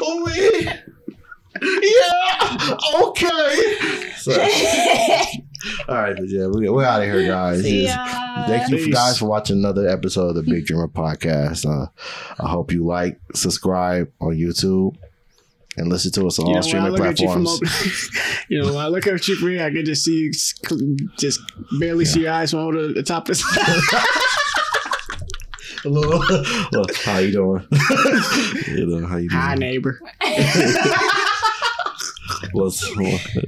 oh 0.00 0.28
yeah. 0.34 0.78
Yeah. 1.60 2.76
Okay. 3.04 4.12
So, 4.16 4.32
all 5.88 5.94
right, 5.96 6.16
but 6.16 6.28
yeah, 6.28 6.46
we, 6.46 6.68
we're 6.68 6.84
out 6.84 7.02
of 7.02 7.08
here, 7.08 7.26
guys. 7.26 7.62
See 7.62 7.84
ya. 7.86 8.46
Thank 8.46 8.70
you 8.70 8.76
Peace. 8.78 8.94
guys 8.94 9.18
for 9.18 9.26
watching 9.26 9.58
another 9.58 9.88
episode 9.88 10.28
of 10.28 10.34
the 10.34 10.42
Big 10.42 10.66
Dreamer 10.66 10.88
Podcast. 10.88 11.66
Uh, 11.66 11.86
I 12.42 12.48
hope 12.48 12.72
you 12.72 12.84
like, 12.84 13.20
subscribe 13.34 14.10
on 14.20 14.36
YouTube, 14.36 14.96
and 15.76 15.88
listen 15.88 16.12
to 16.12 16.26
us 16.26 16.38
on 16.38 16.46
You 16.46 16.52
know, 16.52 16.56
all 16.58 16.62
streaming 16.62 16.92
look 16.92 17.18
you 17.20 17.26
platforms. 17.26 17.48
over, 17.62 18.44
you 18.48 18.62
know, 18.62 18.74
when 18.74 18.84
I 18.84 18.88
look 18.88 19.06
at 19.06 19.28
you 19.28 19.36
from 19.36 19.50
here, 19.50 19.64
I 19.64 19.70
can 19.70 19.84
just 19.84 20.04
see, 20.04 20.30
you 20.70 20.96
just 21.18 21.40
barely 21.78 22.04
see 22.04 22.22
your 22.22 22.32
eyes 22.32 22.50
from 22.50 22.60
over 22.60 22.88
the, 22.88 22.92
the 22.94 23.02
top 23.02 23.28
of 23.28 23.36
the 23.38 24.08
Hello, 25.82 26.00
Look, 26.72 26.94
how 26.98 27.18
you 27.18 27.32
doing? 27.32 27.66
you 28.68 28.86
know, 28.86 29.04
how 29.06 29.16
you 29.16 29.28
doing? 29.28 29.40
Hi, 29.42 29.56
neighbor. 29.56 30.00
Let's, 32.54 32.80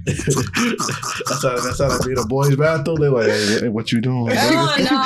that's 0.05 1.43
how 1.43 1.59
that's 1.61 1.78
how 1.80 1.89
they 1.99 2.07
be 2.07 2.12
in 2.12 2.18
a 2.18 2.26
boys' 2.26 2.57
bathroom. 2.57 2.97
They 3.01 3.09
like, 3.09 3.26
hey, 3.26 3.62
what, 3.62 3.72
what 3.72 3.93
you 3.93 4.01
doing? 4.01 4.30
Oh 4.37 4.76
no. 4.78 5.01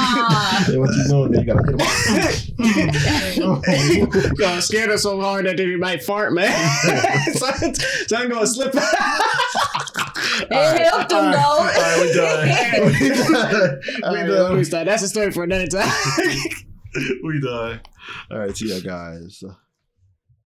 Hey, 0.72 0.78
what 0.78 0.90
you 0.94 1.04
doing? 1.08 1.32
Then 1.32 1.40
you 1.40 1.46
gotta 1.54 1.64
hit 1.66 3.36
them. 3.36 4.34
Gonna 4.36 4.62
scared 4.62 4.90
us 4.90 5.02
so 5.02 5.20
hard 5.20 5.46
that 5.46 5.56
they 5.56 5.76
might 5.76 6.02
fart, 6.02 6.32
man. 6.32 6.48
so 8.06 8.16
i'm 8.16 8.28
gonna 8.28 8.46
slip. 8.46 8.74
It 10.40 10.52
helped 10.52 11.12
him 11.12 11.30
though. 11.32 11.38
All 11.38 11.64
right, 11.64 12.00
we 12.00 12.12
done. 12.12 12.48
we 13.00 13.08
done. 13.08 13.80
All 14.04 14.12
We 14.12 14.18
right, 14.18 14.26
done. 14.26 14.56
let 14.56 14.72
me. 14.72 14.84
That's 14.84 15.02
a 15.02 15.08
story 15.08 15.30
for 15.30 15.44
another 15.44 15.66
time. 15.66 15.90
We 17.24 17.40
done. 17.40 17.80
All 18.30 18.38
right, 18.38 18.56
see 18.56 18.68
ya, 18.68 18.80
guys. 18.80 19.42